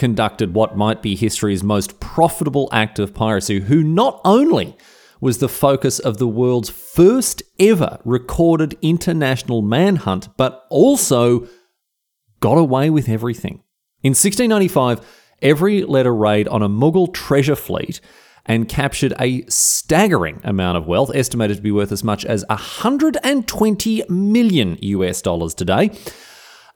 conducted 0.00 0.52
what 0.52 0.76
might 0.76 1.00
be 1.00 1.14
history's 1.14 1.62
most 1.62 2.00
profitable 2.00 2.68
act 2.72 2.98
of 2.98 3.14
piracy, 3.14 3.60
who 3.60 3.84
not 3.84 4.20
only 4.24 4.76
was 5.20 5.38
the 5.38 5.48
focus 5.48 6.00
of 6.00 6.16
the 6.16 6.26
world's 6.26 6.70
first 6.70 7.42
ever 7.60 8.00
recorded 8.04 8.76
international 8.82 9.62
manhunt, 9.62 10.28
but 10.36 10.64
also 10.70 11.46
got 12.40 12.58
away 12.58 12.90
with 12.90 13.08
everything. 13.08 13.62
In 14.02 14.10
1695, 14.10 15.06
Every 15.42 15.84
led 15.84 16.06
a 16.06 16.12
raid 16.12 16.48
on 16.48 16.62
a 16.62 16.68
Mughal 16.68 17.12
treasure 17.12 17.56
fleet 17.56 18.00
and 18.46 18.68
captured 18.68 19.14
a 19.18 19.44
staggering 19.48 20.40
amount 20.44 20.76
of 20.76 20.86
wealth, 20.86 21.10
estimated 21.14 21.58
to 21.58 21.62
be 21.62 21.70
worth 21.70 21.92
as 21.92 22.04
much 22.04 22.24
as 22.24 22.44
120 22.48 24.04
million 24.08 24.78
US 24.80 25.22
dollars 25.22 25.54
today. 25.54 25.90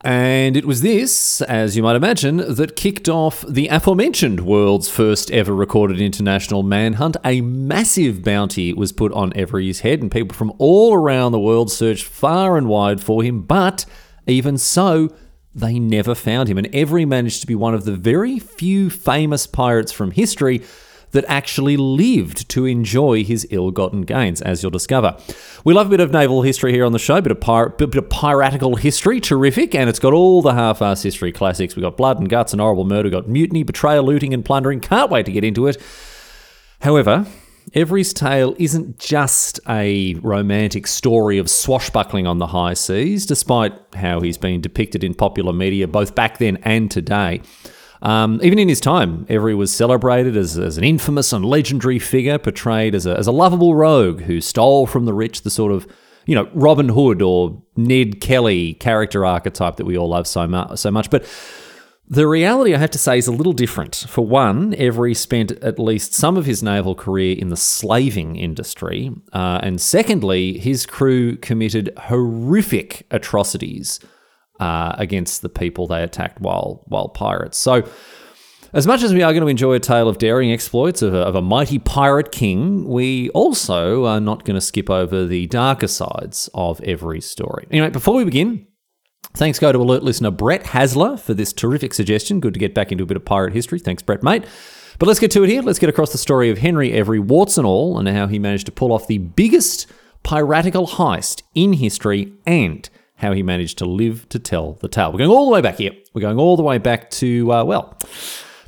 And 0.04 0.54
it 0.54 0.66
was 0.66 0.82
this, 0.82 1.40
as 1.40 1.78
you 1.78 1.82
might 1.82 1.96
imagine, 1.96 2.36
that 2.36 2.76
kicked 2.76 3.08
off 3.08 3.42
the 3.48 3.68
aforementioned 3.68 4.40
world's 4.40 4.86
first 4.86 5.30
ever 5.30 5.54
recorded 5.54 5.98
international 5.98 6.62
manhunt. 6.62 7.16
A 7.24 7.40
massive 7.40 8.22
bounty 8.22 8.74
was 8.74 8.92
put 8.92 9.12
on 9.12 9.32
Every's 9.34 9.80
head, 9.80 10.02
and 10.02 10.12
people 10.12 10.36
from 10.36 10.52
all 10.58 10.92
around 10.92 11.32
the 11.32 11.40
world 11.40 11.72
searched 11.72 12.04
far 12.04 12.58
and 12.58 12.68
wide 12.68 13.00
for 13.00 13.22
him. 13.22 13.44
But 13.44 13.86
even 14.26 14.58
so, 14.58 15.08
they 15.54 15.78
never 15.78 16.14
found 16.14 16.50
him. 16.50 16.58
And 16.58 16.68
Every 16.74 17.06
managed 17.06 17.40
to 17.40 17.46
be 17.46 17.54
one 17.54 17.72
of 17.72 17.86
the 17.86 17.96
very 17.96 18.38
few 18.38 18.90
famous 18.90 19.46
pirates 19.46 19.90
from 19.90 20.10
history 20.10 20.62
that 21.14 21.24
actually 21.26 21.76
lived 21.76 22.48
to 22.50 22.66
enjoy 22.66 23.24
his 23.24 23.46
ill-gotten 23.50 24.02
gains, 24.02 24.42
as 24.42 24.62
you'll 24.62 24.70
discover. 24.70 25.16
We 25.64 25.72
love 25.72 25.86
a 25.86 25.90
bit 25.90 26.00
of 26.00 26.12
naval 26.12 26.42
history 26.42 26.72
here 26.72 26.84
on 26.84 26.92
the 26.92 26.98
show, 26.98 27.20
bit 27.20 27.32
of, 27.32 27.40
pir- 27.40 27.70
bit 27.70 27.94
of 27.94 28.10
piratical 28.10 28.76
history, 28.76 29.20
terrific, 29.20 29.74
and 29.74 29.88
it's 29.88 29.98
got 29.98 30.12
all 30.12 30.42
the 30.42 30.54
half-ass 30.54 31.02
history 31.02 31.32
classics. 31.32 31.74
We've 31.74 31.82
got 31.82 31.96
blood 31.96 32.18
and 32.18 32.28
guts 32.28 32.52
and 32.52 32.60
horrible 32.60 32.84
murder, 32.84 33.08
got 33.10 33.28
mutiny, 33.28 33.62
betrayal, 33.62 34.04
looting, 34.04 34.34
and 34.34 34.44
plundering. 34.44 34.80
Can't 34.80 35.10
wait 35.10 35.26
to 35.26 35.32
get 35.32 35.44
into 35.44 35.66
it. 35.66 35.80
However, 36.80 37.26
Every's 37.72 38.12
tale 38.12 38.54
isn't 38.58 38.98
just 38.98 39.58
a 39.66 40.14
romantic 40.16 40.86
story 40.86 41.38
of 41.38 41.48
swashbuckling 41.48 42.26
on 42.26 42.38
the 42.38 42.48
high 42.48 42.74
seas, 42.74 43.24
despite 43.24 43.72
how 43.94 44.20
he's 44.20 44.36
been 44.36 44.60
depicted 44.60 45.02
in 45.02 45.14
popular 45.14 45.52
media 45.52 45.88
both 45.88 46.14
back 46.14 46.36
then 46.38 46.58
and 46.62 46.90
today. 46.90 47.40
Um, 48.04 48.38
even 48.42 48.58
in 48.58 48.68
his 48.68 48.80
time, 48.80 49.26
Every 49.30 49.54
was 49.54 49.74
celebrated 49.74 50.36
as, 50.36 50.58
as 50.58 50.76
an 50.76 50.84
infamous 50.84 51.32
and 51.32 51.44
legendary 51.44 51.98
figure, 51.98 52.38
portrayed 52.38 52.94
as 52.94 53.06
a, 53.06 53.16
as 53.16 53.26
a 53.26 53.32
lovable 53.32 53.74
rogue 53.74 54.20
who 54.22 54.40
stole 54.42 54.86
from 54.86 55.06
the 55.06 55.14
rich, 55.14 55.42
the 55.42 55.50
sort 55.50 55.72
of 55.72 55.86
you 56.26 56.34
know 56.34 56.48
Robin 56.52 56.90
Hood 56.90 57.22
or 57.22 57.62
Ned 57.76 58.20
Kelly 58.20 58.74
character 58.74 59.24
archetype 59.24 59.76
that 59.76 59.86
we 59.86 59.96
all 59.96 60.08
love 60.08 60.26
so, 60.26 60.46
mu- 60.46 60.76
so 60.76 60.90
much. 60.90 61.08
But 61.08 61.26
the 62.06 62.26
reality, 62.26 62.74
I 62.74 62.78
have 62.78 62.90
to 62.90 62.98
say, 62.98 63.16
is 63.16 63.26
a 63.26 63.32
little 63.32 63.54
different. 63.54 64.04
For 64.08 64.26
one, 64.26 64.74
Every 64.76 65.14
spent 65.14 65.52
at 65.52 65.78
least 65.78 66.12
some 66.12 66.36
of 66.36 66.44
his 66.44 66.62
naval 66.62 66.94
career 66.94 67.34
in 67.38 67.48
the 67.48 67.56
slaving 67.56 68.36
industry. 68.36 69.10
Uh, 69.32 69.60
and 69.62 69.80
secondly, 69.80 70.58
his 70.58 70.84
crew 70.84 71.36
committed 71.36 71.90
horrific 71.96 73.06
atrocities 73.10 74.00
uh, 74.64 74.94
against 74.98 75.42
the 75.42 75.48
people 75.48 75.86
they 75.86 76.02
attacked 76.02 76.40
while, 76.40 76.82
while 76.86 77.08
pirates. 77.08 77.58
So, 77.58 77.86
as 78.72 78.86
much 78.88 79.02
as 79.02 79.12
we 79.14 79.22
are 79.22 79.32
going 79.32 79.42
to 79.42 79.48
enjoy 79.48 79.74
a 79.74 79.80
tale 79.80 80.08
of 80.08 80.18
daring 80.18 80.50
exploits 80.50 81.00
of 81.02 81.14
a, 81.14 81.18
of 81.18 81.36
a 81.36 81.42
mighty 81.42 81.78
pirate 81.78 82.32
king, 82.32 82.88
we 82.88 83.28
also 83.30 84.04
are 84.06 84.20
not 84.20 84.44
going 84.44 84.56
to 84.56 84.60
skip 84.60 84.90
over 84.90 85.26
the 85.26 85.46
darker 85.46 85.86
sides 85.86 86.50
of 86.54 86.80
every 86.80 87.20
story. 87.20 87.68
Anyway, 87.70 87.90
before 87.90 88.14
we 88.14 88.24
begin, 88.24 88.66
Thanks 89.36 89.58
go 89.58 89.72
to 89.72 89.78
alert 89.80 90.04
listener 90.04 90.30
Brett 90.30 90.62
Hasler 90.62 91.18
for 91.18 91.34
this 91.34 91.52
terrific 91.52 91.92
suggestion. 91.92 92.38
Good 92.38 92.54
to 92.54 92.60
get 92.60 92.72
back 92.72 92.92
into 92.92 93.02
a 93.02 93.06
bit 93.06 93.16
of 93.16 93.24
pirate 93.24 93.52
history. 93.52 93.80
Thanks, 93.80 94.00
Brett, 94.00 94.22
mate. 94.22 94.44
But 95.00 95.08
let's 95.08 95.18
get 95.18 95.32
to 95.32 95.42
it 95.42 95.50
here. 95.50 95.60
Let's 95.60 95.80
get 95.80 95.88
across 95.88 96.12
the 96.12 96.18
story 96.18 96.50
of 96.50 96.58
Henry 96.58 96.92
Every, 96.92 97.18
warts 97.18 97.58
and 97.58 97.66
all, 97.66 97.98
and 97.98 98.06
how 98.06 98.28
he 98.28 98.38
managed 98.38 98.66
to 98.66 98.72
pull 98.72 98.92
off 98.92 99.08
the 99.08 99.18
biggest 99.18 99.88
piratical 100.22 100.86
heist 100.86 101.42
in 101.52 101.72
history 101.72 102.32
and 102.46 102.88
how 103.24 103.32
he 103.32 103.42
managed 103.42 103.78
to 103.78 103.86
live 103.86 104.28
to 104.28 104.38
tell 104.38 104.74
the 104.74 104.88
tale. 104.88 105.10
We're 105.10 105.18
going 105.18 105.30
all 105.30 105.46
the 105.46 105.52
way 105.52 105.62
back 105.62 105.76
here. 105.76 105.92
We're 106.12 106.20
going 106.20 106.38
all 106.38 106.56
the 106.56 106.62
way 106.62 106.76
back 106.78 107.10
to, 107.12 107.50
uh, 107.50 107.64
well, 107.64 107.98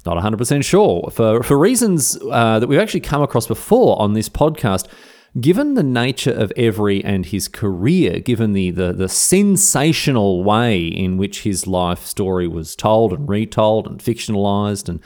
not 0.06 0.17
100% 0.17 0.65
sure. 0.65 1.11
For, 1.12 1.43
for 1.43 1.59
reasons 1.59 2.19
uh, 2.31 2.59
that 2.59 2.67
we've 2.67 2.78
actually 2.78 3.00
come 3.00 3.21
across 3.21 3.47
before 3.47 4.00
on 4.00 4.15
this 4.15 4.31
podcast, 4.31 4.89
given 5.39 5.75
the 5.75 5.83
nature 5.83 6.33
of 6.33 6.53
Every 6.56 7.05
and 7.05 7.27
his 7.27 7.49
career, 7.49 8.21
given 8.21 8.55
the, 8.55 8.71
the, 8.71 8.94
the 8.94 9.11
sensational 9.11 10.43
way 10.43 10.87
in 10.87 11.19
which 11.19 11.43
his 11.43 11.67
life 11.67 12.06
story 12.06 12.49
was 12.49 12.75
told 12.75 13.12
and 13.12 13.28
retold 13.28 13.87
and 13.87 13.99
fictionalized 14.00 14.88
and 14.88 15.00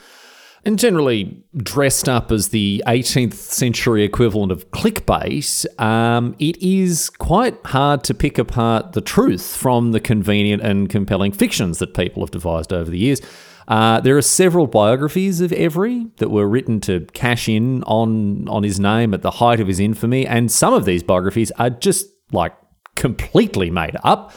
and 0.63 0.77
generally 0.77 1.43
dressed 1.57 2.07
up 2.07 2.31
as 2.31 2.49
the 2.49 2.83
18th 2.87 3.33
century 3.33 4.03
equivalent 4.03 4.51
of 4.51 4.69
clickbait, 4.71 5.65
um, 5.79 6.35
it 6.39 6.61
is 6.61 7.09
quite 7.09 7.57
hard 7.65 8.03
to 8.03 8.13
pick 8.13 8.37
apart 8.37 8.93
the 8.93 9.01
truth 9.01 9.55
from 9.55 9.91
the 9.91 9.99
convenient 9.99 10.61
and 10.61 10.89
compelling 10.89 11.31
fictions 11.31 11.79
that 11.79 11.93
people 11.93 12.21
have 12.21 12.31
devised 12.31 12.71
over 12.71 12.91
the 12.91 12.99
years. 12.99 13.21
Uh, 13.67 14.01
there 14.01 14.17
are 14.17 14.21
several 14.21 14.67
biographies 14.67 15.39
of 15.39 15.53
Every 15.53 16.07
that 16.17 16.29
were 16.29 16.47
written 16.47 16.79
to 16.81 17.05
cash 17.13 17.47
in 17.47 17.83
on 17.83 18.47
on 18.49 18.63
his 18.63 18.79
name 18.79 19.13
at 19.13 19.21
the 19.21 19.31
height 19.31 19.59
of 19.59 19.67
his 19.67 19.79
infamy, 19.79 20.27
and 20.27 20.51
some 20.51 20.73
of 20.73 20.85
these 20.85 21.03
biographies 21.03 21.51
are 21.51 21.69
just 21.69 22.07
like 22.31 22.53
completely 22.95 23.69
made 23.69 23.95
up. 24.03 24.33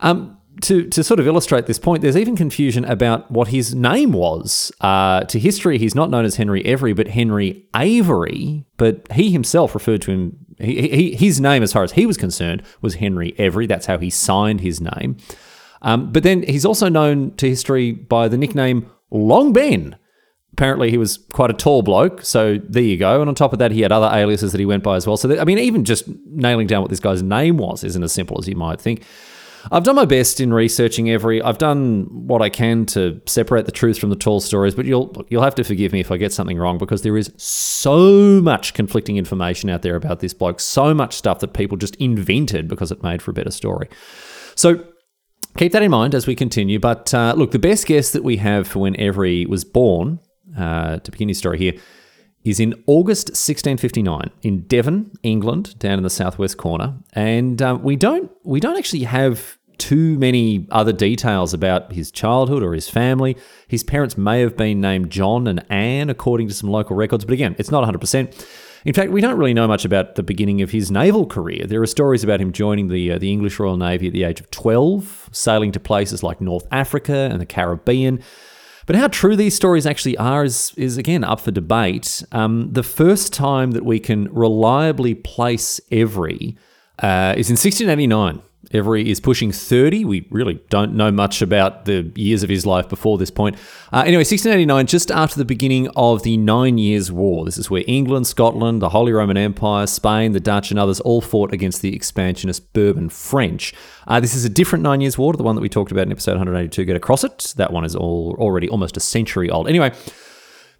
Um, 0.00 0.39
to, 0.62 0.88
to 0.88 1.04
sort 1.04 1.20
of 1.20 1.26
illustrate 1.26 1.66
this 1.66 1.78
point, 1.78 2.02
there's 2.02 2.16
even 2.16 2.36
confusion 2.36 2.84
about 2.84 3.30
what 3.30 3.48
his 3.48 3.74
name 3.74 4.12
was. 4.12 4.72
Uh, 4.80 5.20
to 5.24 5.38
history, 5.38 5.78
he's 5.78 5.94
not 5.94 6.10
known 6.10 6.24
as 6.24 6.36
Henry 6.36 6.64
Every, 6.64 6.92
but 6.92 7.08
Henry 7.08 7.66
Avery. 7.74 8.64
But 8.76 9.10
he 9.12 9.30
himself 9.30 9.74
referred 9.74 10.02
to 10.02 10.10
him, 10.10 10.46
he, 10.58 10.88
he, 10.88 11.14
his 11.14 11.40
name, 11.40 11.62
as 11.62 11.72
far 11.72 11.82
as 11.82 11.92
he 11.92 12.06
was 12.06 12.16
concerned, 12.16 12.62
was 12.80 12.96
Henry 12.96 13.34
Every. 13.38 13.66
That's 13.66 13.86
how 13.86 13.98
he 13.98 14.10
signed 14.10 14.60
his 14.60 14.80
name. 14.80 15.16
Um, 15.82 16.12
but 16.12 16.22
then 16.22 16.42
he's 16.42 16.64
also 16.64 16.88
known 16.88 17.34
to 17.36 17.48
history 17.48 17.92
by 17.92 18.28
the 18.28 18.36
nickname 18.36 18.90
Long 19.10 19.52
Ben. 19.52 19.96
Apparently, 20.52 20.90
he 20.90 20.98
was 20.98 21.18
quite 21.32 21.50
a 21.50 21.54
tall 21.54 21.82
bloke, 21.82 22.22
so 22.22 22.58
there 22.58 22.82
you 22.82 22.96
go. 22.96 23.20
And 23.20 23.28
on 23.28 23.34
top 23.34 23.52
of 23.52 23.60
that, 23.60 23.70
he 23.70 23.80
had 23.80 23.92
other 23.92 24.14
aliases 24.14 24.52
that 24.52 24.58
he 24.58 24.66
went 24.66 24.82
by 24.82 24.96
as 24.96 25.06
well. 25.06 25.16
So, 25.16 25.28
that, 25.28 25.40
I 25.40 25.44
mean, 25.44 25.58
even 25.58 25.84
just 25.84 26.04
nailing 26.26 26.66
down 26.66 26.82
what 26.82 26.90
this 26.90 27.00
guy's 27.00 27.22
name 27.22 27.56
was 27.56 27.84
isn't 27.84 28.02
as 28.02 28.12
simple 28.12 28.38
as 28.38 28.48
you 28.48 28.56
might 28.56 28.80
think. 28.80 29.04
I've 29.70 29.84
done 29.84 29.96
my 29.96 30.04
best 30.04 30.40
in 30.40 30.52
researching 30.52 31.10
Every. 31.10 31.42
I've 31.42 31.58
done 31.58 32.06
what 32.10 32.42
I 32.42 32.48
can 32.48 32.86
to 32.86 33.20
separate 33.26 33.66
the 33.66 33.72
truth 33.72 33.98
from 33.98 34.10
the 34.10 34.16
tall 34.16 34.40
stories, 34.40 34.74
but 34.74 34.86
you'll 34.86 35.24
you'll 35.28 35.42
have 35.42 35.54
to 35.56 35.64
forgive 35.64 35.92
me 35.92 36.00
if 36.00 36.10
I 36.10 36.16
get 36.16 36.32
something 36.32 36.58
wrong 36.58 36.78
because 36.78 37.02
there 37.02 37.16
is 37.16 37.32
so 37.36 38.40
much 38.40 38.74
conflicting 38.74 39.16
information 39.16 39.70
out 39.70 39.82
there 39.82 39.96
about 39.96 40.20
this 40.20 40.34
bloke, 40.34 40.60
so 40.60 40.94
much 40.94 41.14
stuff 41.14 41.40
that 41.40 41.52
people 41.52 41.76
just 41.76 41.96
invented 41.96 42.68
because 42.68 42.90
it 42.90 43.02
made 43.02 43.22
for 43.22 43.30
a 43.30 43.34
better 43.34 43.50
story. 43.50 43.88
So 44.54 44.84
keep 45.56 45.72
that 45.72 45.82
in 45.82 45.90
mind 45.90 46.14
as 46.14 46.26
we 46.26 46.34
continue. 46.34 46.78
But 46.78 47.12
uh, 47.12 47.34
look, 47.36 47.50
the 47.50 47.58
best 47.58 47.86
guess 47.86 48.12
that 48.12 48.24
we 48.24 48.36
have 48.38 48.66
for 48.66 48.80
when 48.80 48.98
Every 48.98 49.46
was 49.46 49.64
born, 49.64 50.20
uh, 50.58 50.98
to 50.98 51.10
begin 51.10 51.28
his 51.28 51.38
story 51.38 51.58
here, 51.58 51.74
is 52.44 52.58
in 52.58 52.72
August 52.86 53.28
1659 53.28 54.30
in 54.42 54.62
Devon, 54.62 55.12
England, 55.22 55.78
down 55.78 55.98
in 55.98 56.02
the 56.02 56.10
southwest 56.10 56.56
corner. 56.56 56.94
And 57.12 57.60
uh, 57.60 57.78
we 57.80 57.96
don't 57.96 58.30
we 58.44 58.60
don't 58.60 58.78
actually 58.78 59.04
have 59.04 59.58
too 59.80 60.18
many 60.18 60.66
other 60.70 60.92
details 60.92 61.54
about 61.54 61.92
his 61.92 62.10
childhood 62.10 62.62
or 62.62 62.74
his 62.74 62.88
family. 62.88 63.36
His 63.66 63.82
parents 63.82 64.16
may 64.16 64.40
have 64.40 64.56
been 64.56 64.80
named 64.80 65.10
John 65.10 65.46
and 65.46 65.64
Anne, 65.70 66.10
according 66.10 66.48
to 66.48 66.54
some 66.54 66.70
local 66.70 66.94
records, 66.94 67.24
but 67.24 67.32
again, 67.32 67.56
it's 67.58 67.70
not 67.70 67.82
100%. 67.82 68.46
In 68.84 68.94
fact, 68.94 69.10
we 69.10 69.20
don't 69.20 69.36
really 69.36 69.54
know 69.54 69.68
much 69.68 69.84
about 69.84 70.14
the 70.14 70.22
beginning 70.22 70.62
of 70.62 70.70
his 70.70 70.90
naval 70.90 71.26
career. 71.26 71.66
There 71.66 71.82
are 71.82 71.86
stories 71.86 72.24
about 72.24 72.40
him 72.40 72.52
joining 72.52 72.88
the 72.88 73.12
uh, 73.12 73.18
the 73.18 73.30
English 73.30 73.58
Royal 73.58 73.76
Navy 73.76 74.06
at 74.06 74.12
the 74.12 74.24
age 74.24 74.40
of 74.40 74.50
12, 74.50 75.30
sailing 75.32 75.72
to 75.72 75.80
places 75.80 76.22
like 76.22 76.40
North 76.40 76.66
Africa 76.70 77.28
and 77.30 77.40
the 77.40 77.46
Caribbean. 77.46 78.22
But 78.90 78.98
how 78.98 79.06
true 79.06 79.36
these 79.36 79.54
stories 79.54 79.86
actually 79.86 80.16
are 80.16 80.42
is, 80.42 80.74
is 80.76 80.98
again 80.98 81.22
up 81.22 81.38
for 81.38 81.52
debate. 81.52 82.24
Um, 82.32 82.72
the 82.72 82.82
first 82.82 83.32
time 83.32 83.70
that 83.70 83.84
we 83.84 84.00
can 84.00 84.24
reliably 84.32 85.14
place 85.14 85.80
Every 85.92 86.56
uh, 86.98 87.34
is 87.36 87.50
in 87.50 87.52
1689 87.54 88.42
Every 88.72 89.10
is 89.10 89.18
pushing 89.18 89.50
30. 89.50 90.04
We 90.04 90.26
really 90.30 90.60
don't 90.68 90.94
know 90.94 91.10
much 91.10 91.42
about 91.42 91.86
the 91.86 92.12
years 92.14 92.44
of 92.44 92.48
his 92.48 92.64
life 92.64 92.88
before 92.88 93.18
this 93.18 93.30
point. 93.30 93.56
Uh, 93.92 94.02
anyway, 94.06 94.20
1689, 94.20 94.86
just 94.86 95.10
after 95.10 95.36
the 95.36 95.44
beginning 95.44 95.88
of 95.96 96.22
the 96.22 96.36
Nine 96.36 96.78
Years' 96.78 97.10
War. 97.10 97.44
This 97.44 97.58
is 97.58 97.68
where 97.68 97.82
England, 97.88 98.28
Scotland, 98.28 98.80
the 98.80 98.90
Holy 98.90 99.12
Roman 99.12 99.36
Empire, 99.36 99.88
Spain, 99.88 100.32
the 100.32 100.40
Dutch, 100.40 100.70
and 100.70 100.78
others 100.78 101.00
all 101.00 101.20
fought 101.20 101.52
against 101.52 101.82
the 101.82 101.94
expansionist 101.96 102.72
Bourbon 102.72 103.08
French. 103.08 103.74
Uh, 104.06 104.20
this 104.20 104.36
is 104.36 104.44
a 104.44 104.48
different 104.48 104.84
Nine 104.84 105.00
Years' 105.00 105.18
War 105.18 105.32
to 105.32 105.36
the 105.36 105.42
one 105.42 105.56
that 105.56 105.62
we 105.62 105.68
talked 105.68 105.90
about 105.90 106.06
in 106.06 106.12
episode 106.12 106.32
182. 106.32 106.84
Get 106.84 106.94
across 106.94 107.24
it. 107.24 107.54
That 107.56 107.72
one 107.72 107.84
is 107.84 107.96
all 107.96 108.36
already 108.38 108.68
almost 108.68 108.96
a 108.96 109.00
century 109.00 109.50
old. 109.50 109.68
Anyway, 109.68 109.92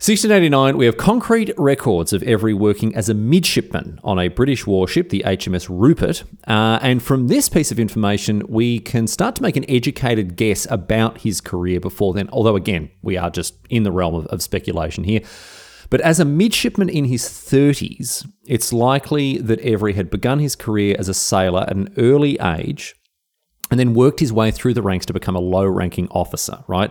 1689, 0.02 0.78
we 0.78 0.86
have 0.86 0.96
concrete 0.96 1.52
records 1.58 2.14
of 2.14 2.22
Every 2.22 2.54
working 2.54 2.96
as 2.96 3.10
a 3.10 3.14
midshipman 3.14 4.00
on 4.02 4.18
a 4.18 4.28
British 4.28 4.66
warship, 4.66 5.10
the 5.10 5.22
HMS 5.26 5.68
Rupert. 5.68 6.24
Uh, 6.48 6.78
and 6.80 7.02
from 7.02 7.28
this 7.28 7.50
piece 7.50 7.70
of 7.70 7.78
information, 7.78 8.42
we 8.48 8.78
can 8.78 9.06
start 9.06 9.34
to 9.34 9.42
make 9.42 9.56
an 9.56 9.66
educated 9.68 10.36
guess 10.36 10.66
about 10.70 11.18
his 11.18 11.42
career 11.42 11.80
before 11.80 12.14
then, 12.14 12.30
although, 12.32 12.56
again, 12.56 12.90
we 13.02 13.18
are 13.18 13.28
just 13.28 13.56
in 13.68 13.82
the 13.82 13.92
realm 13.92 14.14
of, 14.14 14.24
of 14.28 14.40
speculation 14.40 15.04
here. 15.04 15.20
But 15.90 16.00
as 16.00 16.18
a 16.18 16.24
midshipman 16.24 16.88
in 16.88 17.04
his 17.04 17.24
30s, 17.24 18.26
it's 18.46 18.72
likely 18.72 19.36
that 19.36 19.60
Every 19.60 19.92
had 19.92 20.08
begun 20.08 20.38
his 20.38 20.56
career 20.56 20.96
as 20.98 21.10
a 21.10 21.14
sailor 21.14 21.64
at 21.64 21.76
an 21.76 21.92
early 21.98 22.38
age 22.40 22.94
and 23.70 23.78
then 23.78 23.92
worked 23.92 24.20
his 24.20 24.32
way 24.32 24.50
through 24.50 24.72
the 24.72 24.82
ranks 24.82 25.04
to 25.06 25.12
become 25.12 25.36
a 25.36 25.40
low 25.40 25.66
ranking 25.66 26.08
officer, 26.08 26.64
right? 26.68 26.90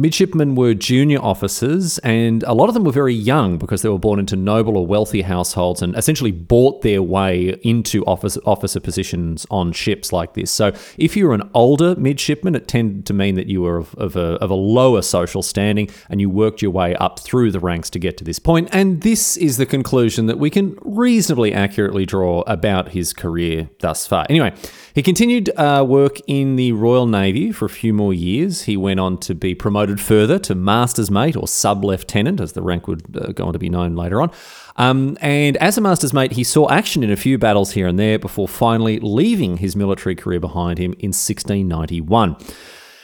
Midshipmen 0.00 0.54
were 0.54 0.72
junior 0.72 1.20
officers, 1.20 1.98
and 1.98 2.42
a 2.44 2.54
lot 2.54 2.68
of 2.68 2.74
them 2.74 2.84
were 2.84 2.90
very 2.90 3.12
young 3.12 3.58
because 3.58 3.82
they 3.82 3.88
were 3.90 3.98
born 3.98 4.18
into 4.18 4.34
noble 4.34 4.78
or 4.78 4.86
wealthy 4.86 5.20
households 5.20 5.82
and 5.82 5.94
essentially 5.94 6.32
bought 6.32 6.80
their 6.80 7.02
way 7.02 7.50
into 7.62 8.02
office, 8.06 8.38
officer 8.46 8.80
positions 8.80 9.46
on 9.50 9.72
ships 9.72 10.10
like 10.10 10.32
this. 10.32 10.50
So, 10.50 10.72
if 10.96 11.18
you 11.18 11.28
were 11.28 11.34
an 11.34 11.50
older 11.52 11.94
midshipman, 11.96 12.54
it 12.54 12.66
tended 12.66 13.04
to 13.06 13.12
mean 13.12 13.34
that 13.34 13.48
you 13.48 13.60
were 13.60 13.76
of, 13.76 13.94
of, 13.96 14.16
a, 14.16 14.36
of 14.36 14.48
a 14.48 14.54
lower 14.54 15.02
social 15.02 15.42
standing 15.42 15.90
and 16.08 16.18
you 16.18 16.30
worked 16.30 16.62
your 16.62 16.70
way 16.70 16.94
up 16.94 17.20
through 17.20 17.50
the 17.50 17.60
ranks 17.60 17.90
to 17.90 17.98
get 17.98 18.16
to 18.16 18.24
this 18.24 18.38
point. 18.38 18.70
And 18.72 19.02
this 19.02 19.36
is 19.36 19.58
the 19.58 19.66
conclusion 19.66 20.24
that 20.26 20.38
we 20.38 20.48
can 20.48 20.78
reasonably 20.80 21.52
accurately 21.52 22.06
draw 22.06 22.40
about 22.46 22.92
his 22.92 23.12
career 23.12 23.68
thus 23.80 24.06
far. 24.06 24.24
Anyway, 24.30 24.54
he 24.94 25.02
continued 25.02 25.50
uh, 25.58 25.84
work 25.86 26.20
in 26.26 26.56
the 26.56 26.72
Royal 26.72 27.06
Navy 27.06 27.52
for 27.52 27.66
a 27.66 27.70
few 27.70 27.92
more 27.92 28.14
years. 28.14 28.62
He 28.62 28.78
went 28.78 28.98
on 28.98 29.18
to 29.18 29.34
be 29.34 29.54
promoted 29.54 29.89
further 29.98 30.38
to 30.40 30.54
master's 30.54 31.10
mate 31.10 31.36
or 31.36 31.48
sub 31.48 31.82
lieutenant, 31.82 32.40
as 32.40 32.52
the 32.52 32.62
rank 32.62 32.86
would 32.86 33.16
uh, 33.16 33.32
go 33.32 33.46
on 33.46 33.54
to 33.54 33.58
be 33.58 33.70
known 33.70 33.96
later 33.96 34.20
on. 34.20 34.30
Um, 34.76 35.16
and 35.20 35.56
as 35.56 35.78
a 35.78 35.80
master's 35.80 36.12
mate, 36.12 36.32
he 36.32 36.44
saw 36.44 36.68
action 36.68 37.02
in 37.02 37.10
a 37.10 37.16
few 37.16 37.38
battles 37.38 37.72
here 37.72 37.88
and 37.88 37.98
there 37.98 38.18
before 38.18 38.46
finally 38.46 39.00
leaving 39.00 39.56
his 39.56 39.74
military 39.74 40.14
career 40.14 40.38
behind 40.38 40.78
him 40.78 40.92
in 40.98 41.08
1691. 41.08 42.36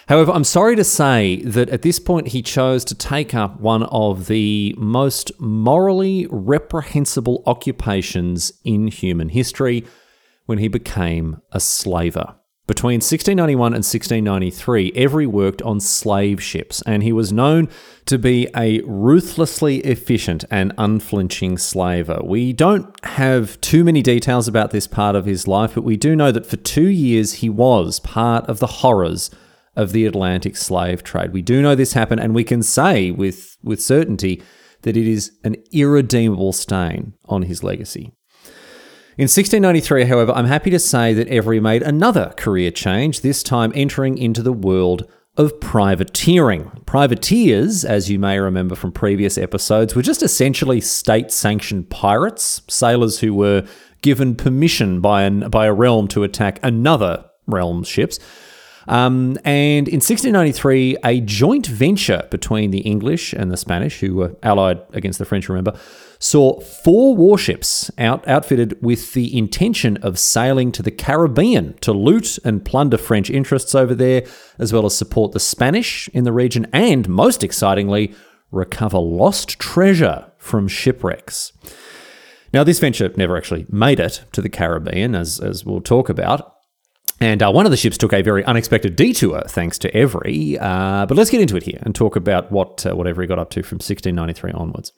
However, 0.08 0.30
I'm 0.30 0.44
sorry 0.44 0.76
to 0.76 0.84
say 0.84 1.42
that 1.42 1.68
at 1.70 1.82
this 1.82 1.98
point 1.98 2.28
he 2.28 2.40
chose 2.40 2.84
to 2.84 2.94
take 2.94 3.34
up 3.34 3.58
one 3.60 3.82
of 3.84 4.28
the 4.28 4.72
most 4.78 5.32
morally 5.40 6.28
reprehensible 6.30 7.42
occupations 7.44 8.52
in 8.62 8.86
human 8.86 9.30
history 9.30 9.84
when 10.44 10.58
he 10.58 10.68
became 10.68 11.40
a 11.50 11.58
slaver. 11.58 12.36
Between 12.66 12.96
1691 12.96 13.74
and 13.74 13.84
1693, 13.84 14.92
Every 14.96 15.24
worked 15.24 15.62
on 15.62 15.78
slave 15.78 16.42
ships, 16.42 16.82
and 16.82 17.04
he 17.04 17.12
was 17.12 17.32
known 17.32 17.68
to 18.06 18.18
be 18.18 18.48
a 18.56 18.80
ruthlessly 18.80 19.78
efficient 19.78 20.44
and 20.50 20.72
unflinching 20.76 21.58
slaver. 21.58 22.18
We 22.24 22.52
don't 22.52 22.92
have 23.04 23.60
too 23.60 23.84
many 23.84 24.02
details 24.02 24.48
about 24.48 24.72
this 24.72 24.88
part 24.88 25.14
of 25.14 25.26
his 25.26 25.46
life, 25.46 25.76
but 25.76 25.84
we 25.84 25.96
do 25.96 26.16
know 26.16 26.32
that 26.32 26.44
for 26.44 26.56
two 26.56 26.88
years 26.88 27.34
he 27.34 27.48
was 27.48 28.00
part 28.00 28.44
of 28.46 28.58
the 28.58 28.66
horrors 28.66 29.30
of 29.76 29.92
the 29.92 30.04
Atlantic 30.04 30.56
slave 30.56 31.04
trade. 31.04 31.32
We 31.32 31.42
do 31.42 31.62
know 31.62 31.76
this 31.76 31.92
happened, 31.92 32.20
and 32.20 32.34
we 32.34 32.42
can 32.42 32.64
say 32.64 33.12
with, 33.12 33.56
with 33.62 33.80
certainty 33.80 34.42
that 34.82 34.96
it 34.96 35.06
is 35.06 35.30
an 35.44 35.54
irredeemable 35.70 36.52
stain 36.52 37.12
on 37.26 37.42
his 37.42 37.62
legacy. 37.62 38.15
In 39.18 39.22
1693, 39.22 40.04
however, 40.04 40.32
I'm 40.32 40.44
happy 40.44 40.68
to 40.68 40.78
say 40.78 41.14
that 41.14 41.28
Every 41.28 41.58
made 41.58 41.82
another 41.82 42.34
career 42.36 42.70
change, 42.70 43.22
this 43.22 43.42
time 43.42 43.72
entering 43.74 44.18
into 44.18 44.42
the 44.42 44.52
world 44.52 45.10
of 45.38 45.58
privateering. 45.58 46.70
Privateers, 46.84 47.82
as 47.82 48.10
you 48.10 48.18
may 48.18 48.38
remember 48.38 48.74
from 48.74 48.92
previous 48.92 49.38
episodes, 49.38 49.94
were 49.94 50.02
just 50.02 50.22
essentially 50.22 50.82
state 50.82 51.32
sanctioned 51.32 51.88
pirates, 51.88 52.60
sailors 52.68 53.20
who 53.20 53.32
were 53.32 53.66
given 54.02 54.34
permission 54.34 55.00
by, 55.00 55.22
an, 55.22 55.48
by 55.48 55.64
a 55.64 55.72
realm 55.72 56.08
to 56.08 56.22
attack 56.22 56.60
another 56.62 57.24
realm's 57.46 57.88
ships. 57.88 58.18
Um, 58.86 59.38
and 59.46 59.88
in 59.88 59.96
1693, 59.96 60.98
a 61.02 61.22
joint 61.22 61.66
venture 61.68 62.28
between 62.30 62.70
the 62.70 62.80
English 62.80 63.32
and 63.32 63.50
the 63.50 63.56
Spanish, 63.56 63.98
who 64.00 64.16
were 64.16 64.36
allied 64.42 64.82
against 64.92 65.18
the 65.18 65.24
French, 65.24 65.48
remember, 65.48 65.72
saw 66.18 66.60
four 66.60 67.16
warships 67.16 67.90
out, 67.98 68.26
outfitted 68.26 68.80
with 68.82 69.12
the 69.12 69.36
intention 69.36 69.96
of 69.98 70.18
sailing 70.18 70.72
to 70.72 70.82
the 70.82 70.90
Caribbean 70.90 71.74
to 71.78 71.92
loot 71.92 72.38
and 72.44 72.64
plunder 72.64 72.98
French 72.98 73.30
interests 73.30 73.74
over 73.74 73.94
there, 73.94 74.26
as 74.58 74.72
well 74.72 74.86
as 74.86 74.96
support 74.96 75.32
the 75.32 75.40
Spanish 75.40 76.08
in 76.08 76.24
the 76.24 76.32
region, 76.32 76.66
and 76.72 77.08
most 77.08 77.44
excitingly, 77.44 78.14
recover 78.50 78.98
lost 78.98 79.58
treasure 79.58 80.30
from 80.38 80.68
shipwrecks. 80.68 81.52
Now, 82.52 82.64
this 82.64 82.78
venture 82.78 83.12
never 83.16 83.36
actually 83.36 83.66
made 83.68 84.00
it 84.00 84.24
to 84.32 84.40
the 84.40 84.48
Caribbean, 84.48 85.14
as, 85.14 85.40
as 85.40 85.64
we'll 85.64 85.80
talk 85.80 86.08
about. 86.08 86.54
And 87.20 87.42
uh, 87.42 87.50
one 87.50 87.64
of 87.64 87.70
the 87.70 87.76
ships 87.76 87.96
took 87.96 88.12
a 88.12 88.22
very 88.22 88.44
unexpected 88.44 88.94
detour, 88.94 89.42
thanks 89.48 89.78
to 89.78 89.94
Every. 89.94 90.58
Uh, 90.58 91.06
but 91.06 91.16
let's 91.16 91.30
get 91.30 91.40
into 91.40 91.56
it 91.56 91.62
here 91.62 91.78
and 91.82 91.94
talk 91.94 92.14
about 92.14 92.52
what 92.52 92.84
uh, 92.84 92.94
what 92.94 93.06
Every 93.06 93.26
got 93.26 93.38
up 93.38 93.50
to 93.50 93.62
from 93.62 93.76
1693 93.76 94.52
onwards. 94.52 94.92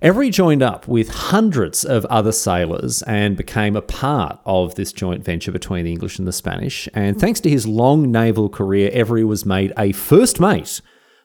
Every 0.00 0.30
joined 0.30 0.62
up 0.62 0.86
with 0.86 1.08
hundreds 1.08 1.84
of 1.84 2.04
other 2.06 2.30
sailors 2.30 3.02
and 3.02 3.36
became 3.36 3.74
a 3.74 3.82
part 3.82 4.38
of 4.46 4.76
this 4.76 4.92
joint 4.92 5.24
venture 5.24 5.50
between 5.50 5.84
the 5.84 5.90
English 5.90 6.18
and 6.18 6.28
the 6.28 6.32
Spanish. 6.32 6.88
And 6.94 7.18
thanks 7.18 7.40
to 7.40 7.50
his 7.50 7.66
long 7.66 8.12
naval 8.12 8.48
career, 8.48 8.90
Every 8.92 9.24
was 9.24 9.44
made 9.44 9.72
a 9.76 9.90
first 9.90 10.38
mate, 10.38 10.80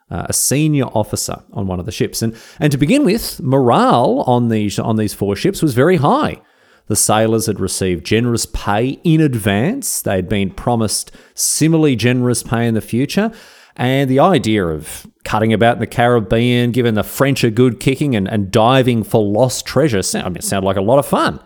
uh, 0.09 0.25
a 0.27 0.33
senior 0.33 0.85
officer 0.85 1.43
on 1.51 1.67
one 1.67 1.79
of 1.79 1.85
the 1.85 1.91
ships. 1.91 2.23
And, 2.23 2.35
and 2.59 2.71
to 2.71 2.77
begin 2.79 3.05
with, 3.05 3.39
morale 3.41 4.23
on 4.25 4.49
these, 4.49 4.79
on 4.79 4.95
these 4.95 5.13
four 5.13 5.35
ships 5.35 5.61
was 5.61 5.75
very 5.75 5.97
high. 5.97 6.41
The 6.87 6.95
sailors 6.95 7.45
had 7.45 7.59
received 7.59 8.05
generous 8.05 8.47
pay 8.47 8.99
in 9.03 9.21
advance. 9.21 10.01
They 10.01 10.15
had 10.15 10.27
been 10.27 10.49
promised 10.49 11.11
similarly 11.35 11.95
generous 11.95 12.41
pay 12.41 12.67
in 12.67 12.73
the 12.73 12.81
future. 12.81 13.31
And 13.75 14.09
the 14.09 14.19
idea 14.19 14.65
of 14.65 15.07
cutting 15.23 15.53
about 15.53 15.75
in 15.75 15.79
the 15.79 15.87
Caribbean, 15.87 16.71
giving 16.71 16.95
the 16.95 17.03
French 17.03 17.43
a 17.43 17.51
good 17.51 17.79
kicking, 17.79 18.15
and, 18.15 18.27
and 18.27 18.51
diving 18.51 19.03
for 19.03 19.23
lost 19.23 19.65
treasure 19.65 20.01
sound, 20.01 20.25
I 20.25 20.29
mean, 20.29 20.41
sounded 20.41 20.67
like 20.67 20.77
a 20.77 20.81
lot 20.81 20.99
of 20.99 21.05
fun. 21.05 21.39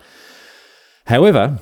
However, 1.06 1.60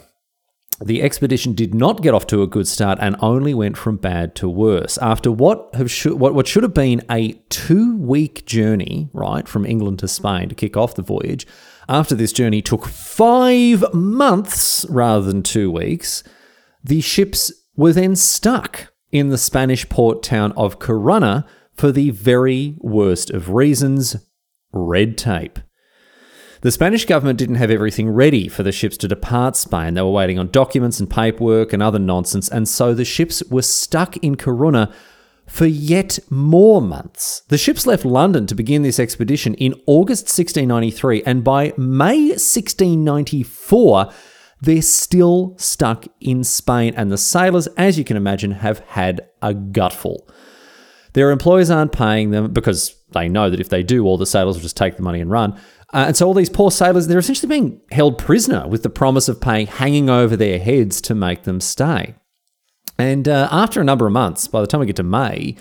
the 0.85 1.03
expedition 1.03 1.55
did 1.55 1.75
not 1.75 2.03
get 2.03 2.13
off 2.13 2.27
to 2.27 2.43
a 2.43 2.47
good 2.47 2.69
start 2.69 2.99
and 3.01 3.17
only 3.21 3.55
went 3.55 3.79
from 3.79 3.97
bad 3.97 4.35
to 4.37 4.49
worse. 4.49 4.99
After 4.99 5.31
what 5.31 5.75
have 5.75 5.91
sh- 5.91 6.07
what, 6.07 6.35
what 6.35 6.47
should 6.47 6.63
have 6.63 6.75
been 6.75 7.03
a 7.11 7.33
two 7.49 7.97
week 7.97 8.45
journey, 8.45 9.09
right, 9.13 9.49
from 9.49 9.65
England 9.65 10.01
to 10.01 10.09
Spain 10.09 10.49
to 10.49 10.55
kick 10.55 10.77
off 10.77 10.95
the 10.95 11.03
voyage, 11.03 11.47
after 11.89 12.15
this 12.15 12.33
journey 12.33 12.61
took 12.61 12.87
five 12.87 13.85
months 13.95 14.85
rather 14.91 15.25
than 15.25 15.43
two 15.43 15.71
weeks, 15.71 16.23
the 16.85 17.01
ships 17.01 17.53
were 17.77 17.93
then 17.93 18.17
stuck 18.17 18.93
in 19.13 19.29
the 19.29 19.39
Spanish 19.39 19.89
port 19.89 20.23
town 20.23 20.53
of 20.53 20.79
Corunna 20.79 21.47
for 21.77 21.93
the 21.93 22.11
very 22.11 22.75
worst 22.79 23.31
of 23.31 23.51
reasons 23.51 24.17
red 24.73 25.17
tape. 25.17 25.59
The 26.63 26.73
Spanish 26.73 27.05
government 27.05 27.39
didn't 27.39 27.57
have 27.57 27.71
everything 27.71 28.09
ready 28.09 28.49
for 28.49 28.63
the 28.63 28.73
ships 28.73 28.97
to 28.99 29.09
depart 29.09 29.57
Spain. 29.57 29.95
They 29.95 30.03
were 30.03 30.11
waiting 30.11 30.39
on 30.39 30.51
documents 30.51 30.99
and 30.99 31.09
paperwork 31.09 31.73
and 31.73 31.83
other 31.83 31.99
nonsense, 31.99 32.49
and 32.49 32.67
so 32.69 32.95
the 32.95 33.05
ships 33.05 33.43
were 33.51 33.63
stuck 33.63 34.17
in 34.19 34.37
Corunna 34.37 34.93
for 35.47 35.67
yet 35.67 36.19
more 36.31 36.83
months. 36.83 37.43
The 37.49 37.59
ships 37.59 37.87
left 37.87 38.05
London 38.05 38.47
to 38.47 38.55
begin 38.55 38.83
this 38.83 38.99
expedition 38.99 39.55
in 39.55 39.75
August 39.87 40.25
1693, 40.25 41.23
and 41.25 41.45
by 41.45 41.73
May 41.77 42.31
1694, 42.31 44.13
they're 44.61 44.83
still 44.83 45.55
stuck 45.59 46.07
in 46.21 46.43
Spain, 46.43 46.95
and 46.97 47.13
the 47.13 47.19
sailors, 47.19 47.67
as 47.77 47.99
you 47.99 48.05
can 48.05 48.17
imagine, 48.17 48.53
have 48.53 48.81
had 48.81 49.29
a 49.43 49.55
gutful. 49.55 50.29
Their 51.17 51.31
employers 51.31 51.71
aren't 51.71 51.93
paying 51.93 52.31
them 52.31 52.53
because 52.53 52.95
they 53.13 53.27
know 53.27 53.49
that 53.49 53.59
if 53.59 53.71
they 53.71 53.83
do, 53.83 54.05
all 54.05 54.19
the 54.19 54.27
sailors 54.27 54.57
will 54.57 54.63
just 54.63 54.77
take 54.77 54.97
the 54.97 55.03
money 55.03 55.23
and 55.23 55.31
run. 55.31 55.55
Uh, 55.95 56.05
and 56.09 56.15
so 56.15 56.27
all 56.27 56.35
these 56.35 56.51
poor 56.51 56.71
sailors, 56.71 57.07
they're 57.07 57.19
essentially 57.19 57.49
being 57.49 57.81
held 57.91 58.19
prisoner 58.19 58.69
with 58.69 58.83
the 58.83 58.91
promise 58.91 59.27
of 59.27 59.41
pay 59.41 59.65
hanging 59.65 60.11
over 60.11 60.37
their 60.37 60.59
heads 60.59 61.01
to 61.01 61.15
make 61.15 61.45
them 61.45 61.59
stay. 61.59 62.15
And 62.99 63.27
uh, 63.29 63.49
after 63.51 63.81
a 63.81 63.85
number 63.85 64.07
of 64.07 64.13
months, 64.13 64.47
by 64.47 64.61
the 64.61 64.67
time 64.67 64.81
we 64.81 64.87
get 64.87 64.97
to 64.97 65.03
May, 65.03 65.57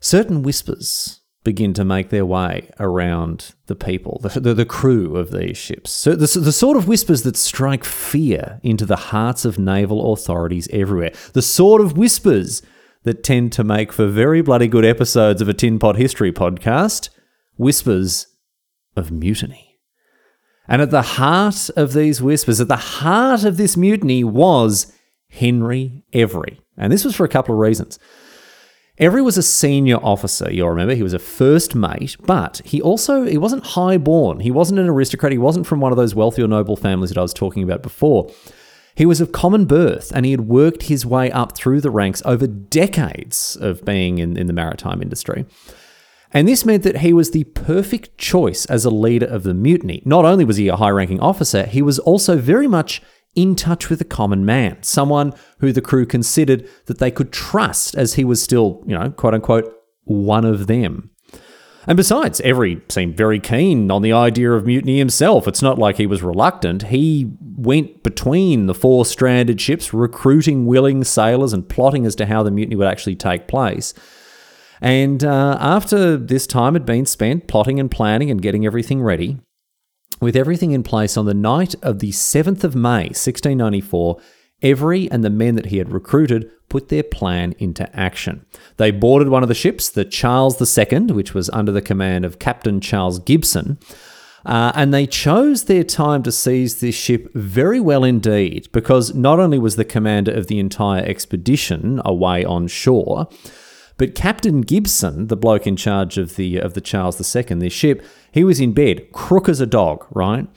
certain 0.00 0.42
whispers 0.42 1.20
begin 1.42 1.74
to 1.74 1.84
make 1.84 2.08
their 2.08 2.24
way 2.24 2.70
around 2.80 3.52
the 3.66 3.76
people, 3.76 4.18
the, 4.22 4.40
the, 4.40 4.54
the 4.54 4.64
crew 4.64 5.18
of 5.18 5.30
these 5.30 5.58
ships. 5.58 5.90
So 5.90 6.12
the, 6.12 6.40
the 6.40 6.52
sort 6.52 6.78
of 6.78 6.88
whispers 6.88 7.22
that 7.24 7.36
strike 7.36 7.84
fear 7.84 8.60
into 8.62 8.86
the 8.86 8.96
hearts 8.96 9.44
of 9.44 9.58
naval 9.58 10.14
authorities 10.14 10.68
everywhere. 10.72 11.12
The 11.34 11.42
sort 11.42 11.82
of 11.82 11.98
whispers 11.98 12.62
that 13.04 13.22
tend 13.22 13.52
to 13.52 13.64
make 13.64 13.92
for 13.92 14.06
very 14.06 14.42
bloody 14.42 14.66
good 14.66 14.84
episodes 14.84 15.40
of 15.40 15.48
a 15.48 15.54
Tin 15.54 15.78
Pot 15.78 15.96
History 15.96 16.32
podcast. 16.32 17.10
Whispers 17.56 18.26
of 18.96 19.12
mutiny. 19.12 19.78
And 20.66 20.82
at 20.82 20.90
the 20.90 21.02
heart 21.02 21.70
of 21.76 21.92
these 21.92 22.20
whispers, 22.20 22.60
at 22.60 22.68
the 22.68 22.76
heart 22.76 23.44
of 23.44 23.56
this 23.56 23.76
mutiny 23.76 24.24
was 24.24 24.92
Henry 25.28 26.02
Every. 26.12 26.60
And 26.76 26.92
this 26.92 27.04
was 27.04 27.14
for 27.14 27.24
a 27.24 27.28
couple 27.28 27.54
of 27.54 27.60
reasons. 27.60 27.98
Every 28.96 29.22
was 29.22 29.36
a 29.36 29.42
senior 29.42 29.96
officer, 29.96 30.50
you'll 30.52 30.70
remember. 30.70 30.94
He 30.94 31.02
was 31.02 31.14
a 31.14 31.18
first 31.18 31.74
mate, 31.74 32.16
but 32.22 32.62
he 32.64 32.80
also 32.80 33.24
he 33.24 33.36
wasn't 33.36 33.66
high 33.66 33.98
born. 33.98 34.38
He 34.40 34.52
wasn't 34.52 34.78
an 34.78 34.88
aristocrat. 34.88 35.32
He 35.32 35.38
wasn't 35.38 35.66
from 35.66 35.80
one 35.80 35.90
of 35.90 35.98
those 35.98 36.14
wealthy 36.14 36.42
or 36.42 36.48
noble 36.48 36.76
families 36.76 37.10
that 37.10 37.18
I 37.18 37.22
was 37.22 37.34
talking 37.34 37.64
about 37.64 37.82
before. 37.82 38.30
He 38.94 39.06
was 39.06 39.20
of 39.20 39.32
common 39.32 39.64
birth 39.64 40.12
and 40.14 40.24
he 40.24 40.30
had 40.30 40.48
worked 40.48 40.84
his 40.84 41.04
way 41.04 41.30
up 41.30 41.56
through 41.56 41.80
the 41.80 41.90
ranks 41.90 42.22
over 42.24 42.46
decades 42.46 43.56
of 43.60 43.84
being 43.84 44.18
in, 44.18 44.36
in 44.36 44.46
the 44.46 44.52
maritime 44.52 45.02
industry. 45.02 45.46
And 46.30 46.48
this 46.48 46.64
meant 46.64 46.82
that 46.82 46.98
he 46.98 47.12
was 47.12 47.30
the 47.30 47.44
perfect 47.44 48.18
choice 48.18 48.66
as 48.66 48.84
a 48.84 48.90
leader 48.90 49.26
of 49.26 49.44
the 49.44 49.54
mutiny. 49.54 50.02
Not 50.04 50.24
only 50.24 50.44
was 50.44 50.56
he 50.56 50.68
a 50.68 50.76
high 50.76 50.90
ranking 50.90 51.20
officer, 51.20 51.64
he 51.64 51.80
was 51.80 51.98
also 52.00 52.36
very 52.36 52.66
much 52.66 53.00
in 53.36 53.54
touch 53.54 53.88
with 53.88 53.98
the 53.98 54.04
common 54.04 54.44
man, 54.44 54.82
someone 54.82 55.32
who 55.58 55.72
the 55.72 55.80
crew 55.80 56.06
considered 56.06 56.68
that 56.86 56.98
they 56.98 57.10
could 57.10 57.32
trust 57.32 57.94
as 57.94 58.14
he 58.14 58.24
was 58.24 58.42
still, 58.42 58.82
you 58.86 58.96
know, 58.96 59.10
quote 59.10 59.34
unquote, 59.34 59.72
one 60.04 60.44
of 60.44 60.66
them. 60.66 61.10
And 61.86 61.96
besides, 61.96 62.40
Every 62.40 62.80
seemed 62.88 63.16
very 63.16 63.40
keen 63.40 63.90
on 63.90 64.02
the 64.02 64.12
idea 64.12 64.52
of 64.52 64.66
mutiny 64.66 64.98
himself. 64.98 65.46
It's 65.46 65.62
not 65.62 65.78
like 65.78 65.96
he 65.96 66.06
was 66.06 66.22
reluctant. 66.22 66.84
He 66.84 67.30
went 67.56 68.02
between 68.02 68.66
the 68.66 68.74
four 68.74 69.04
stranded 69.04 69.60
ships, 69.60 69.92
recruiting 69.92 70.66
willing 70.66 71.04
sailors 71.04 71.52
and 71.52 71.68
plotting 71.68 72.06
as 72.06 72.14
to 72.16 72.26
how 72.26 72.42
the 72.42 72.50
mutiny 72.50 72.76
would 72.76 72.88
actually 72.88 73.16
take 73.16 73.48
place. 73.48 73.92
And 74.80 75.24
uh, 75.24 75.56
after 75.60 76.16
this 76.16 76.46
time 76.46 76.74
had 76.74 76.86
been 76.86 77.06
spent 77.06 77.48
plotting 77.48 77.78
and 77.78 77.90
planning 77.90 78.30
and 78.30 78.42
getting 78.42 78.66
everything 78.66 79.02
ready, 79.02 79.38
with 80.20 80.36
everything 80.36 80.72
in 80.72 80.82
place 80.82 81.16
on 81.16 81.26
the 81.26 81.34
night 81.34 81.74
of 81.82 81.98
the 81.98 82.10
7th 82.10 82.64
of 82.64 82.74
May, 82.74 83.08
1694, 83.08 84.20
Every 84.64 85.10
and 85.10 85.22
the 85.22 85.30
men 85.30 85.54
that 85.54 85.66
he 85.66 85.76
had 85.76 85.92
recruited 85.92 86.50
put 86.68 86.88
their 86.88 87.02
plan 87.04 87.54
into 87.58 87.94
action. 87.94 88.44
They 88.78 88.90
boarded 88.90 89.28
one 89.28 89.44
of 89.44 89.48
the 89.48 89.54
ships, 89.54 89.90
the 89.90 90.04
Charles 90.04 90.60
II, 90.78 91.12
which 91.12 91.34
was 91.34 91.50
under 91.50 91.70
the 91.70 91.82
command 91.82 92.24
of 92.24 92.38
Captain 92.40 92.80
Charles 92.80 93.20
Gibson. 93.20 93.78
Uh, 94.46 94.72
and 94.74 94.92
they 94.92 95.06
chose 95.06 95.64
their 95.64 95.84
time 95.84 96.22
to 96.22 96.32
seize 96.32 96.80
this 96.80 96.94
ship 96.94 97.30
very 97.34 97.78
well 97.78 98.04
indeed, 98.04 98.68
because 98.72 99.14
not 99.14 99.38
only 99.38 99.58
was 99.58 99.76
the 99.76 99.84
commander 99.84 100.32
of 100.32 100.48
the 100.48 100.58
entire 100.58 101.02
expedition 101.04 102.00
away 102.04 102.44
on 102.44 102.66
shore, 102.66 103.28
but 103.96 104.14
Captain 104.14 104.62
Gibson, 104.62 105.28
the 105.28 105.36
bloke 105.36 105.66
in 105.66 105.76
charge 105.76 106.18
of 106.18 106.36
the 106.36 106.58
of 106.58 106.74
the 106.74 106.80
Charles 106.80 107.36
II, 107.36 107.42
this 107.58 107.72
ship, 107.72 108.04
he 108.32 108.42
was 108.42 108.60
in 108.60 108.72
bed, 108.72 109.12
crook 109.12 109.48
as 109.48 109.60
a 109.60 109.66
dog, 109.66 110.06
right? 110.10 110.48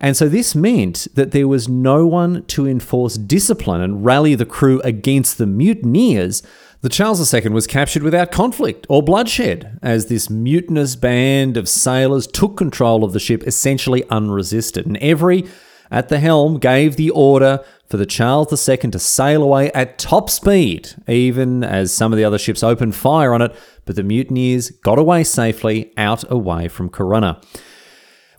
And 0.00 0.16
so 0.16 0.28
this 0.28 0.54
meant 0.54 1.06
that 1.14 1.32
there 1.32 1.46
was 1.46 1.68
no 1.68 2.06
one 2.06 2.44
to 2.46 2.66
enforce 2.66 3.16
discipline 3.16 3.82
and 3.82 4.04
rally 4.04 4.34
the 4.34 4.46
crew 4.46 4.80
against 4.82 5.36
the 5.36 5.46
mutineers. 5.46 6.42
The 6.80 6.88
Charles 6.88 7.34
II 7.34 7.50
was 7.50 7.66
captured 7.66 8.02
without 8.02 8.32
conflict 8.32 8.86
or 8.88 9.02
bloodshed, 9.02 9.78
as 9.82 10.06
this 10.06 10.30
mutinous 10.30 10.96
band 10.96 11.58
of 11.58 11.68
sailors 11.68 12.26
took 12.26 12.56
control 12.56 13.04
of 13.04 13.12
the 13.12 13.20
ship 13.20 13.42
essentially 13.46 14.08
unresisted. 14.08 14.86
And 14.86 14.96
Every 14.96 15.46
at 15.90 16.08
the 16.08 16.20
helm 16.20 16.58
gave 16.58 16.96
the 16.96 17.10
order 17.10 17.62
for 17.86 17.96
the 17.96 18.06
Charles 18.06 18.68
II 18.68 18.76
to 18.76 18.98
sail 18.98 19.42
away 19.42 19.70
at 19.72 19.98
top 19.98 20.30
speed, 20.30 20.90
even 21.08 21.64
as 21.64 21.92
some 21.92 22.12
of 22.12 22.16
the 22.16 22.24
other 22.24 22.38
ships 22.38 22.62
opened 22.62 22.94
fire 22.94 23.34
on 23.34 23.42
it, 23.42 23.54
but 23.84 23.96
the 23.96 24.02
mutineers 24.02 24.70
got 24.70 24.98
away 24.98 25.24
safely 25.24 25.92
out 25.98 26.30
away 26.30 26.68
from 26.68 26.88
Corunna. 26.88 27.42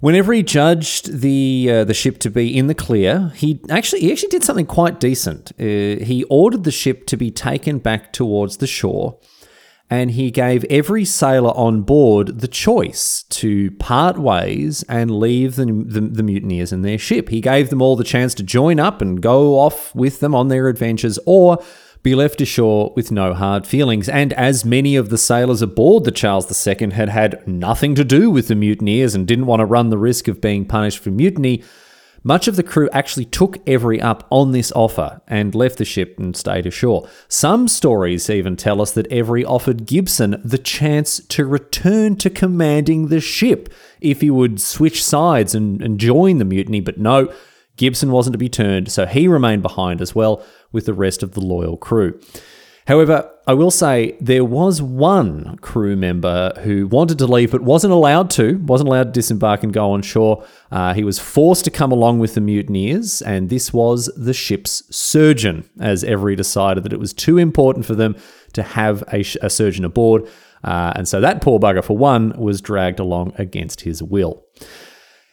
Whenever 0.01 0.33
he 0.33 0.41
judged 0.41 1.21
the 1.21 1.69
uh, 1.71 1.83
the 1.83 1.93
ship 1.93 2.17
to 2.17 2.29
be 2.31 2.57
in 2.57 2.65
the 2.65 2.73
clear, 2.73 3.31
he 3.35 3.61
actually 3.69 4.01
he 4.01 4.11
actually 4.11 4.29
did 4.29 4.43
something 4.43 4.65
quite 4.65 4.99
decent. 4.99 5.51
Uh, 5.59 6.03
he 6.03 6.25
ordered 6.27 6.63
the 6.63 6.71
ship 6.71 7.05
to 7.05 7.15
be 7.15 7.29
taken 7.29 7.77
back 7.77 8.11
towards 8.11 8.57
the 8.57 8.65
shore, 8.65 9.19
and 9.91 10.11
he 10.11 10.31
gave 10.31 10.65
every 10.71 11.05
sailor 11.05 11.51
on 11.51 11.83
board 11.83 12.39
the 12.39 12.47
choice 12.47 13.23
to 13.29 13.69
part 13.71 14.17
ways 14.17 14.83
and 14.89 15.11
leave 15.11 15.55
the, 15.55 15.65
the, 15.65 16.01
the 16.01 16.23
mutineers 16.23 16.73
in 16.73 16.81
their 16.81 16.97
ship. 16.97 17.29
He 17.29 17.39
gave 17.39 17.69
them 17.69 17.81
all 17.81 17.95
the 17.95 18.03
chance 18.03 18.33
to 18.35 18.43
join 18.43 18.79
up 18.79 19.03
and 19.03 19.21
go 19.21 19.59
off 19.59 19.93
with 19.93 20.19
them 20.19 20.33
on 20.33 20.47
their 20.47 20.67
adventures, 20.67 21.19
or 21.27 21.63
be 22.03 22.15
left 22.15 22.41
ashore 22.41 22.91
with 22.95 23.11
no 23.11 23.33
hard 23.33 23.67
feelings. 23.67 24.09
And 24.09 24.33
as 24.33 24.65
many 24.65 24.95
of 24.95 25.09
the 25.09 25.17
sailors 25.17 25.61
aboard 25.61 26.03
the 26.03 26.11
Charles 26.11 26.67
II 26.67 26.91
had 26.91 27.09
had 27.09 27.47
nothing 27.47 27.95
to 27.95 28.03
do 28.03 28.29
with 28.29 28.47
the 28.47 28.55
mutineers 28.55 29.13
and 29.13 29.27
didn't 29.27 29.45
want 29.45 29.59
to 29.59 29.65
run 29.65 29.89
the 29.89 29.97
risk 29.97 30.27
of 30.27 30.41
being 30.41 30.65
punished 30.65 30.99
for 30.99 31.11
mutiny, 31.11 31.63
much 32.23 32.47
of 32.47 32.55
the 32.55 32.63
crew 32.63 32.87
actually 32.91 33.25
took 33.25 33.57
Every 33.67 33.99
up 33.99 34.27
on 34.29 34.51
this 34.51 34.71
offer 34.73 35.21
and 35.27 35.55
left 35.55 35.77
the 35.77 35.85
ship 35.85 36.19
and 36.19 36.35
stayed 36.35 36.67
ashore. 36.67 37.07
Some 37.27 37.67
stories 37.67 38.29
even 38.29 38.55
tell 38.55 38.81
us 38.81 38.91
that 38.91 39.11
Every 39.11 39.43
offered 39.43 39.85
Gibson 39.85 40.39
the 40.43 40.59
chance 40.59 41.19
to 41.29 41.45
return 41.45 42.15
to 42.17 42.29
commanding 42.29 43.07
the 43.07 43.19
ship 43.19 43.73
if 44.01 44.21
he 44.21 44.29
would 44.29 44.61
switch 44.61 45.03
sides 45.03 45.55
and, 45.55 45.81
and 45.81 45.99
join 45.99 46.37
the 46.37 46.45
mutiny, 46.45 46.79
but 46.79 46.99
no, 46.99 47.33
Gibson 47.81 48.11
wasn't 48.11 48.35
to 48.35 48.37
be 48.37 48.47
turned, 48.47 48.91
so 48.91 49.07
he 49.07 49.27
remained 49.27 49.63
behind 49.63 50.01
as 50.01 50.13
well 50.13 50.45
with 50.71 50.85
the 50.85 50.93
rest 50.93 51.23
of 51.23 51.31
the 51.31 51.41
loyal 51.41 51.77
crew. 51.77 52.19
However, 52.85 53.27
I 53.47 53.55
will 53.55 53.71
say 53.71 54.15
there 54.21 54.45
was 54.45 54.83
one 54.83 55.57
crew 55.61 55.95
member 55.95 56.53
who 56.59 56.85
wanted 56.85 57.17
to 57.17 57.25
leave 57.25 57.49
but 57.49 57.61
wasn't 57.61 57.93
allowed 57.93 58.29
to, 58.31 58.59
wasn't 58.59 58.87
allowed 58.89 59.05
to 59.05 59.11
disembark 59.11 59.63
and 59.63 59.73
go 59.73 59.93
on 59.93 60.03
shore. 60.03 60.45
Uh, 60.71 60.93
he 60.93 61.03
was 61.03 61.17
forced 61.17 61.65
to 61.65 61.71
come 61.71 61.91
along 61.91 62.19
with 62.19 62.35
the 62.35 62.41
mutineers, 62.41 63.23
and 63.23 63.49
this 63.49 63.73
was 63.73 64.11
the 64.15 64.33
ship's 64.33 64.83
surgeon, 64.95 65.67
as 65.79 66.03
Every 66.03 66.35
decided 66.35 66.83
that 66.83 66.93
it 66.93 66.99
was 66.99 67.13
too 67.13 67.39
important 67.39 67.87
for 67.87 67.95
them 67.95 68.15
to 68.53 68.61
have 68.61 69.03
a, 69.11 69.21
a 69.41 69.49
surgeon 69.49 69.85
aboard. 69.85 70.29
Uh, 70.63 70.93
and 70.95 71.07
so 71.07 71.19
that 71.19 71.41
poor 71.41 71.59
bugger, 71.59 71.83
for 71.83 71.97
one, 71.97 72.31
was 72.37 72.61
dragged 72.61 72.99
along 72.99 73.33
against 73.39 73.81
his 73.81 74.03
will. 74.03 74.45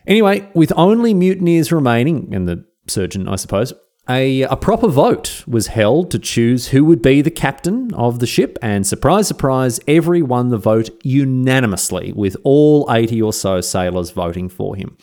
Anyway, 0.08 0.48
with 0.54 0.72
only 0.74 1.12
mutineers 1.12 1.70
remaining, 1.70 2.34
and 2.34 2.48
the 2.48 2.64
surgeon, 2.86 3.28
I 3.28 3.36
suppose, 3.36 3.74
a, 4.08 4.40
a 4.42 4.56
proper 4.56 4.88
vote 4.88 5.44
was 5.46 5.66
held 5.66 6.10
to 6.12 6.18
choose 6.18 6.68
who 6.68 6.82
would 6.86 7.02
be 7.02 7.20
the 7.20 7.30
captain 7.30 7.92
of 7.92 8.18
the 8.18 8.26
ship, 8.26 8.58
and 8.62 8.86
surprise, 8.86 9.28
surprise, 9.28 9.78
Every 9.86 10.22
won 10.22 10.48
the 10.48 10.56
vote 10.56 10.88
unanimously, 11.02 12.14
with 12.16 12.38
all 12.42 12.86
80 12.90 13.20
or 13.20 13.34
so 13.34 13.60
sailors 13.60 14.10
voting 14.10 14.48
for 14.48 14.74
him. 14.76 14.96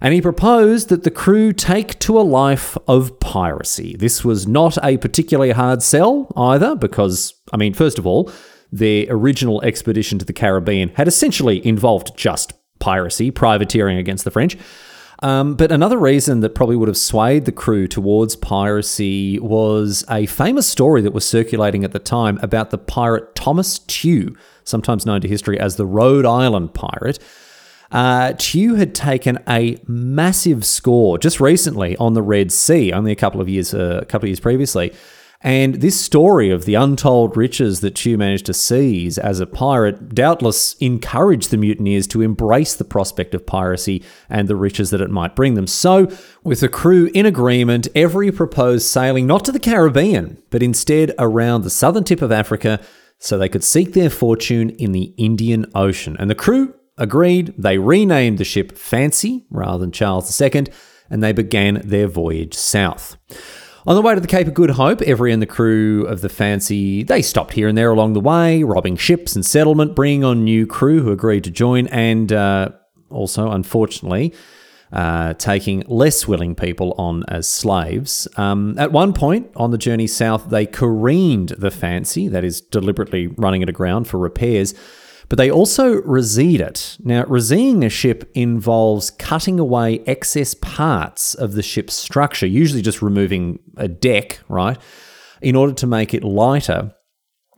And 0.00 0.14
he 0.14 0.22
proposed 0.22 0.88
that 0.88 1.04
the 1.04 1.10
crew 1.10 1.52
take 1.52 1.98
to 2.00 2.18
a 2.18 2.22
life 2.22 2.76
of 2.88 3.20
piracy. 3.20 3.96
This 3.98 4.24
was 4.24 4.48
not 4.48 4.82
a 4.82 4.96
particularly 4.96 5.52
hard 5.52 5.82
sell 5.82 6.32
either, 6.38 6.74
because, 6.74 7.34
I 7.52 7.58
mean, 7.58 7.74
first 7.74 7.98
of 7.98 8.06
all, 8.06 8.32
their 8.72 9.04
original 9.10 9.60
expedition 9.60 10.18
to 10.18 10.24
the 10.24 10.32
Caribbean 10.32 10.88
had 10.94 11.06
essentially 11.06 11.64
involved 11.66 12.16
just 12.16 12.54
piracy, 12.82 13.30
privateering 13.30 13.96
against 13.96 14.24
the 14.24 14.30
French. 14.30 14.58
Um, 15.22 15.54
but 15.54 15.70
another 15.70 15.98
reason 15.98 16.40
that 16.40 16.56
probably 16.56 16.74
would 16.74 16.88
have 16.88 16.96
swayed 16.96 17.44
the 17.44 17.52
crew 17.52 17.86
towards 17.86 18.34
piracy 18.34 19.38
was 19.38 20.04
a 20.10 20.26
famous 20.26 20.66
story 20.66 21.00
that 21.02 21.12
was 21.12 21.24
circulating 21.24 21.84
at 21.84 21.92
the 21.92 22.00
time 22.00 22.40
about 22.42 22.70
the 22.70 22.78
pirate 22.78 23.36
Thomas 23.36 23.78
Tew, 23.78 24.36
sometimes 24.64 25.06
known 25.06 25.20
to 25.20 25.28
history 25.28 25.60
as 25.60 25.76
the 25.76 25.86
Rhode 25.86 26.26
Island 26.26 26.74
pirate. 26.74 27.20
Uh, 27.92 28.32
Tew 28.36 28.74
had 28.74 28.96
taken 28.96 29.38
a 29.48 29.78
massive 29.86 30.64
score 30.64 31.18
just 31.18 31.38
recently 31.38 31.96
on 31.98 32.14
the 32.14 32.22
Red 32.22 32.50
Sea, 32.50 32.92
only 32.92 33.12
a 33.12 33.16
couple 33.16 33.40
of 33.40 33.48
years, 33.48 33.72
uh, 33.72 34.00
a 34.02 34.04
couple 34.06 34.26
of 34.26 34.30
years 34.30 34.40
previously. 34.40 34.92
And 35.44 35.76
this 35.76 36.00
story 36.00 36.50
of 36.50 36.64
the 36.64 36.74
untold 36.74 37.36
riches 37.36 37.80
that 37.80 37.96
Tew 37.96 38.16
managed 38.16 38.46
to 38.46 38.54
seize 38.54 39.18
as 39.18 39.40
a 39.40 39.46
pirate 39.46 40.14
doubtless 40.14 40.74
encouraged 40.74 41.50
the 41.50 41.56
mutineers 41.56 42.06
to 42.08 42.22
embrace 42.22 42.74
the 42.74 42.84
prospect 42.84 43.34
of 43.34 43.44
piracy 43.44 44.04
and 44.28 44.46
the 44.46 44.56
riches 44.56 44.90
that 44.90 45.00
it 45.00 45.10
might 45.10 45.34
bring 45.34 45.54
them. 45.54 45.66
So, 45.66 46.08
with 46.44 46.60
the 46.60 46.68
crew 46.68 47.10
in 47.12 47.26
agreement, 47.26 47.88
Every 47.94 48.32
proposed 48.32 48.86
sailing 48.86 49.26
not 49.26 49.44
to 49.44 49.52
the 49.52 49.60
Caribbean, 49.60 50.42
but 50.50 50.62
instead 50.62 51.14
around 51.18 51.62
the 51.62 51.70
southern 51.70 52.04
tip 52.04 52.22
of 52.22 52.32
Africa 52.32 52.80
so 53.18 53.38
they 53.38 53.48
could 53.48 53.62
seek 53.62 53.92
their 53.92 54.10
fortune 54.10 54.70
in 54.70 54.92
the 54.92 55.14
Indian 55.16 55.66
Ocean. 55.74 56.16
And 56.18 56.28
the 56.28 56.34
crew 56.34 56.74
agreed. 56.98 57.54
They 57.56 57.78
renamed 57.78 58.38
the 58.38 58.44
ship 58.44 58.76
Fancy 58.76 59.46
rather 59.50 59.78
than 59.78 59.92
Charles 59.92 60.40
II, 60.40 60.66
and 61.10 61.22
they 61.22 61.32
began 61.32 61.80
their 61.84 62.08
voyage 62.08 62.54
south. 62.54 63.16
On 63.84 63.96
the 63.96 64.02
way 64.02 64.14
to 64.14 64.20
the 64.20 64.28
Cape 64.28 64.46
of 64.46 64.54
Good 64.54 64.70
Hope, 64.70 65.02
Every 65.02 65.32
and 65.32 65.42
the 65.42 65.46
crew 65.46 66.06
of 66.06 66.20
the 66.20 66.28
Fancy, 66.28 67.02
they 67.02 67.20
stopped 67.20 67.54
here 67.54 67.66
and 67.66 67.76
there 67.76 67.90
along 67.90 68.12
the 68.12 68.20
way, 68.20 68.62
robbing 68.62 68.96
ships 68.96 69.34
and 69.34 69.44
settlement, 69.44 69.96
bringing 69.96 70.22
on 70.22 70.44
new 70.44 70.68
crew 70.68 71.02
who 71.02 71.10
agreed 71.10 71.42
to 71.42 71.50
join, 71.50 71.88
and 71.88 72.32
uh, 72.32 72.68
also, 73.10 73.50
unfortunately, 73.50 74.32
uh, 74.92 75.34
taking 75.34 75.82
less 75.88 76.28
willing 76.28 76.54
people 76.54 76.94
on 76.96 77.24
as 77.26 77.48
slaves. 77.48 78.28
Um, 78.36 78.78
at 78.78 78.92
one 78.92 79.12
point 79.12 79.50
on 79.56 79.72
the 79.72 79.78
journey 79.78 80.06
south, 80.06 80.48
they 80.48 80.64
careened 80.64 81.48
the 81.48 81.72
Fancy, 81.72 82.28
that 82.28 82.44
is, 82.44 82.60
deliberately 82.60 83.26
running 83.26 83.62
it 83.62 83.68
aground 83.68 84.06
for 84.06 84.18
repairs, 84.18 84.74
but 85.32 85.38
they 85.38 85.50
also 85.50 85.98
razeed 86.02 86.60
it. 86.60 86.98
Now, 87.02 87.22
razeeing 87.22 87.86
a 87.86 87.88
ship 87.88 88.30
involves 88.34 89.10
cutting 89.10 89.58
away 89.58 90.00
excess 90.00 90.52
parts 90.52 91.32
of 91.32 91.54
the 91.54 91.62
ship's 91.62 91.94
structure, 91.94 92.46
usually 92.46 92.82
just 92.82 93.00
removing 93.00 93.58
a 93.78 93.88
deck, 93.88 94.40
right, 94.50 94.76
in 95.40 95.56
order 95.56 95.72
to 95.72 95.86
make 95.86 96.12
it 96.12 96.22
lighter 96.22 96.92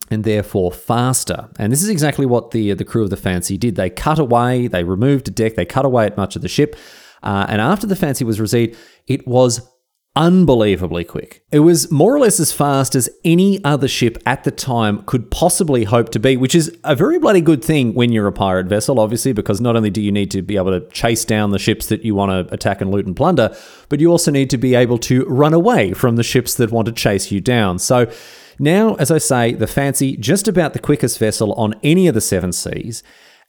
and 0.08 0.22
therefore 0.22 0.70
faster. 0.70 1.48
And 1.58 1.72
this 1.72 1.82
is 1.82 1.88
exactly 1.88 2.26
what 2.26 2.52
the 2.52 2.74
the 2.74 2.84
crew 2.84 3.02
of 3.02 3.10
the 3.10 3.16
Fancy 3.16 3.58
did. 3.58 3.74
They 3.74 3.90
cut 3.90 4.20
away, 4.20 4.68
they 4.68 4.84
removed 4.84 5.26
a 5.26 5.32
deck, 5.32 5.56
they 5.56 5.64
cut 5.64 5.84
away 5.84 6.06
at 6.06 6.16
much 6.16 6.36
of 6.36 6.42
the 6.42 6.48
ship, 6.48 6.76
uh, 7.24 7.46
and 7.48 7.60
after 7.60 7.88
the 7.88 7.96
Fancy 7.96 8.24
was 8.24 8.38
razeed, 8.38 8.76
it 9.08 9.26
was 9.26 9.68
unbelievably 10.16 11.04
quick. 11.04 11.42
It 11.50 11.60
was 11.60 11.90
more 11.90 12.14
or 12.14 12.20
less 12.20 12.38
as 12.38 12.52
fast 12.52 12.94
as 12.94 13.10
any 13.24 13.62
other 13.64 13.88
ship 13.88 14.16
at 14.26 14.44
the 14.44 14.50
time 14.52 15.02
could 15.06 15.30
possibly 15.30 15.84
hope 15.84 16.10
to 16.10 16.20
be, 16.20 16.36
which 16.36 16.54
is 16.54 16.76
a 16.84 16.94
very 16.94 17.18
bloody 17.18 17.40
good 17.40 17.64
thing 17.64 17.94
when 17.94 18.12
you're 18.12 18.28
a 18.28 18.32
pirate 18.32 18.66
vessel, 18.66 19.00
obviously, 19.00 19.32
because 19.32 19.60
not 19.60 19.74
only 19.74 19.90
do 19.90 20.00
you 20.00 20.12
need 20.12 20.30
to 20.30 20.42
be 20.42 20.56
able 20.56 20.70
to 20.70 20.88
chase 20.90 21.24
down 21.24 21.50
the 21.50 21.58
ships 21.58 21.86
that 21.86 22.04
you 22.04 22.14
want 22.14 22.30
to 22.30 22.54
attack 22.54 22.80
and 22.80 22.92
loot 22.92 23.06
and 23.06 23.16
plunder, 23.16 23.56
but 23.88 23.98
you 23.98 24.10
also 24.10 24.30
need 24.30 24.50
to 24.50 24.58
be 24.58 24.74
able 24.74 24.98
to 24.98 25.24
run 25.24 25.52
away 25.52 25.92
from 25.92 26.14
the 26.14 26.22
ships 26.22 26.54
that 26.54 26.70
want 26.70 26.86
to 26.86 26.92
chase 26.92 27.32
you 27.32 27.40
down. 27.40 27.78
So 27.80 28.10
now, 28.58 28.94
as 28.94 29.10
I 29.10 29.18
say, 29.18 29.52
the 29.52 29.66
Fancy, 29.66 30.16
just 30.16 30.46
about 30.46 30.74
the 30.74 30.78
quickest 30.78 31.18
vessel 31.18 31.52
on 31.54 31.74
any 31.82 32.06
of 32.06 32.14
the 32.14 32.20
seven 32.20 32.52
seas. 32.52 33.02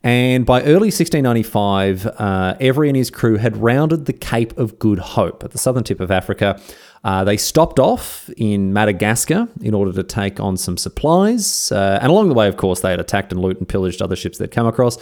And 0.05 0.45
by 0.45 0.61
early 0.61 0.91
1695, 0.91 2.05
uh, 2.05 2.55
Every 2.59 2.89
and 2.89 2.95
his 2.95 3.09
crew 3.09 3.37
had 3.37 3.57
rounded 3.57 4.05
the 4.05 4.13
Cape 4.13 4.55
of 4.55 4.77
Good 4.77 4.99
Hope 4.99 5.43
at 5.43 5.49
the 5.49 5.57
southern 5.57 5.83
tip 5.83 5.99
of 5.99 6.11
Africa. 6.11 6.61
Uh, 7.03 7.23
they 7.23 7.37
stopped 7.37 7.79
off 7.79 8.29
in 8.37 8.71
Madagascar 8.71 9.47
in 9.61 9.73
order 9.73 9.91
to 9.93 10.03
take 10.03 10.39
on 10.39 10.57
some 10.57 10.77
supplies. 10.77 11.71
Uh, 11.71 11.97
and 12.03 12.11
along 12.11 12.29
the 12.29 12.35
way, 12.35 12.47
of 12.47 12.55
course, 12.55 12.81
they 12.81 12.91
had 12.91 12.99
attacked 12.99 13.31
and 13.31 13.41
looted 13.41 13.61
and 13.61 13.67
pillaged 13.67 13.99
other 13.99 14.15
ships 14.15 14.37
they'd 14.37 14.51
come 14.51 14.67
across. 14.67 14.99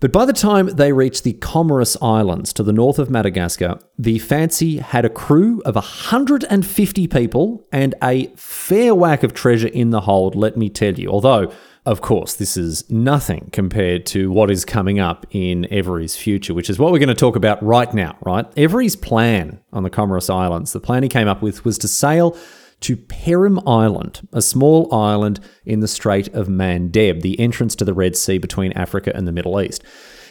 But 0.00 0.10
by 0.10 0.24
the 0.24 0.32
time 0.32 0.68
they 0.68 0.92
reached 0.92 1.24
the 1.24 1.34
Comoros 1.34 1.96
Islands 2.02 2.54
to 2.54 2.62
the 2.62 2.72
north 2.72 2.98
of 2.98 3.10
Madagascar, 3.10 3.78
the 3.98 4.18
Fancy 4.18 4.78
had 4.78 5.04
a 5.04 5.10
crew 5.10 5.60
of 5.66 5.74
150 5.74 7.08
people 7.08 7.66
and 7.70 7.94
a 8.02 8.28
fair 8.36 8.94
whack 8.94 9.22
of 9.22 9.34
treasure 9.34 9.68
in 9.68 9.90
the 9.90 10.02
hold, 10.02 10.34
let 10.34 10.56
me 10.56 10.70
tell 10.70 10.94
you. 10.94 11.10
Although, 11.10 11.52
of 11.86 12.00
course, 12.00 12.34
this 12.34 12.56
is 12.56 12.88
nothing 12.90 13.50
compared 13.52 14.06
to 14.06 14.32
what 14.32 14.50
is 14.50 14.64
coming 14.64 15.00
up 15.00 15.26
in 15.30 15.66
Every's 15.70 16.16
future, 16.16 16.54
which 16.54 16.70
is 16.70 16.78
what 16.78 16.92
we're 16.92 16.98
going 16.98 17.08
to 17.08 17.14
talk 17.14 17.36
about 17.36 17.62
right 17.62 17.92
now, 17.92 18.16
right? 18.22 18.46
Every's 18.56 18.96
plan 18.96 19.60
on 19.72 19.82
the 19.82 19.90
Comoros 19.90 20.32
Islands, 20.32 20.72
the 20.72 20.80
plan 20.80 21.02
he 21.02 21.10
came 21.10 21.28
up 21.28 21.42
with 21.42 21.64
was 21.64 21.76
to 21.78 21.88
sail 21.88 22.36
to 22.80 22.96
Perim 22.96 23.62
Island, 23.66 24.26
a 24.32 24.42
small 24.42 24.92
island 24.94 25.40
in 25.64 25.80
the 25.80 25.88
Strait 25.88 26.28
of 26.28 26.48
Mandeb, 26.48 27.20
the 27.20 27.38
entrance 27.38 27.74
to 27.76 27.84
the 27.84 27.94
Red 27.94 28.16
Sea 28.16 28.38
between 28.38 28.72
Africa 28.72 29.12
and 29.14 29.28
the 29.28 29.32
Middle 29.32 29.60
East. 29.60 29.82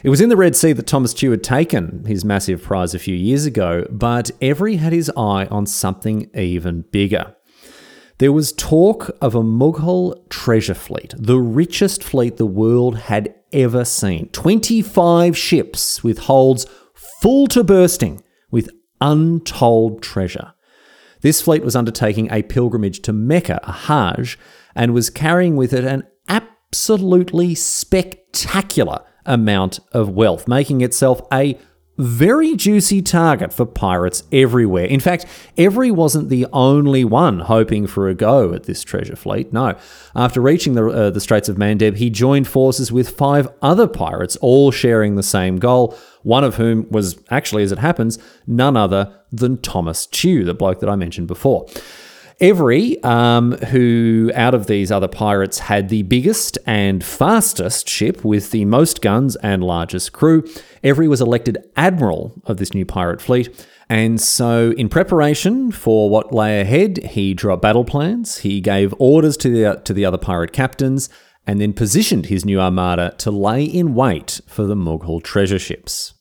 It 0.03 0.09
was 0.09 0.21
in 0.21 0.29
the 0.29 0.35
Red 0.35 0.55
Sea 0.55 0.73
that 0.73 0.87
Thomas 0.87 1.13
Tew 1.13 1.31
had 1.31 1.43
taken 1.43 2.03
his 2.05 2.25
massive 2.25 2.61
prize 2.61 2.93
a 2.93 2.99
few 2.99 3.15
years 3.15 3.45
ago, 3.45 3.87
but 3.89 4.31
Every 4.41 4.75
had 4.75 4.91
his 4.91 5.09
eye 5.15 5.45
on 5.49 5.65
something 5.65 6.29
even 6.35 6.81
bigger. 6.81 7.35
There 8.19 8.31
was 8.31 8.53
talk 8.53 9.09
of 9.21 9.33
a 9.33 9.41
Mughal 9.41 10.29
treasure 10.29 10.75
fleet, 10.75 11.13
the 11.17 11.39
richest 11.39 12.03
fleet 12.03 12.37
the 12.37 12.45
world 12.45 12.97
had 12.97 13.33
ever 13.51 13.85
seen. 13.85 14.29
25 14.29 15.35
ships 15.35 16.03
with 16.03 16.19
holds 16.19 16.65
full 16.93 17.47
to 17.47 17.63
bursting 17.63 18.21
with 18.51 18.69
untold 19.01 20.01
treasure. 20.03 20.53
This 21.21 21.41
fleet 21.41 21.63
was 21.63 21.75
undertaking 21.75 22.29
a 22.31 22.43
pilgrimage 22.43 23.01
to 23.03 23.13
Mecca, 23.13 23.59
a 23.63 23.71
Hajj, 23.71 24.37
and 24.75 24.93
was 24.93 25.09
carrying 25.09 25.55
with 25.55 25.73
it 25.73 25.85
an 25.85 26.03
absolutely 26.27 27.55
spectacular 27.55 29.03
amount 29.25 29.79
of 29.91 30.09
wealth, 30.09 30.47
making 30.47 30.81
itself 30.81 31.21
a 31.31 31.57
very 31.97 32.55
juicy 32.55 33.01
target 33.01 33.53
for 33.53 33.65
pirates 33.65 34.23
everywhere. 34.31 34.85
In 34.85 34.99
fact, 34.99 35.25
Every 35.55 35.91
wasn't 35.91 36.29
the 36.29 36.47
only 36.51 37.03
one 37.03 37.41
hoping 37.41 37.85
for 37.85 38.09
a 38.09 38.15
go 38.15 38.53
at 38.53 38.63
this 38.63 38.83
treasure 38.83 39.15
fleet. 39.15 39.53
No. 39.53 39.77
After 40.15 40.41
reaching 40.41 40.73
the, 40.73 40.87
uh, 40.87 41.09
the 41.11 41.21
Straits 41.21 41.47
of 41.47 41.57
Mandeb, 41.57 41.97
he 41.97 42.09
joined 42.09 42.47
forces 42.47 42.91
with 42.91 43.11
five 43.11 43.47
other 43.61 43.87
pirates, 43.87 44.35
all 44.37 44.71
sharing 44.71 45.15
the 45.15 45.21
same 45.21 45.57
goal, 45.57 45.95
one 46.23 46.43
of 46.43 46.55
whom 46.55 46.89
was 46.89 47.19
actually, 47.29 47.61
as 47.61 47.71
it 47.71 47.77
happens, 47.77 48.17
none 48.47 48.75
other 48.75 49.15
than 49.31 49.57
Thomas 49.57 50.07
Tew, 50.07 50.43
the 50.43 50.55
bloke 50.55 50.79
that 50.79 50.89
I 50.89 50.95
mentioned 50.95 51.27
before. 51.27 51.67
Every, 52.39 53.01
um, 53.03 53.53
who 53.53 54.31
out 54.35 54.53
of 54.53 54.67
these 54.67 54.91
other 54.91 55.07
pirates 55.07 55.59
had 55.59 55.89
the 55.89 56.03
biggest 56.03 56.57
and 56.65 57.03
fastest 57.03 57.87
ship 57.87 58.23
with 58.25 58.51
the 58.51 58.65
most 58.65 59.01
guns 59.01 59.35
and 59.37 59.63
largest 59.63 60.13
crew, 60.13 60.43
Every 60.83 61.07
was 61.07 61.21
elected 61.21 61.57
admiral 61.77 62.33
of 62.45 62.57
this 62.57 62.73
new 62.73 62.85
pirate 62.85 63.21
fleet. 63.21 63.67
And 63.89 64.19
so, 64.19 64.71
in 64.71 64.89
preparation 64.89 65.71
for 65.71 66.09
what 66.09 66.33
lay 66.33 66.59
ahead, 66.59 66.97
he 66.97 67.33
drew 67.33 67.53
up 67.53 67.61
battle 67.61 67.85
plans, 67.85 68.39
he 68.39 68.59
gave 68.59 68.93
orders 68.99 69.37
to 69.37 69.49
the, 69.49 69.81
to 69.85 69.93
the 69.93 70.05
other 70.05 70.17
pirate 70.17 70.51
captains, 70.51 71.09
and 71.47 71.61
then 71.61 71.73
positioned 71.73 72.25
his 72.27 72.45
new 72.45 72.59
armada 72.59 73.13
to 73.19 73.31
lay 73.31 73.63
in 73.63 73.93
wait 73.93 74.41
for 74.47 74.63
the 74.65 74.75
Mughal 74.75 75.23
treasure 75.23 75.59
ships. 75.59 76.13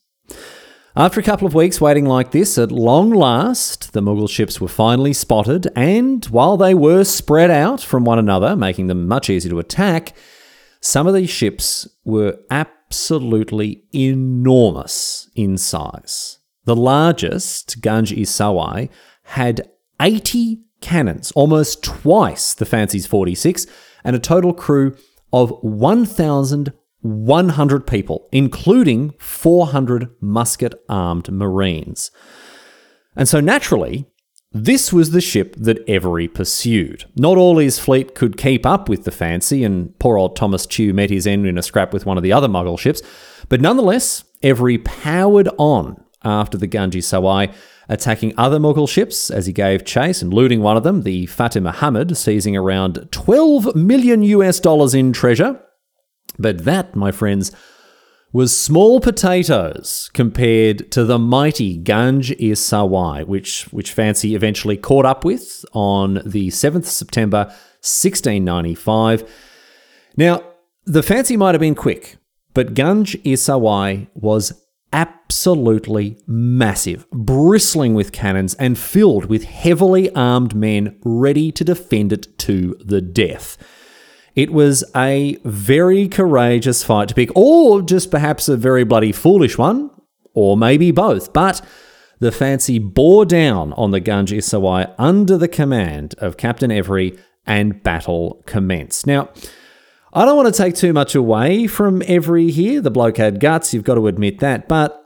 After 0.95 1.19
a 1.19 1.23
couple 1.23 1.47
of 1.47 1.55
weeks 1.55 1.81
waiting 1.81 2.05
like 2.05 2.29
this, 2.29 2.55
at 2.59 2.71
long 2.71 3.09
last, 3.09 3.93
the 3.93 4.01
Mughal 4.01 4.29
ships 4.29 4.61
were 4.61 4.67
finally 4.67 5.11
spotted, 5.11 5.67
and 5.75 6.23
while 6.25 6.55
they 6.55 6.75
were 6.75 7.03
spread 7.03 7.49
out 7.49 7.81
from 7.81 8.05
one 8.05 8.19
another, 8.19 8.55
making 8.55 8.85
them 8.85 9.07
much 9.07 9.27
easier 9.27 9.49
to 9.49 9.57
attack, 9.57 10.13
some 10.81 11.07
of 11.07 11.15
these 11.15 11.31
ships 11.31 11.87
were 12.05 12.37
absolutely 12.51 13.83
enormous 13.91 15.31
in 15.33 15.57
size. 15.57 16.37
The 16.65 16.75
largest, 16.75 17.81
Ganj 17.81 18.15
i 18.15 18.21
Sawai, 18.21 18.87
had 19.23 19.67
80 19.99 20.61
cannons, 20.79 21.31
almost 21.31 21.83
twice 21.83 22.53
the 22.53 22.67
Fancy's 22.67 23.07
46, 23.07 23.65
and 24.03 24.15
a 24.15 24.19
total 24.19 24.53
crew 24.53 24.95
of 25.31 25.49
1,000 25.61 26.71
100 27.03 27.87
people, 27.87 28.27
including 28.31 29.13
400 29.19 30.09
musket 30.19 30.73
armed 30.89 31.31
Marines. 31.31 32.11
And 33.15 33.27
so 33.29 33.39
naturally, 33.39 34.07
this 34.51 34.91
was 34.91 35.11
the 35.11 35.21
ship 35.21 35.55
that 35.57 35.87
Every 35.87 36.27
pursued. 36.27 37.05
Not 37.15 37.37
all 37.37 37.57
his 37.57 37.79
fleet 37.79 38.15
could 38.15 38.37
keep 38.37 38.65
up 38.65 38.89
with 38.89 39.03
the 39.03 39.11
fancy, 39.11 39.63
and 39.63 39.97
poor 39.99 40.17
old 40.17 40.35
Thomas 40.35 40.65
Tew 40.65 40.93
met 40.93 41.09
his 41.09 41.27
end 41.27 41.45
in 41.45 41.57
a 41.57 41.63
scrap 41.63 41.93
with 41.93 42.05
one 42.05 42.17
of 42.17 42.23
the 42.23 42.33
other 42.33 42.47
Mughal 42.47 42.79
ships, 42.79 43.01
but 43.49 43.61
nonetheless, 43.61 44.23
Every 44.43 44.77
powered 44.77 45.47
on 45.57 46.03
after 46.21 46.57
the 46.57 46.67
Ganj 46.67 46.95
Sawai, 46.97 47.53
attacking 47.87 48.33
other 48.37 48.59
Mughal 48.59 48.89
ships 48.89 49.31
as 49.31 49.45
he 49.45 49.53
gave 49.53 49.85
chase 49.85 50.21
and 50.21 50.33
looting 50.33 50.61
one 50.61 50.75
of 50.75 50.83
them, 50.83 51.03
the 51.03 51.25
Fateh 51.27 51.61
Muhammad, 51.61 52.17
seizing 52.17 52.57
around 52.57 53.07
12 53.11 53.73
million 53.73 54.21
US 54.21 54.59
dollars 54.59 54.93
in 54.93 55.13
treasure, 55.13 55.61
but 56.37 56.65
that, 56.65 56.95
my 56.95 57.11
friends, 57.11 57.51
was 58.31 58.57
small 58.57 58.99
potatoes 58.99 60.09
compared 60.13 60.91
to 60.91 61.05
the 61.05 61.19
mighty 61.19 61.77
Ganj 61.77 62.31
i 62.31 62.53
Sawai, 62.53 63.25
which, 63.25 63.65
which 63.65 63.91
Fancy 63.91 64.33
eventually 64.33 64.75
caught 64.75 65.05
up 65.05 65.23
with 65.23 65.63
on 65.71 66.15
the 66.25 66.47
7th 66.47 66.85
September 66.85 67.45
1695. 67.81 69.29
Now, 70.17 70.43
the 70.85 71.03
Fancy 71.03 71.37
might 71.37 71.53
have 71.53 71.61
been 71.61 71.75
quick, 71.75 72.17
but 72.55 72.73
Ganj 72.73 73.15
i 73.23 73.35
Sawai 73.35 74.07
was 74.15 74.53
absolutely 74.91 76.17
massive, 76.27 77.09
bristling 77.11 77.93
with 77.93 78.11
cannons 78.11 78.53
and 78.55 78.77
filled 78.77 79.25
with 79.25 79.43
heavily 79.43 80.13
armed 80.15 80.55
men 80.55 80.99
ready 81.03 81.51
to 81.51 81.63
defend 81.63 82.13
it 82.13 82.37
to 82.39 82.75
the 82.83 83.01
death. 83.01 83.57
It 84.35 84.51
was 84.51 84.83
a 84.95 85.37
very 85.43 86.07
courageous 86.07 86.83
fight 86.83 87.09
to 87.09 87.15
pick, 87.15 87.29
or 87.35 87.81
just 87.81 88.09
perhaps 88.09 88.49
a 88.49 88.57
very 88.57 88.83
bloody 88.83 89.11
foolish 89.11 89.57
one, 89.57 89.91
or 90.33 90.57
maybe 90.57 90.91
both. 90.91 91.33
But 91.33 91.61
the 92.19 92.31
Fancy 92.31 92.79
bore 92.79 93.25
down 93.25 93.73
on 93.73 93.91
the 93.91 94.01
Ganj 94.01 94.33
i 94.33 94.37
Sawai 94.37 94.93
under 94.97 95.37
the 95.37 95.47
command 95.47 96.15
of 96.17 96.37
Captain 96.37 96.71
Every, 96.71 97.17
and 97.45 97.83
battle 97.83 98.41
commenced. 98.45 99.05
Now, 99.05 99.29
I 100.13 100.25
don't 100.25 100.37
want 100.37 100.53
to 100.53 100.57
take 100.57 100.75
too 100.75 100.93
much 100.93 101.13
away 101.13 101.67
from 101.67 102.01
Every 102.07 102.49
here. 102.51 102.81
The 102.81 102.91
bloke 102.91 103.17
had 103.17 103.39
guts, 103.39 103.73
you've 103.73 103.83
got 103.83 103.95
to 103.95 104.07
admit 104.07 104.39
that, 104.39 104.67
but 104.67 104.99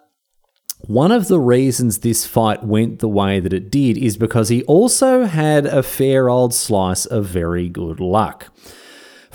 One 0.81 1.11
of 1.11 1.27
the 1.27 1.39
reasons 1.39 1.99
this 1.99 2.25
fight 2.25 2.63
went 2.63 2.99
the 2.99 3.09
way 3.09 3.39
that 3.39 3.51
it 3.51 3.71
did 3.71 3.97
is 3.97 4.15
because 4.15 4.49
he 4.49 4.63
also 4.63 5.25
had 5.25 5.65
a 5.65 5.81
fair 5.81 6.29
old 6.29 6.53
slice 6.53 7.05
of 7.05 7.25
very 7.25 7.67
good 7.67 7.99
luck. 7.99 8.53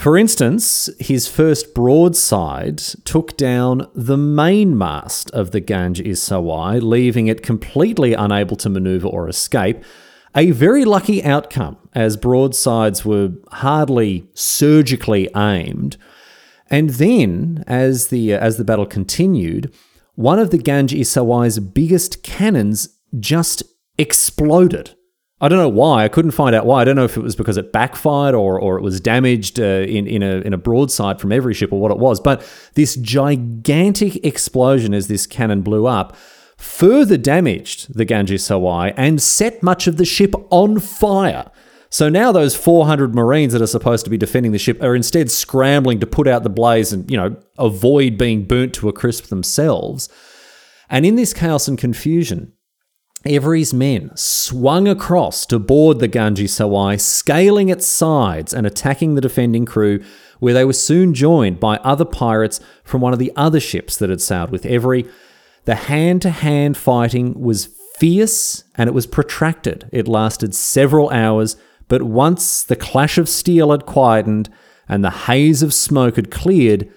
For 0.03 0.19
instance, 0.19 0.91
his 0.99 1.29
first 1.29 1.75
broadside 1.75 2.79
took 3.05 3.37
down 3.37 3.89
the 3.95 4.17
mainmast 4.17 5.31
of 5.31 5.53
the 5.53 5.61
Ganj 5.61 6.01
i 6.01 6.11
Sawai, 6.11 6.83
leaving 6.83 7.29
it 7.29 7.45
completely 7.45 8.13
unable 8.13 8.57
to 8.57 8.69
maneuver 8.69 9.07
or 9.07 9.29
escape. 9.29 9.85
A 10.35 10.51
very 10.51 10.85
lucky 10.85 11.23
outcome, 11.23 11.77
as 11.95 12.17
broadsides 12.17 13.05
were 13.05 13.35
hardly 13.53 14.27
surgically 14.35 15.29
aimed. 15.37 15.97
And 16.69 16.91
then, 16.91 17.63
as 17.69 18.09
the, 18.09 18.35
uh, 18.35 18.41
as 18.41 18.57
the 18.57 18.65
battle 18.65 18.87
continued, 18.87 19.73
one 20.17 20.41
of 20.41 20.51
the 20.51 20.59
Ganj 20.59 20.99
i 20.99 21.03
Sawai's 21.03 21.61
biggest 21.61 22.25
cannons 22.25 22.89
just 23.21 23.63
exploded. 23.99 24.97
I 25.43 25.49
don't 25.49 25.59
know 25.59 25.69
why. 25.69 26.05
I 26.05 26.09
couldn't 26.09 26.31
find 26.31 26.55
out 26.55 26.67
why. 26.67 26.81
I 26.81 26.85
don't 26.85 26.95
know 26.95 27.05
if 27.05 27.17
it 27.17 27.23
was 27.23 27.35
because 27.35 27.57
it 27.57 27.73
backfired 27.73 28.33
or, 28.33 28.61
or 28.61 28.79
it 28.79 28.83
was 28.83 29.01
damaged 29.01 29.59
uh, 29.59 29.65
in, 29.65 30.07
in, 30.07 30.23
a, 30.23 30.37
in 30.37 30.55
a 30.55 30.57
broadside 30.57 31.21
from 31.21 31.33
every 31.33 31.53
ship 31.53 31.73
or 31.73 31.81
what 31.81 31.91
it 31.91 31.99
was. 31.99 32.21
But 32.21 32.49
this 32.75 32.95
gigantic 32.95 34.25
explosion 34.25 34.95
as 34.95 35.09
this 35.09 35.27
cannon 35.27 35.63
blew 35.63 35.89
up 35.89 36.17
further 36.57 37.17
damaged 37.17 37.93
the 37.93 38.07
Ganj 38.07 38.31
i 38.31 38.35
Sawai 38.35 38.95
and 38.97 39.21
set 39.21 39.65
much 39.65 39.89
of 39.89 39.97
the 39.97 40.05
ship 40.05 40.33
on 40.51 40.79
fire. 40.79 41.51
So 41.91 42.09
now 42.09 42.31
those 42.31 42.55
400 42.55 43.13
Marines 43.13 43.53
that 43.53 43.61
are 43.61 43.67
supposed 43.67 44.05
to 44.05 44.11
be 44.11 44.17
defending 44.17 44.53
the 44.53 44.61
ship 44.61 44.81
are 44.81 44.95
instead 44.95 45.29
scrambling 45.29 45.99
to 45.99 46.07
put 46.07 46.29
out 46.29 46.45
the 46.45 46.51
blaze 46.51 46.93
and, 46.93 47.11
you 47.11 47.17
know, 47.17 47.37
avoid 47.59 48.17
being 48.17 48.45
burnt 48.45 48.75
to 48.75 48.89
a 48.89 48.93
crisp 48.93 49.27
themselves. 49.27 50.09
And 50.89 51.05
in 51.05 51.17
this 51.17 51.35
chaos 51.35 51.67
and 51.67 51.77
confusion, 51.77 52.53
Every's 53.25 53.73
men 53.73 54.11
swung 54.17 54.89
across 54.89 55.47
to 55.47 55.59
board 55.59 56.01
the 56.01 56.09
Ganj 56.09 56.41
i 56.41 56.45
Sawai, 56.45 57.01
scaling 57.01 57.69
its 57.69 57.87
sides 57.87 58.53
and 58.53 58.67
attacking 58.67 59.15
the 59.15 59.21
defending 59.21 59.65
crew, 59.65 60.03
where 60.41 60.55
they 60.55 60.65
were 60.65 60.73
soon 60.73 61.15
joined 61.15 61.61
by 61.61 61.77
other 61.79 62.05
pirates 62.05 62.59
from 62.83 63.01
one 63.01 63.13
of 63.13 63.21
the 63.21 63.33
other 63.37 63.61
ships 63.61 63.97
that 63.97 64.11
had 64.11 64.21
sailed 64.21 64.51
with 64.51 64.67
Every. 64.67 65.07
The 65.67 65.77
hand 65.77 66.23
to 66.23 66.31
hand 66.31 66.77
fighting 66.77 67.41
was 67.41 67.69
fierce 67.99 68.65
and 68.75 68.89
it 68.89 68.95
was 68.95 69.07
protracted. 69.07 69.89
It 69.93 70.09
lasted 70.09 70.53
several 70.55 71.09
hours, 71.11 71.57
but 71.87 72.03
once 72.03 72.65
the 72.65 72.75
clash 72.75 73.19
of 73.19 73.29
steel 73.29 73.71
had 73.71 73.87
quietened 73.87 74.51
and 74.89 75.05
the 75.05 75.11
haze 75.11 75.63
of 75.63 75.73
smoke 75.73 76.17
had 76.17 76.33
cleared, 76.33 76.93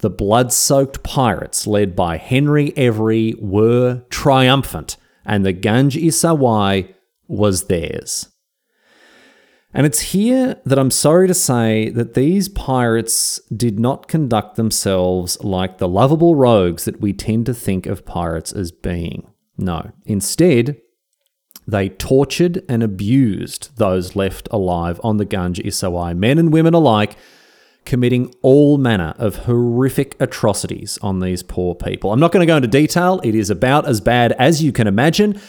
the 0.00 0.10
blood 0.10 0.52
soaked 0.52 1.02
pirates, 1.02 1.66
led 1.66 1.96
by 1.96 2.18
Henry 2.18 2.76
Every, 2.76 3.34
were 3.38 4.02
triumphant 4.10 4.98
and 5.24 5.44
the 5.44 5.54
Ganj 5.54 5.96
i 5.96 6.08
Sawai 6.08 6.94
was 7.28 7.64
theirs. 7.64 8.28
And 9.74 9.86
it's 9.86 10.00
here 10.00 10.56
that 10.66 10.78
I'm 10.78 10.90
sorry 10.90 11.26
to 11.28 11.34
say 11.34 11.88
that 11.90 12.12
these 12.12 12.50
pirates 12.50 13.40
did 13.56 13.80
not 13.80 14.06
conduct 14.06 14.56
themselves 14.56 15.42
like 15.42 15.78
the 15.78 15.88
lovable 15.88 16.34
rogues 16.34 16.84
that 16.84 17.00
we 17.00 17.14
tend 17.14 17.46
to 17.46 17.54
think 17.54 17.86
of 17.86 18.04
pirates 18.04 18.52
as 18.52 18.70
being. 18.70 19.30
No, 19.56 19.92
instead, 20.04 20.78
they 21.66 21.88
tortured 21.88 22.62
and 22.68 22.82
abused 22.82 23.76
those 23.78 24.14
left 24.16 24.46
alive 24.50 25.00
on 25.02 25.16
the 25.16 25.26
Ganj 25.26 25.60
i 25.64 25.68
Sawai, 25.68 26.16
men 26.16 26.38
and 26.38 26.52
women 26.52 26.74
alike, 26.74 27.16
committing 27.84 28.34
all 28.42 28.78
manner 28.78 29.14
of 29.18 29.36
horrific 29.36 30.16
atrocities 30.20 30.98
on 31.02 31.20
these 31.20 31.42
poor 31.42 31.74
people. 31.74 32.12
I'm 32.12 32.20
not 32.20 32.32
going 32.32 32.40
to 32.40 32.46
go 32.46 32.56
into 32.56 32.68
detail, 32.68 33.20
it 33.24 33.34
is 33.34 33.50
about 33.50 33.86
as 33.86 34.00
bad 34.00 34.32
as 34.32 34.62
you 34.62 34.72
can 34.72 34.86
imagine. 34.86 35.40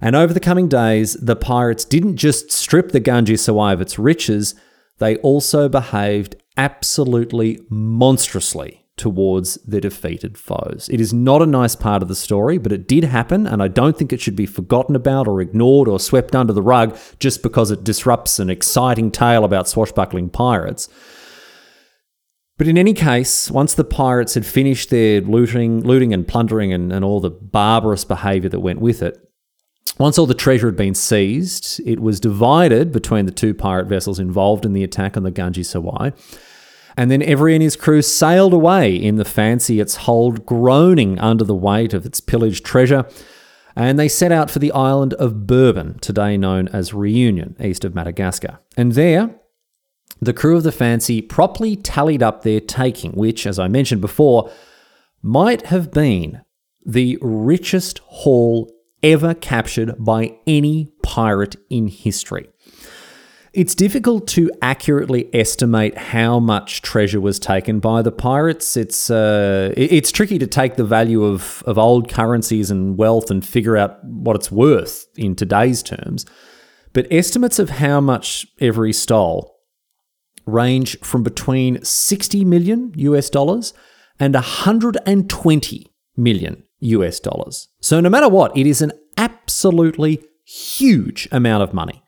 And 0.00 0.16
over 0.16 0.32
the 0.32 0.40
coming 0.40 0.68
days, 0.68 1.14
the 1.14 1.36
pirates 1.36 1.84
didn't 1.84 2.16
just 2.16 2.50
strip 2.50 2.92
the 2.92 3.00
Ganj 3.00 3.30
i 3.30 3.34
Sawai 3.34 3.72
of 3.72 3.80
its 3.80 3.98
riches, 3.98 4.54
they 4.98 5.16
also 5.16 5.68
behaved 5.68 6.36
absolutely 6.56 7.60
monstrously 7.68 8.80
towards 9.00 9.54
their 9.64 9.80
defeated 9.80 10.36
foes. 10.36 10.90
It 10.92 11.00
is 11.00 11.14
not 11.14 11.40
a 11.40 11.46
nice 11.46 11.74
part 11.74 12.02
of 12.02 12.08
the 12.08 12.14
story, 12.14 12.58
but 12.58 12.70
it 12.70 12.86
did 12.86 13.04
happen, 13.04 13.46
and 13.46 13.62
I 13.62 13.68
don't 13.68 13.96
think 13.96 14.12
it 14.12 14.20
should 14.20 14.36
be 14.36 14.44
forgotten 14.44 14.94
about 14.94 15.26
or 15.26 15.40
ignored 15.40 15.88
or 15.88 15.98
swept 15.98 16.36
under 16.36 16.52
the 16.52 16.60
rug 16.60 16.98
just 17.18 17.42
because 17.42 17.70
it 17.70 17.82
disrupts 17.82 18.38
an 18.38 18.50
exciting 18.50 19.10
tale 19.10 19.44
about 19.44 19.68
swashbuckling 19.68 20.28
pirates. 20.28 20.88
But 22.60 22.68
in 22.68 22.76
any 22.76 22.92
case, 22.92 23.50
once 23.50 23.72
the 23.72 23.84
pirates 23.84 24.34
had 24.34 24.44
finished 24.44 24.90
their 24.90 25.22
looting, 25.22 25.80
looting 25.80 26.12
and 26.12 26.28
plundering 26.28 26.74
and, 26.74 26.92
and 26.92 27.02
all 27.02 27.18
the 27.18 27.30
barbarous 27.30 28.04
behaviour 28.04 28.50
that 28.50 28.60
went 28.60 28.82
with 28.82 29.00
it, 29.00 29.18
once 29.98 30.18
all 30.18 30.26
the 30.26 30.34
treasure 30.34 30.66
had 30.66 30.76
been 30.76 30.94
seized, 30.94 31.80
it 31.86 32.00
was 32.00 32.20
divided 32.20 32.92
between 32.92 33.24
the 33.24 33.32
two 33.32 33.54
pirate 33.54 33.86
vessels 33.86 34.18
involved 34.18 34.66
in 34.66 34.74
the 34.74 34.84
attack 34.84 35.16
on 35.16 35.22
the 35.22 35.32
Ganj 35.32 35.56
i 35.56 35.62
Sawai. 35.62 36.12
And 36.98 37.10
then 37.10 37.22
Every 37.22 37.54
and 37.54 37.62
his 37.62 37.76
crew 37.76 38.02
sailed 38.02 38.52
away 38.52 38.94
in 38.94 39.16
the 39.16 39.24
fancy, 39.24 39.80
its 39.80 39.96
hold 39.96 40.44
groaning 40.44 41.18
under 41.18 41.44
the 41.44 41.54
weight 41.54 41.94
of 41.94 42.04
its 42.04 42.20
pillaged 42.20 42.66
treasure. 42.66 43.06
And 43.74 43.98
they 43.98 44.06
set 44.06 44.32
out 44.32 44.50
for 44.50 44.58
the 44.58 44.72
island 44.72 45.14
of 45.14 45.46
Bourbon, 45.46 45.98
today 46.00 46.36
known 46.36 46.68
as 46.68 46.92
Reunion, 46.92 47.56
east 47.58 47.86
of 47.86 47.94
Madagascar. 47.94 48.58
And 48.76 48.92
there, 48.92 49.39
the 50.20 50.32
crew 50.32 50.56
of 50.56 50.62
the 50.62 50.72
Fancy 50.72 51.22
properly 51.22 51.76
tallied 51.76 52.22
up 52.22 52.42
their 52.42 52.60
taking, 52.60 53.12
which, 53.12 53.46
as 53.46 53.58
I 53.58 53.68
mentioned 53.68 54.00
before, 54.00 54.50
might 55.22 55.66
have 55.66 55.90
been 55.90 56.42
the 56.84 57.18
richest 57.20 57.98
haul 58.00 58.70
ever 59.02 59.34
captured 59.34 59.94
by 59.98 60.36
any 60.46 60.92
pirate 61.02 61.56
in 61.70 61.88
history. 61.88 62.48
It's 63.52 63.74
difficult 63.74 64.28
to 64.28 64.48
accurately 64.62 65.28
estimate 65.34 65.98
how 65.98 66.38
much 66.38 66.82
treasure 66.82 67.20
was 67.20 67.40
taken 67.40 67.80
by 67.80 68.00
the 68.00 68.12
pirates. 68.12 68.76
It's 68.76 69.10
uh, 69.10 69.74
it's 69.76 70.12
tricky 70.12 70.38
to 70.38 70.46
take 70.46 70.76
the 70.76 70.84
value 70.84 71.24
of, 71.24 71.64
of 71.66 71.76
old 71.76 72.08
currencies 72.08 72.70
and 72.70 72.96
wealth 72.96 73.28
and 73.28 73.44
figure 73.44 73.76
out 73.76 74.04
what 74.04 74.36
it's 74.36 74.52
worth 74.52 75.06
in 75.16 75.34
today's 75.34 75.82
terms. 75.82 76.26
But 76.92 77.08
estimates 77.10 77.58
of 77.58 77.70
how 77.70 78.00
much 78.00 78.46
Every 78.60 78.92
stole 78.92 79.59
range 80.50 80.98
from 81.00 81.22
between 81.22 81.82
60 81.82 82.44
million 82.44 82.92
US 82.96 83.30
dollars 83.30 83.72
and 84.18 84.34
120 84.34 85.92
million 86.16 86.64
US 86.80 87.20
dollars. 87.20 87.68
So, 87.80 88.00
no 88.00 88.10
matter 88.10 88.28
what, 88.28 88.56
it 88.56 88.66
is 88.66 88.82
an 88.82 88.92
absolutely 89.16 90.22
huge 90.44 91.28
amount 91.30 91.62
of 91.62 91.72
money. 91.72 92.02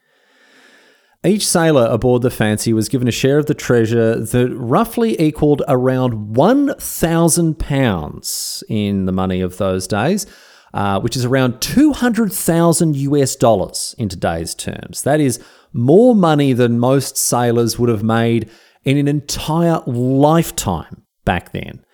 Each 1.25 1.47
sailor 1.47 1.87
aboard 1.87 2.23
the 2.23 2.31
Fancy 2.31 2.73
was 2.73 2.89
given 2.89 3.07
a 3.07 3.13
share 3.13 3.39
of 3.39 3.47
the 3.47 3.55
treasure 3.55 4.19
that 4.19 4.53
roughly 4.57 5.21
equaled 5.21 5.63
around 5.69 6.35
£1,000 6.35 8.63
in 8.69 9.07
the 9.07 9.13
money 9.13 9.41
of 9.41 9.59
those 9.59 9.87
days, 9.87 10.27
uh, 10.75 11.01
which 11.01 11.17
is 11.17 11.25
around 11.25 11.61
200,000 11.61 12.97
US 12.97 13.37
dollars 13.37 13.95
in 13.99 14.09
today's 14.09 14.55
terms. 14.55 15.03
That 15.03 15.21
is 15.21 15.43
more 15.73 16.15
money 16.15 16.53
than 16.53 16.79
most 16.79 17.17
sailors 17.17 17.79
would 17.79 17.89
have 17.89 18.03
made 18.03 18.51
in 18.85 18.97
an 18.97 19.09
entire 19.09 19.81
lifetime 19.87 21.03
back 21.25 21.53
then. 21.53 21.85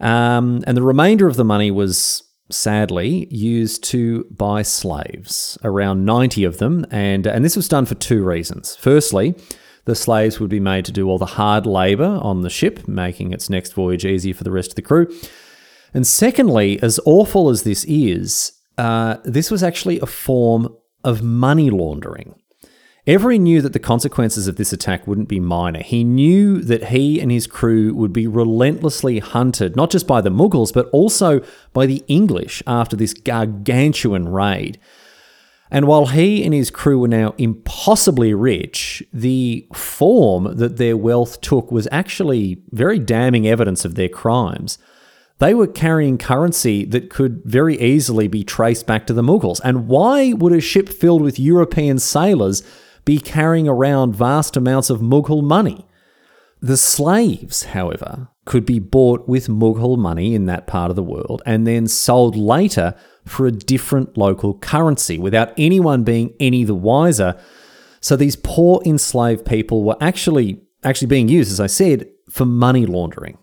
Um, 0.00 0.64
and 0.66 0.76
the 0.76 0.82
remainder 0.82 1.26
of 1.26 1.36
the 1.36 1.44
money 1.44 1.70
was 1.70 2.22
sadly 2.50 3.28
used 3.30 3.84
to 3.84 4.24
buy 4.30 4.62
slaves, 4.62 5.58
around 5.62 6.04
90 6.04 6.44
of 6.44 6.58
them. 6.58 6.86
And, 6.90 7.26
and 7.26 7.44
this 7.44 7.56
was 7.56 7.68
done 7.68 7.86
for 7.86 7.94
two 7.94 8.24
reasons. 8.24 8.76
Firstly, 8.76 9.34
the 9.84 9.94
slaves 9.94 10.40
would 10.40 10.50
be 10.50 10.60
made 10.60 10.84
to 10.86 10.92
do 10.92 11.08
all 11.08 11.18
the 11.18 11.26
hard 11.26 11.66
labour 11.66 12.18
on 12.22 12.42
the 12.42 12.50
ship, 12.50 12.88
making 12.88 13.32
its 13.32 13.48
next 13.48 13.72
voyage 13.72 14.04
easier 14.04 14.34
for 14.34 14.44
the 14.44 14.50
rest 14.50 14.70
of 14.70 14.76
the 14.76 14.82
crew. 14.82 15.06
And 15.92 16.06
secondly, 16.06 16.80
as 16.82 17.00
awful 17.04 17.48
as 17.48 17.62
this 17.62 17.84
is, 17.88 18.52
uh, 18.78 19.16
this 19.24 19.50
was 19.50 19.62
actually 19.62 20.00
a 20.00 20.06
form 20.06 20.74
of 21.04 21.22
money 21.22 21.70
laundering. 21.70 22.34
Every 23.06 23.38
knew 23.38 23.62
that 23.62 23.72
the 23.72 23.78
consequences 23.78 24.46
of 24.46 24.56
this 24.56 24.72
attack 24.72 25.06
wouldn't 25.06 25.28
be 25.28 25.40
minor. 25.40 25.82
He 25.82 26.04
knew 26.04 26.60
that 26.60 26.88
he 26.88 27.18
and 27.18 27.32
his 27.32 27.46
crew 27.46 27.94
would 27.94 28.12
be 28.12 28.26
relentlessly 28.26 29.18
hunted, 29.18 29.74
not 29.74 29.90
just 29.90 30.06
by 30.06 30.20
the 30.20 30.30
Mughals, 30.30 30.72
but 30.72 30.88
also 30.92 31.40
by 31.72 31.86
the 31.86 32.04
English 32.08 32.62
after 32.66 32.96
this 32.96 33.14
gargantuan 33.14 34.28
raid. 34.28 34.78
And 35.70 35.86
while 35.86 36.06
he 36.06 36.44
and 36.44 36.52
his 36.52 36.70
crew 36.70 36.98
were 36.98 37.08
now 37.08 37.34
impossibly 37.38 38.34
rich, 38.34 39.02
the 39.12 39.66
form 39.72 40.56
that 40.56 40.76
their 40.76 40.96
wealth 40.96 41.40
took 41.40 41.70
was 41.70 41.88
actually 41.90 42.62
very 42.70 42.98
damning 42.98 43.46
evidence 43.46 43.84
of 43.84 43.94
their 43.94 44.08
crimes. 44.08 44.78
They 45.40 45.54
were 45.54 45.66
carrying 45.66 46.16
currency 46.16 46.84
that 46.86 47.10
could 47.10 47.42
very 47.44 47.78
easily 47.80 48.28
be 48.28 48.44
traced 48.44 48.86
back 48.86 49.06
to 49.06 49.12
the 49.12 49.22
Mughals. 49.22 49.60
And 49.64 49.88
why 49.88 50.32
would 50.32 50.52
a 50.52 50.60
ship 50.60 50.88
filled 50.88 51.22
with 51.22 51.38
European 51.38 51.98
sailors 51.98 52.62
be 53.04 53.18
carrying 53.18 53.68
around 53.68 54.14
vast 54.14 54.56
amounts 54.56 54.90
of 54.90 55.00
Mughal 55.00 55.42
money. 55.42 55.86
The 56.60 56.76
slaves, 56.76 57.64
however, 57.64 58.28
could 58.44 58.66
be 58.66 58.78
bought 58.78 59.28
with 59.28 59.48
Mughal 59.48 59.96
money 59.96 60.34
in 60.34 60.46
that 60.46 60.66
part 60.66 60.90
of 60.90 60.96
the 60.96 61.02
world 61.02 61.42
and 61.46 61.66
then 61.66 61.86
sold 61.86 62.36
later 62.36 62.94
for 63.24 63.46
a 63.46 63.52
different 63.52 64.18
local 64.18 64.58
currency 64.58 65.18
without 65.18 65.52
anyone 65.56 66.04
being 66.04 66.34
any 66.38 66.64
the 66.64 66.74
wiser. 66.74 67.40
So 68.00 68.16
these 68.16 68.36
poor 68.36 68.82
enslaved 68.84 69.44
people 69.46 69.84
were 69.84 69.96
actually 70.00 70.62
actually 70.82 71.08
being 71.08 71.28
used, 71.28 71.52
as 71.52 71.60
I 71.60 71.66
said, 71.66 72.08
for 72.30 72.46
money 72.46 72.86
laundering. 72.86 73.38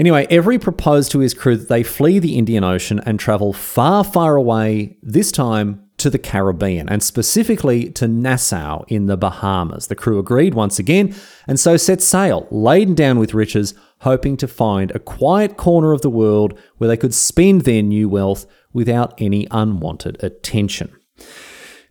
Anyway, 0.00 0.26
Every 0.30 0.58
proposed 0.58 1.12
to 1.12 1.18
his 1.18 1.34
crew 1.34 1.56
that 1.56 1.68
they 1.68 1.82
flee 1.82 2.18
the 2.18 2.38
Indian 2.38 2.64
Ocean 2.64 3.00
and 3.04 3.20
travel 3.20 3.52
far, 3.52 4.02
far 4.02 4.34
away, 4.34 4.96
this 5.02 5.30
time 5.30 5.84
to 5.98 6.08
the 6.08 6.18
Caribbean, 6.18 6.88
and 6.88 7.02
specifically 7.02 7.90
to 7.90 8.08
Nassau 8.08 8.82
in 8.88 9.04
the 9.04 9.18
Bahamas. 9.18 9.88
The 9.88 9.94
crew 9.94 10.18
agreed 10.18 10.54
once 10.54 10.78
again, 10.78 11.14
and 11.46 11.60
so 11.60 11.76
set 11.76 12.00
sail, 12.00 12.48
laden 12.50 12.94
down 12.94 13.18
with 13.18 13.34
riches, 13.34 13.74
hoping 13.98 14.38
to 14.38 14.48
find 14.48 14.90
a 14.92 14.98
quiet 14.98 15.58
corner 15.58 15.92
of 15.92 16.00
the 16.00 16.08
world 16.08 16.58
where 16.78 16.88
they 16.88 16.96
could 16.96 17.12
spend 17.12 17.62
their 17.62 17.82
new 17.82 18.08
wealth 18.08 18.46
without 18.72 19.12
any 19.20 19.46
unwanted 19.50 20.16
attention. 20.24 20.90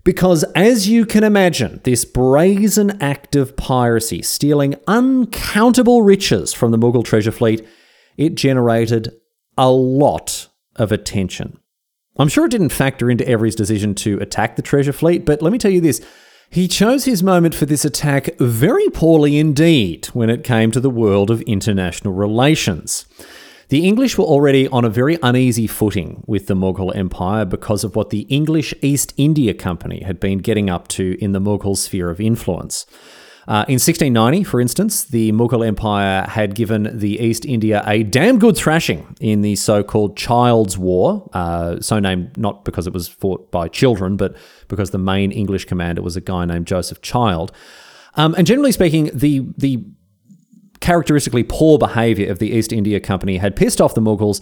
Because, 0.03 0.43
as 0.55 0.89
you 0.89 1.05
can 1.05 1.23
imagine, 1.23 1.79
this 1.83 2.05
brazen 2.05 2.99
act 3.03 3.35
of 3.35 3.55
piracy, 3.55 4.23
stealing 4.23 4.73
uncountable 4.87 6.01
riches 6.01 6.53
from 6.53 6.71
the 6.71 6.79
Mughal 6.79 7.05
treasure 7.05 7.31
fleet, 7.31 7.67
it 8.19 8.35
generated 8.35 9.13
a 9.57 9.71
lot 9.71 10.49
of 10.75 10.91
attention. 10.91 11.57
I'm 12.17 12.27
sure 12.27 12.45
it 12.45 12.51
didn't 12.51 12.69
factor 12.69 13.09
into 13.09 13.27
Every's 13.27 13.55
decision 13.55 13.95
to 13.95 14.19
attack 14.19 14.57
the 14.57 14.61
treasure 14.61 14.91
fleet, 14.91 15.25
but 15.25 15.41
let 15.41 15.53
me 15.53 15.57
tell 15.57 15.71
you 15.71 15.79
this. 15.79 16.05
He 16.49 16.67
chose 16.67 17.05
his 17.05 17.23
moment 17.23 17.55
for 17.55 17.65
this 17.65 17.85
attack 17.85 18.29
very 18.37 18.89
poorly 18.89 19.37
indeed 19.37 20.07
when 20.07 20.29
it 20.29 20.43
came 20.43 20.71
to 20.71 20.81
the 20.81 20.89
world 20.89 21.31
of 21.31 21.41
international 21.43 22.13
relations. 22.13 23.05
The 23.69 23.87
English 23.87 24.17
were 24.17 24.25
already 24.25 24.67
on 24.67 24.83
a 24.83 24.89
very 24.89 25.17
uneasy 25.23 25.67
footing 25.67 26.23
with 26.27 26.47
the 26.47 26.55
Mughal 26.55 26.93
Empire 26.93 27.45
because 27.45 27.85
of 27.85 27.95
what 27.95 28.09
the 28.09 28.21
English 28.21 28.73
East 28.81 29.13
India 29.15 29.53
Company 29.53 30.03
had 30.03 30.19
been 30.19 30.39
getting 30.39 30.69
up 30.69 30.89
to 30.89 31.17
in 31.23 31.31
the 31.31 31.39
Mughal 31.39 31.77
sphere 31.77 32.09
of 32.09 32.19
influence. 32.19 32.85
Uh, 33.47 33.65
in 33.67 33.75
1690, 33.75 34.43
for 34.43 34.61
instance, 34.61 35.05
the 35.05 35.31
Mughal 35.31 35.65
Empire 35.65 36.23
had 36.27 36.53
given 36.53 36.97
the 36.97 37.19
East 37.19 37.45
India 37.45 37.83
a 37.87 38.03
damn 38.03 38.37
good 38.37 38.55
thrashing 38.55 39.15
in 39.19 39.41
the 39.41 39.55
so 39.55 39.83
called 39.83 40.15
Child's 40.15 40.77
War, 40.77 41.27
uh, 41.33 41.79
so 41.79 41.99
named 41.99 42.37
not 42.37 42.63
because 42.63 42.85
it 42.85 42.93
was 42.93 43.07
fought 43.07 43.49
by 43.51 43.67
children, 43.67 44.17
but 44.17 44.35
because 44.67 44.91
the 44.91 44.99
main 44.99 45.31
English 45.31 45.65
commander 45.65 46.01
was 46.01 46.15
a 46.15 46.21
guy 46.21 46.45
named 46.45 46.67
Joseph 46.67 47.01
Child. 47.01 47.51
Um, 48.15 48.35
and 48.37 48.45
generally 48.45 48.71
speaking, 48.71 49.09
the, 49.13 49.47
the 49.57 49.83
characteristically 50.79 51.43
poor 51.43 51.77
behaviour 51.77 52.31
of 52.31 52.39
the 52.39 52.51
East 52.51 52.71
India 52.71 52.99
Company 52.99 53.37
had 53.37 53.55
pissed 53.55 53.81
off 53.81 53.95
the 53.95 54.01
Mughals. 54.01 54.41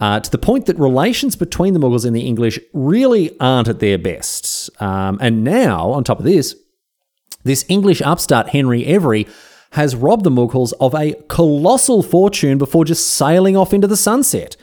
Uh, 0.00 0.20
to 0.20 0.30
the 0.30 0.38
point 0.38 0.66
that 0.66 0.78
relations 0.78 1.34
between 1.34 1.74
the 1.74 1.80
Mughals 1.80 2.06
and 2.06 2.14
the 2.14 2.20
English 2.20 2.58
really 2.72 3.36
aren't 3.40 3.66
at 3.66 3.80
their 3.80 3.98
best. 3.98 4.70
Um, 4.80 5.18
and 5.20 5.42
now, 5.42 5.90
on 5.90 6.04
top 6.04 6.20
of 6.20 6.24
this, 6.24 6.54
this 7.44 7.64
English 7.68 8.02
upstart 8.02 8.48
Henry 8.48 8.84
Every 8.86 9.26
has 9.72 9.96
robbed 9.96 10.24
the 10.24 10.30
Mughals 10.30 10.72
of 10.80 10.94
a 10.94 11.14
colossal 11.28 12.02
fortune 12.02 12.58
before 12.58 12.84
just 12.84 13.06
sailing 13.06 13.56
off 13.56 13.74
into 13.74 13.86
the 13.86 13.96
sunset. 13.96 14.56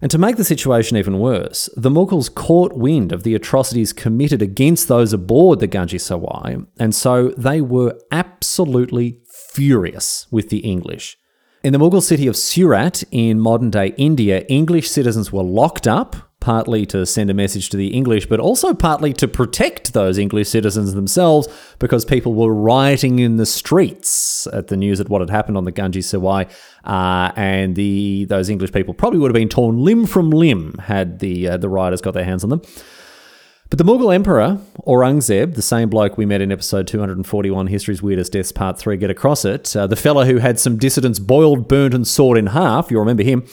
And 0.00 0.10
to 0.10 0.18
make 0.18 0.36
the 0.36 0.44
situation 0.44 0.96
even 0.96 1.18
worse, 1.18 1.70
the 1.76 1.90
Mughals 1.90 2.32
caught 2.32 2.74
wind 2.74 3.12
of 3.12 3.22
the 3.22 3.34
atrocities 3.34 3.92
committed 3.94 4.42
against 4.42 4.88
those 4.88 5.12
aboard 5.12 5.58
the 5.58 5.68
Ganj 5.68 5.94
i 5.94 5.96
Sawai, 5.96 6.66
and 6.78 6.94
so 6.94 7.30
they 7.30 7.62
were 7.62 7.98
absolutely 8.12 9.22
furious 9.52 10.26
with 10.30 10.50
the 10.50 10.58
English. 10.58 11.16
In 11.64 11.72
the 11.72 11.78
Mughal 11.78 12.02
city 12.02 12.26
of 12.26 12.36
Surat 12.36 13.02
in 13.10 13.40
modern 13.40 13.70
day 13.70 13.94
India, 13.96 14.44
English 14.48 14.90
citizens 14.90 15.32
were 15.32 15.42
locked 15.42 15.88
up, 15.88 16.14
partly 16.46 16.86
to 16.86 17.04
send 17.04 17.28
a 17.28 17.34
message 17.34 17.70
to 17.70 17.76
the 17.76 17.88
English, 17.88 18.26
but 18.26 18.38
also 18.38 18.72
partly 18.72 19.12
to 19.12 19.26
protect 19.26 19.94
those 19.94 20.16
English 20.16 20.48
citizens 20.48 20.94
themselves 20.94 21.48
because 21.80 22.04
people 22.04 22.34
were 22.34 22.54
rioting 22.54 23.18
in 23.18 23.34
the 23.34 23.44
streets 23.44 24.46
at 24.52 24.68
the 24.68 24.76
news 24.76 25.00
of 25.00 25.10
what 25.10 25.20
had 25.20 25.28
happened 25.28 25.56
on 25.56 25.64
the 25.64 25.72
Ganj 25.72 25.96
i 25.96 25.98
Sawai. 25.98 26.48
Uh, 26.84 27.32
and 27.34 27.74
the 27.74 28.26
those 28.26 28.48
English 28.48 28.70
people 28.70 28.94
probably 28.94 29.18
would 29.18 29.28
have 29.28 29.34
been 29.34 29.48
torn 29.48 29.78
limb 29.78 30.06
from 30.06 30.30
limb 30.30 30.78
had 30.78 31.18
the, 31.18 31.48
uh, 31.48 31.56
the 31.56 31.68
rioters 31.68 32.00
got 32.00 32.14
their 32.14 32.22
hands 32.22 32.44
on 32.44 32.50
them. 32.50 32.62
But 33.68 33.78
the 33.78 33.84
Mughal 33.84 34.14
Emperor, 34.14 34.60
Aurangzeb, 34.86 35.56
the 35.56 35.62
same 35.62 35.90
bloke 35.90 36.16
we 36.16 36.26
met 36.26 36.40
in 36.40 36.52
episode 36.52 36.86
241, 36.86 37.66
History's 37.66 38.00
Weirdest 38.00 38.30
Deaths, 38.30 38.52
Part 38.52 38.78
3, 38.78 38.96
Get 38.98 39.10
Across 39.10 39.44
It, 39.44 39.74
uh, 39.74 39.88
the 39.88 39.96
fellow 39.96 40.24
who 40.24 40.36
had 40.36 40.60
some 40.60 40.78
dissidents 40.78 41.18
boiled, 41.18 41.66
burnt, 41.66 41.92
and 41.92 42.06
sawed 42.06 42.38
in 42.38 42.46
half, 42.46 42.92
you 42.92 43.00
remember 43.00 43.24
him, 43.24 43.44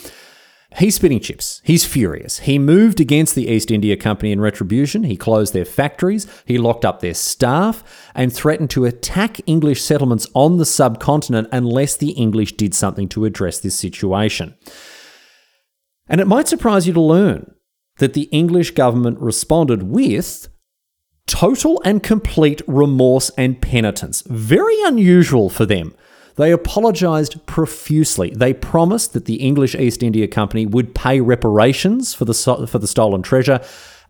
He's 0.77 0.95
spitting 0.95 1.19
chips. 1.19 1.61
He's 1.63 1.85
furious. 1.85 2.39
He 2.39 2.57
moved 2.57 2.99
against 2.99 3.35
the 3.35 3.47
East 3.47 3.69
India 3.69 3.95
Company 3.95 4.31
in 4.31 4.41
retribution. 4.41 5.03
He 5.03 5.15
closed 5.15 5.53
their 5.53 5.65
factories, 5.65 6.27
he 6.45 6.57
locked 6.57 6.83
up 6.83 6.99
their 6.99 7.13
staff, 7.13 7.83
and 8.15 8.33
threatened 8.33 8.69
to 8.71 8.85
attack 8.85 9.39
English 9.47 9.81
settlements 9.81 10.27
on 10.33 10.57
the 10.57 10.65
subcontinent 10.65 11.47
unless 11.51 11.95
the 11.95 12.11
English 12.11 12.53
did 12.53 12.73
something 12.73 13.07
to 13.09 13.25
address 13.25 13.59
this 13.59 13.77
situation. 13.77 14.55
And 16.07 16.19
it 16.19 16.27
might 16.27 16.47
surprise 16.47 16.87
you 16.87 16.93
to 16.93 17.01
learn 17.01 17.53
that 17.97 18.13
the 18.13 18.23
English 18.31 18.71
government 18.71 19.19
responded 19.19 19.83
with 19.83 20.47
total 21.27 21.81
and 21.85 22.03
complete 22.03 22.61
remorse 22.67 23.29
and 23.37 23.61
penitence. 23.61 24.23
Very 24.27 24.75
unusual 24.83 25.49
for 25.49 25.65
them. 25.65 25.95
They 26.35 26.51
apologised 26.51 27.45
profusely. 27.45 28.33
They 28.35 28.53
promised 28.53 29.13
that 29.13 29.25
the 29.25 29.35
English 29.35 29.75
East 29.75 30.01
India 30.01 30.27
Company 30.27 30.65
would 30.65 30.95
pay 30.95 31.21
reparations 31.21 32.13
for 32.13 32.25
the, 32.25 32.33
for 32.33 32.79
the 32.79 32.87
stolen 32.87 33.21
treasure, 33.21 33.61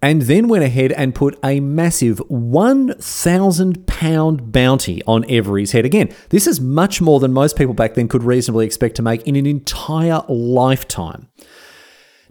and 0.01 0.23
then 0.23 0.47
went 0.49 0.65
ahead 0.65 0.91
and 0.91 1.15
put 1.15 1.39
a 1.43 1.62
massive 1.62 2.17
£1,000 2.29 4.51
bounty 4.51 5.01
on 5.07 5.23
Every's 5.29 5.71
head. 5.71 5.86
Again, 5.86 6.13
this 6.29 6.45
is 6.45 6.59
much 6.59 6.99
more 6.99 7.21
than 7.21 7.31
most 7.31 7.57
people 7.57 7.73
back 7.73 7.93
then 7.93 8.09
could 8.09 8.23
reasonably 8.23 8.65
expect 8.65 8.95
to 8.95 9.01
make 9.01 9.25
in 9.25 9.38
an 9.38 9.45
entire 9.45 10.21
lifetime. 10.27 11.29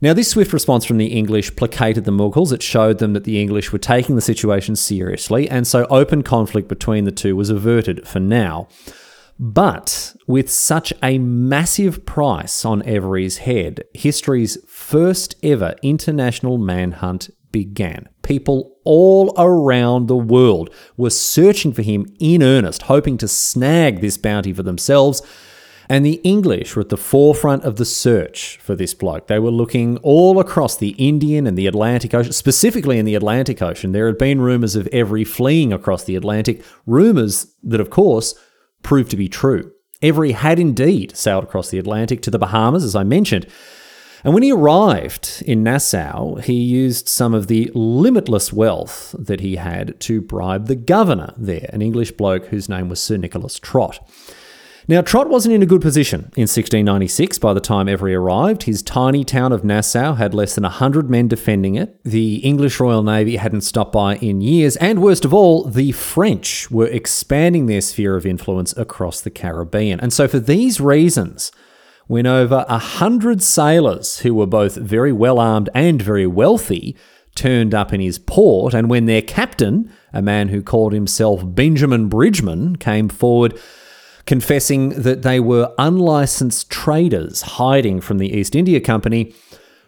Now, 0.02 0.12
this 0.12 0.28
swift 0.28 0.52
response 0.52 0.84
from 0.84 0.98
the 0.98 1.06
English 1.06 1.56
placated 1.56 2.04
the 2.04 2.10
Mughals. 2.10 2.52
It 2.52 2.62
showed 2.62 2.98
them 2.98 3.12
that 3.12 3.24
the 3.24 3.40
English 3.40 3.72
were 3.72 3.78
taking 3.78 4.16
the 4.16 4.20
situation 4.20 4.74
seriously, 4.74 5.48
and 5.48 5.64
so 5.66 5.86
open 5.86 6.22
conflict 6.22 6.68
between 6.68 7.04
the 7.04 7.12
two 7.12 7.36
was 7.36 7.50
averted 7.50 8.06
for 8.06 8.20
now. 8.20 8.68
But 9.44 10.14
with 10.28 10.48
such 10.52 10.92
a 11.02 11.18
massive 11.18 12.06
price 12.06 12.64
on 12.64 12.80
Every's 12.84 13.38
head, 13.38 13.82
history's 13.92 14.56
first 14.68 15.34
ever 15.42 15.74
international 15.82 16.58
manhunt 16.58 17.28
began. 17.50 18.08
People 18.22 18.76
all 18.84 19.34
around 19.36 20.06
the 20.06 20.16
world 20.16 20.72
were 20.96 21.10
searching 21.10 21.72
for 21.72 21.82
him 21.82 22.06
in 22.20 22.40
earnest, 22.40 22.82
hoping 22.82 23.18
to 23.18 23.26
snag 23.26 24.00
this 24.00 24.16
bounty 24.16 24.52
for 24.52 24.62
themselves. 24.62 25.22
And 25.88 26.06
the 26.06 26.20
English 26.22 26.76
were 26.76 26.82
at 26.82 26.90
the 26.90 26.96
forefront 26.96 27.64
of 27.64 27.74
the 27.74 27.84
search 27.84 28.58
for 28.58 28.76
this 28.76 28.94
bloke. 28.94 29.26
They 29.26 29.40
were 29.40 29.50
looking 29.50 29.96
all 30.04 30.38
across 30.38 30.76
the 30.76 30.90
Indian 30.90 31.48
and 31.48 31.58
the 31.58 31.66
Atlantic 31.66 32.14
Ocean, 32.14 32.32
specifically 32.32 32.96
in 32.96 33.06
the 33.06 33.16
Atlantic 33.16 33.60
Ocean. 33.60 33.90
There 33.90 34.06
had 34.06 34.18
been 34.18 34.40
rumours 34.40 34.76
of 34.76 34.86
Every 34.92 35.24
fleeing 35.24 35.72
across 35.72 36.04
the 36.04 36.14
Atlantic, 36.14 36.62
rumours 36.86 37.52
that, 37.64 37.80
of 37.80 37.90
course, 37.90 38.36
proved 38.82 39.10
to 39.10 39.16
be 39.16 39.28
true. 39.28 39.72
Every 40.00 40.32
had 40.32 40.58
indeed 40.58 41.16
sailed 41.16 41.44
across 41.44 41.70
the 41.70 41.78
Atlantic 41.78 42.22
to 42.22 42.30
the 42.30 42.38
Bahamas, 42.38 42.84
as 42.84 42.96
I 42.96 43.04
mentioned. 43.04 43.46
And 44.24 44.34
when 44.34 44.42
he 44.42 44.52
arrived 44.52 45.42
in 45.46 45.62
Nassau, 45.62 46.36
he 46.36 46.54
used 46.54 47.08
some 47.08 47.34
of 47.34 47.48
the 47.48 47.70
limitless 47.74 48.52
wealth 48.52 49.14
that 49.18 49.40
he 49.40 49.56
had 49.56 49.98
to 50.00 50.20
bribe 50.20 50.66
the 50.66 50.76
governor 50.76 51.34
there, 51.36 51.68
an 51.72 51.82
English 51.82 52.12
bloke 52.12 52.46
whose 52.46 52.68
name 52.68 52.88
was 52.88 53.00
Sir 53.00 53.16
Nicholas 53.16 53.58
Trott. 53.58 53.98
Now, 54.88 55.00
Trott 55.00 55.28
wasn't 55.28 55.54
in 55.54 55.62
a 55.62 55.66
good 55.66 55.80
position 55.80 56.20
in 56.36 56.48
1696 56.48 57.38
by 57.38 57.54
the 57.54 57.60
time 57.60 57.88
Every 57.88 58.14
arrived. 58.14 58.64
His 58.64 58.82
tiny 58.82 59.24
town 59.24 59.52
of 59.52 59.64
Nassau 59.64 60.14
had 60.14 60.34
less 60.34 60.54
than 60.54 60.64
100 60.64 61.08
men 61.08 61.28
defending 61.28 61.76
it. 61.76 62.00
The 62.02 62.36
English 62.36 62.80
Royal 62.80 63.02
Navy 63.02 63.36
hadn't 63.36 63.60
stopped 63.60 63.92
by 63.92 64.16
in 64.16 64.40
years. 64.40 64.76
And 64.76 65.00
worst 65.00 65.24
of 65.24 65.32
all, 65.32 65.64
the 65.64 65.92
French 65.92 66.68
were 66.70 66.88
expanding 66.88 67.66
their 67.66 67.80
sphere 67.80 68.16
of 68.16 68.26
influence 68.26 68.76
across 68.76 69.20
the 69.20 69.30
Caribbean. 69.30 70.00
And 70.00 70.12
so, 70.12 70.26
for 70.26 70.40
these 70.40 70.80
reasons, 70.80 71.52
when 72.08 72.26
over 72.26 72.64
100 72.68 73.42
sailors 73.42 74.18
who 74.18 74.34
were 74.34 74.46
both 74.46 74.74
very 74.74 75.12
well 75.12 75.38
armed 75.38 75.70
and 75.74 76.02
very 76.02 76.26
wealthy 76.26 76.96
turned 77.36 77.72
up 77.72 77.92
in 77.92 78.00
his 78.00 78.18
port, 78.18 78.74
and 78.74 78.90
when 78.90 79.06
their 79.06 79.22
captain, 79.22 79.90
a 80.12 80.20
man 80.20 80.48
who 80.48 80.60
called 80.60 80.92
himself 80.92 81.42
Benjamin 81.44 82.08
Bridgeman, 82.08 82.76
came 82.76 83.08
forward 83.08 83.58
confessing 84.26 84.90
that 84.90 85.22
they 85.22 85.40
were 85.40 85.74
unlicensed 85.78 86.70
traders 86.70 87.42
hiding 87.42 88.00
from 88.00 88.18
the 88.18 88.32
East 88.32 88.54
India 88.54 88.80
Company, 88.80 89.34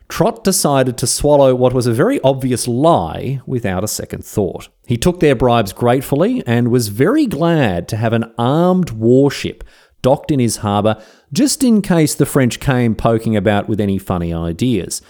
Trott 0.08 0.44
decided 0.44 0.98
to 0.98 1.06
swallow 1.06 1.54
what 1.54 1.72
was 1.72 1.86
a 1.86 1.92
very 1.92 2.20
obvious 2.20 2.68
lie 2.68 3.40
without 3.46 3.84
a 3.84 3.88
second 3.88 4.24
thought. 4.24 4.68
He 4.86 4.96
took 4.96 5.20
their 5.20 5.34
bribes 5.34 5.72
gratefully 5.72 6.42
and 6.46 6.68
was 6.68 6.88
very 6.88 7.26
glad 7.26 7.88
to 7.88 7.96
have 7.96 8.12
an 8.12 8.32
armed 8.38 8.90
warship 8.90 9.64
docked 10.02 10.30
in 10.30 10.38
his 10.38 10.58
harbour 10.58 11.02
just 11.32 11.64
in 11.64 11.80
case 11.80 12.14
the 12.14 12.26
French 12.26 12.60
came 12.60 12.94
poking 12.94 13.34
about 13.36 13.68
with 13.68 13.80
any 13.80 13.98
funny 13.98 14.32
ideas. 14.32 15.00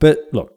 But 0.00 0.18
look, 0.32 0.52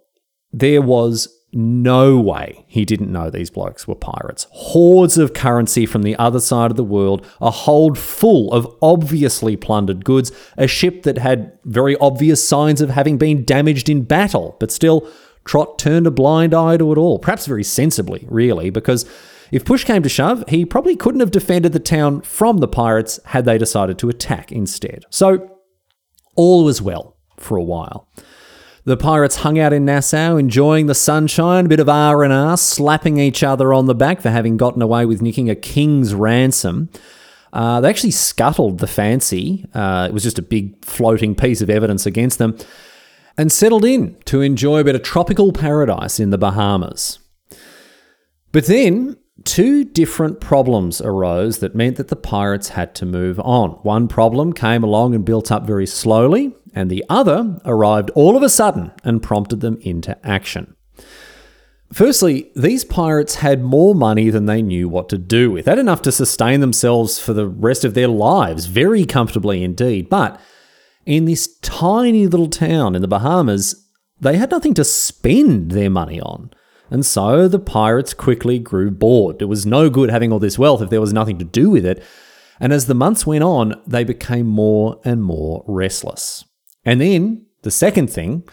there 0.51 0.81
was 0.81 1.29
no 1.51 2.19
way 2.19 2.63
he 2.67 2.85
didn't 2.85 3.11
know 3.11 3.29
these 3.29 3.49
blokes 3.49 3.87
were 3.87 3.95
pirates. 3.95 4.47
Hordes 4.51 5.17
of 5.17 5.33
currency 5.33 5.85
from 5.85 6.03
the 6.03 6.15
other 6.17 6.39
side 6.39 6.69
of 6.69 6.77
the 6.77 6.83
world, 6.83 7.25
a 7.41 7.49
hold 7.49 7.97
full 7.97 8.51
of 8.53 8.67
obviously 8.81 9.55
plundered 9.55 10.05
goods, 10.05 10.31
a 10.57 10.67
ship 10.67 11.03
that 11.03 11.17
had 11.17 11.57
very 11.65 11.97
obvious 11.97 12.47
signs 12.47 12.81
of 12.81 12.91
having 12.91 13.17
been 13.17 13.45
damaged 13.45 13.89
in 13.89 14.03
battle, 14.03 14.57
but 14.59 14.71
still, 14.71 15.09
Trott 15.45 15.79
turned 15.79 16.05
a 16.05 16.11
blind 16.11 16.53
eye 16.53 16.77
to 16.77 16.91
it 16.91 16.97
all. 16.97 17.17
Perhaps 17.17 17.47
very 17.47 17.63
sensibly, 17.63 18.27
really, 18.29 18.69
because 18.69 19.09
if 19.51 19.65
push 19.65 19.83
came 19.83 20.03
to 20.03 20.09
shove, 20.09 20.43
he 20.47 20.65
probably 20.65 20.95
couldn't 20.95 21.21
have 21.21 21.31
defended 21.31 21.73
the 21.73 21.79
town 21.79 22.21
from 22.21 22.59
the 22.59 22.67
pirates 22.67 23.19
had 23.25 23.45
they 23.45 23.57
decided 23.57 23.97
to 23.99 24.09
attack 24.09 24.51
instead. 24.51 25.05
So, 25.09 25.57
all 26.35 26.63
was 26.63 26.81
well 26.81 27.17
for 27.37 27.57
a 27.57 27.63
while. 27.63 28.07
The 28.89 28.97
pirates 28.97 29.35
hung 29.35 29.59
out 29.59 29.71
in 29.71 29.85
Nassau, 29.85 30.35
enjoying 30.37 30.87
the 30.87 30.95
sunshine, 30.95 31.67
a 31.67 31.69
bit 31.69 31.79
of 31.79 31.87
R 31.87 32.23
and 32.23 32.33
R, 32.33 32.57
slapping 32.57 33.19
each 33.19 33.43
other 33.43 33.71
on 33.71 33.85
the 33.85 33.93
back 33.93 34.19
for 34.19 34.31
having 34.31 34.57
gotten 34.57 34.81
away 34.81 35.05
with 35.05 35.21
nicking 35.21 35.47
a 35.47 35.53
king's 35.53 36.15
ransom. 36.15 36.89
Uh, 37.53 37.81
they 37.81 37.87
actually 37.87 38.09
scuttled 38.09 38.79
the 38.79 38.87
fancy. 38.87 39.63
Uh, 39.75 40.07
it 40.09 40.11
was 40.11 40.23
just 40.23 40.39
a 40.39 40.41
big 40.41 40.83
floating 40.83 41.35
piece 41.35 41.61
of 41.61 41.69
evidence 41.69 42.07
against 42.07 42.39
them, 42.39 42.57
and 43.37 43.51
settled 43.51 43.85
in 43.85 44.17
to 44.25 44.41
enjoy 44.41 44.79
a 44.79 44.83
bit 44.83 44.95
of 44.95 45.03
tropical 45.03 45.53
paradise 45.53 46.19
in 46.19 46.31
the 46.31 46.39
Bahamas. 46.39 47.19
But 48.51 48.65
then 48.65 49.17
two 49.43 49.83
different 49.83 50.41
problems 50.41 50.99
arose 50.99 51.59
that 51.59 51.75
meant 51.75 51.97
that 51.97 52.07
the 52.07 52.15
pirates 52.15 52.69
had 52.69 52.95
to 52.95 53.05
move 53.05 53.39
on. 53.41 53.69
One 53.83 54.07
problem 54.07 54.51
came 54.51 54.83
along 54.83 55.13
and 55.13 55.23
built 55.23 55.51
up 55.51 55.67
very 55.67 55.85
slowly, 55.85 56.55
and 56.73 56.89
the 56.89 57.03
other 57.09 57.59
arrived 57.65 58.09
all 58.11 58.37
of 58.37 58.43
a 58.43 58.49
sudden 58.49 58.91
and 59.03 59.23
prompted 59.23 59.61
them 59.61 59.77
into 59.81 60.17
action. 60.25 60.75
Firstly, 61.91 62.51
these 62.55 62.83
pirates 62.83 63.35
had 63.35 63.63
more 63.63 63.95
money 63.95 64.29
than 64.29 64.45
they 64.45 64.61
knew 64.61 64.87
what 64.87 65.09
to 65.09 65.17
do 65.17 65.49
with. 65.49 65.65
They 65.65 65.71
had 65.71 65.79
enough 65.79 66.03
to 66.03 66.11
sustain 66.11 66.59
themselves 66.59 67.17
for 67.19 67.33
the 67.33 67.47
rest 67.47 67.83
of 67.83 67.95
their 67.95 68.07
lives, 68.07 68.67
very 68.67 69.05
comfortably 69.05 69.63
indeed. 69.63 70.07
But 70.07 70.39
in 71.05 71.25
this 71.25 71.57
tiny 71.61 72.27
little 72.27 72.49
town 72.49 72.95
in 72.95 73.01
the 73.01 73.07
Bahamas, 73.07 73.87
they 74.19 74.37
had 74.37 74.51
nothing 74.51 74.75
to 74.75 74.83
spend 74.83 75.71
their 75.71 75.89
money 75.89 76.21
on. 76.21 76.51
And 76.91 77.05
so 77.05 77.47
the 77.47 77.59
pirates 77.59 78.13
quickly 78.13 78.59
grew 78.59 78.91
bored. 78.91 79.41
It 79.41 79.45
was 79.45 79.65
no 79.65 79.89
good 79.89 80.09
having 80.11 80.31
all 80.31 80.39
this 80.39 80.59
wealth 80.59 80.81
if 80.81 80.89
there 80.89 81.01
was 81.01 81.13
nothing 81.13 81.39
to 81.39 81.45
do 81.45 81.69
with 81.71 81.85
it. 81.85 82.03
And 82.59 82.73
as 82.73 82.85
the 82.85 82.93
months 82.93 83.25
went 83.25 83.43
on, 83.43 83.81
they 83.87 84.03
became 84.03 84.45
more 84.45 84.99
and 85.03 85.23
more 85.23 85.63
restless. 85.67 86.45
And 86.85 87.01
then 87.01 87.45
the 87.63 87.71
second 87.71 88.09
thing 88.09 88.43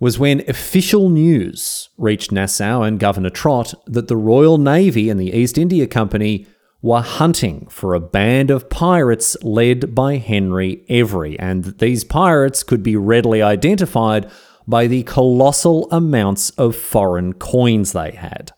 was 0.00 0.18
when 0.18 0.48
official 0.48 1.08
news 1.08 1.88
reached 1.98 2.30
Nassau 2.30 2.82
and 2.82 3.00
Governor 3.00 3.30
Trott 3.30 3.74
that 3.86 4.08
the 4.08 4.16
Royal 4.16 4.58
Navy 4.58 5.10
and 5.10 5.18
the 5.18 5.32
East 5.32 5.58
India 5.58 5.86
Company 5.86 6.46
were 6.80 7.00
hunting 7.00 7.66
for 7.68 7.94
a 7.94 8.00
band 8.00 8.50
of 8.50 8.70
pirates 8.70 9.36
led 9.42 9.94
by 9.94 10.16
Henry 10.16 10.84
Every, 10.88 11.36
and 11.38 11.64
that 11.64 11.78
these 11.78 12.04
pirates 12.04 12.62
could 12.62 12.84
be 12.84 12.96
readily 12.96 13.42
identified 13.42 14.30
by 14.68 14.86
the 14.86 15.02
colossal 15.02 15.88
amounts 15.90 16.50
of 16.50 16.76
foreign 16.76 17.32
coins 17.32 17.92
they 17.92 18.12
had. 18.12 18.52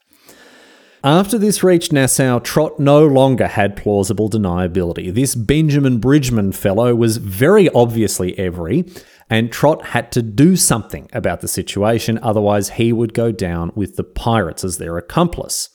After 1.02 1.38
this 1.38 1.62
reached 1.62 1.94
Nassau, 1.94 2.40
Trott 2.40 2.78
no 2.78 3.06
longer 3.06 3.46
had 3.46 3.74
plausible 3.74 4.28
deniability. 4.28 5.12
This 5.12 5.34
Benjamin 5.34 5.98
Bridgeman 5.98 6.52
fellow 6.52 6.94
was 6.94 7.16
very 7.16 7.70
obviously 7.70 8.38
Every, 8.38 8.84
and 9.30 9.50
Trott 9.50 9.86
had 9.86 10.12
to 10.12 10.20
do 10.20 10.56
something 10.56 11.08
about 11.14 11.40
the 11.40 11.48
situation, 11.48 12.18
otherwise, 12.22 12.70
he 12.70 12.92
would 12.92 13.14
go 13.14 13.32
down 13.32 13.72
with 13.74 13.96
the 13.96 14.04
pirates 14.04 14.62
as 14.62 14.76
their 14.76 14.98
accomplice. 14.98 15.70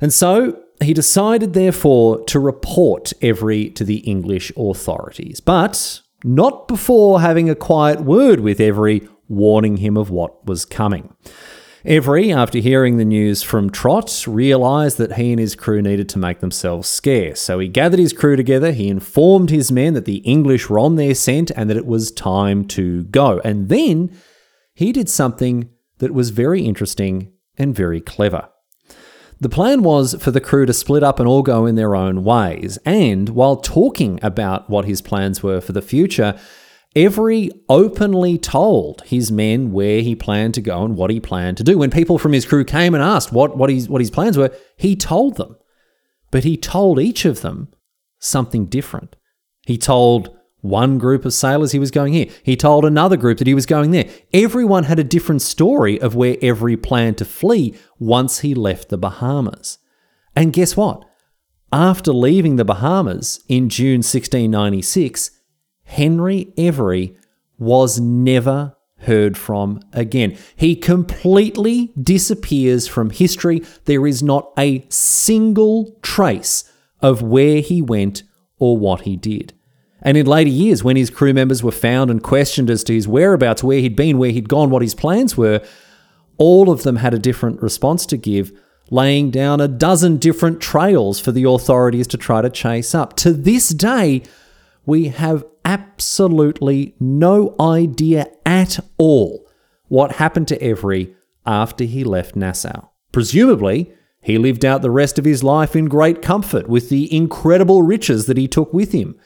And 0.00 0.10
so 0.10 0.58
he 0.82 0.94
decided, 0.94 1.52
therefore, 1.52 2.24
to 2.24 2.40
report 2.40 3.12
Every 3.20 3.68
to 3.70 3.84
the 3.84 3.98
English 3.98 4.52
authorities, 4.56 5.40
but 5.40 6.00
not 6.24 6.66
before 6.66 7.20
having 7.20 7.50
a 7.50 7.54
quiet 7.54 8.00
word 8.00 8.40
with 8.40 8.58
Every 8.58 9.06
warning 9.28 9.76
him 9.76 9.98
of 9.98 10.08
what 10.08 10.46
was 10.46 10.64
coming. 10.64 11.14
Every, 11.84 12.30
after 12.30 12.58
hearing 12.58 12.98
the 12.98 13.06
news 13.06 13.42
from 13.42 13.70
Trott, 13.70 14.26
realised 14.26 14.98
that 14.98 15.14
he 15.14 15.32
and 15.32 15.40
his 15.40 15.54
crew 15.54 15.80
needed 15.80 16.10
to 16.10 16.18
make 16.18 16.40
themselves 16.40 16.88
scarce. 16.88 17.40
So 17.40 17.58
he 17.58 17.68
gathered 17.68 17.98
his 17.98 18.12
crew 18.12 18.36
together, 18.36 18.72
he 18.72 18.88
informed 18.88 19.48
his 19.48 19.72
men 19.72 19.94
that 19.94 20.04
the 20.04 20.18
English 20.18 20.68
were 20.68 20.78
on 20.78 20.96
their 20.96 21.14
scent 21.14 21.50
and 21.56 21.70
that 21.70 21.78
it 21.78 21.86
was 21.86 22.12
time 22.12 22.66
to 22.68 23.04
go. 23.04 23.40
And 23.44 23.70
then 23.70 24.14
he 24.74 24.92
did 24.92 25.08
something 25.08 25.70
that 25.98 26.12
was 26.12 26.30
very 26.30 26.62
interesting 26.62 27.32
and 27.56 27.74
very 27.74 28.02
clever. 28.02 28.50
The 29.40 29.48
plan 29.48 29.82
was 29.82 30.14
for 30.20 30.30
the 30.30 30.40
crew 30.40 30.66
to 30.66 30.74
split 30.74 31.02
up 31.02 31.18
and 31.18 31.26
all 31.26 31.42
go 31.42 31.64
in 31.64 31.76
their 31.76 31.96
own 31.96 32.24
ways. 32.24 32.78
And 32.84 33.30
while 33.30 33.56
talking 33.56 34.20
about 34.22 34.68
what 34.68 34.84
his 34.84 35.00
plans 35.00 35.42
were 35.42 35.62
for 35.62 35.72
the 35.72 35.80
future, 35.80 36.38
Every 36.96 37.50
openly 37.68 38.36
told 38.36 39.02
his 39.02 39.30
men 39.30 39.70
where 39.70 40.00
he 40.00 40.16
planned 40.16 40.54
to 40.54 40.60
go 40.60 40.84
and 40.84 40.96
what 40.96 41.10
he 41.10 41.20
planned 41.20 41.56
to 41.58 41.64
do. 41.64 41.78
When 41.78 41.90
people 41.90 42.18
from 42.18 42.32
his 42.32 42.44
crew 42.44 42.64
came 42.64 42.94
and 42.94 43.02
asked 43.02 43.32
what, 43.32 43.56
what, 43.56 43.70
his, 43.70 43.88
what 43.88 44.00
his 44.00 44.10
plans 44.10 44.36
were, 44.36 44.52
he 44.76 44.96
told 44.96 45.36
them. 45.36 45.56
But 46.32 46.42
he 46.42 46.56
told 46.56 46.98
each 46.98 47.24
of 47.24 47.42
them 47.42 47.68
something 48.18 48.66
different. 48.66 49.14
He 49.66 49.78
told 49.78 50.36
one 50.62 50.98
group 50.98 51.24
of 51.24 51.32
sailors 51.32 51.72
he 51.72 51.78
was 51.78 51.92
going 51.92 52.12
here. 52.12 52.26
He 52.42 52.56
told 52.56 52.84
another 52.84 53.16
group 53.16 53.38
that 53.38 53.46
he 53.46 53.54
was 53.54 53.66
going 53.66 53.92
there. 53.92 54.08
Everyone 54.32 54.84
had 54.84 54.98
a 54.98 55.04
different 55.04 55.42
story 55.42 56.00
of 56.00 56.16
where 56.16 56.36
Every 56.42 56.76
planned 56.76 57.18
to 57.18 57.24
flee 57.24 57.74
once 57.98 58.40
he 58.40 58.54
left 58.54 58.88
the 58.88 58.98
Bahamas. 58.98 59.78
And 60.34 60.52
guess 60.52 60.76
what? 60.76 61.04
After 61.72 62.12
leaving 62.12 62.56
the 62.56 62.64
Bahamas 62.64 63.44
in 63.48 63.68
June 63.68 63.98
1696, 63.98 65.30
Henry 65.90 66.52
Every 66.56 67.16
was 67.58 67.98
never 68.00 68.76
heard 69.00 69.36
from 69.36 69.80
again. 69.92 70.36
He 70.56 70.76
completely 70.76 71.92
disappears 72.00 72.86
from 72.86 73.10
history. 73.10 73.62
There 73.86 74.06
is 74.06 74.22
not 74.22 74.52
a 74.58 74.86
single 74.88 75.98
trace 76.02 76.64
of 77.00 77.22
where 77.22 77.60
he 77.60 77.82
went 77.82 78.22
or 78.58 78.76
what 78.76 79.02
he 79.02 79.16
did. 79.16 79.52
And 80.02 80.16
in 80.16 80.26
later 80.26 80.50
years, 80.50 80.84
when 80.84 80.96
his 80.96 81.10
crew 81.10 81.34
members 81.34 81.62
were 81.62 81.72
found 81.72 82.10
and 82.10 82.22
questioned 82.22 82.70
as 82.70 82.84
to 82.84 82.94
his 82.94 83.08
whereabouts, 83.08 83.64
where 83.64 83.80
he'd 83.80 83.96
been, 83.96 84.18
where 84.18 84.30
he'd 84.30 84.48
gone, 84.48 84.70
what 84.70 84.82
his 84.82 84.94
plans 84.94 85.36
were, 85.36 85.60
all 86.38 86.70
of 86.70 86.84
them 86.84 86.96
had 86.96 87.12
a 87.12 87.18
different 87.18 87.60
response 87.60 88.06
to 88.06 88.16
give, 88.16 88.52
laying 88.90 89.30
down 89.30 89.60
a 89.60 89.68
dozen 89.68 90.18
different 90.18 90.60
trails 90.60 91.18
for 91.20 91.32
the 91.32 91.44
authorities 91.44 92.06
to 92.06 92.16
try 92.16 92.40
to 92.40 92.48
chase 92.48 92.94
up. 92.94 93.14
To 93.16 93.32
this 93.32 93.70
day, 93.70 94.22
we 94.86 95.08
have 95.08 95.44
absolutely 95.64 96.94
no 96.98 97.54
idea 97.60 98.26
at 98.44 98.80
all 98.98 99.46
what 99.88 100.12
happened 100.12 100.48
to 100.48 100.62
Every 100.62 101.14
after 101.44 101.84
he 101.84 102.04
left 102.04 102.36
Nassau. 102.36 102.88
Presumably, 103.12 103.92
he 104.22 104.38
lived 104.38 104.64
out 104.64 104.82
the 104.82 104.90
rest 104.90 105.18
of 105.18 105.24
his 105.24 105.42
life 105.42 105.74
in 105.74 105.86
great 105.86 106.22
comfort 106.22 106.68
with 106.68 106.90
the 106.90 107.12
incredible 107.14 107.82
riches 107.82 108.26
that 108.26 108.36
he 108.36 108.46
took 108.46 108.72
with 108.72 108.92
him. 108.92 109.18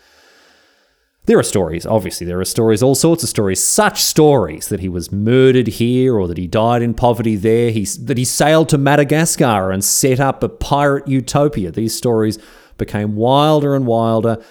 There 1.27 1.39
are 1.39 1.43
stories, 1.43 1.87
obviously, 1.87 2.27
there 2.27 2.41
are 2.41 2.45
stories, 2.45 2.83
all 2.83 2.95
sorts 2.95 3.23
of 3.23 3.31
stories, 3.31 3.63
such 3.63 4.03
stories 4.03 4.69
that 4.69 4.81
he 4.81 4.91
was 4.91 5.11
murdered 5.11 5.69
here 5.69 6.17
or 6.17 6.29
that 6.29 6.37
he 6.37 6.47
died 6.47 6.83
in 6.83 6.93
poverty 6.93 7.35
there, 7.35 7.71
he, 7.71 7.85
that 8.03 8.19
he 8.19 8.27
sailed 8.27 8.69
to 8.69 8.79
Madagascar 8.79 9.71
and 9.73 9.83
set 9.83 10.21
up 10.21 10.43
a 10.43 10.51
pirate 10.51 11.09
utopia. 11.09 11.71
These 11.71 11.97
stories 11.97 12.39
became 12.77 13.17
wilder 13.17 13.75
and 13.75 13.87
wilder, 13.87 14.43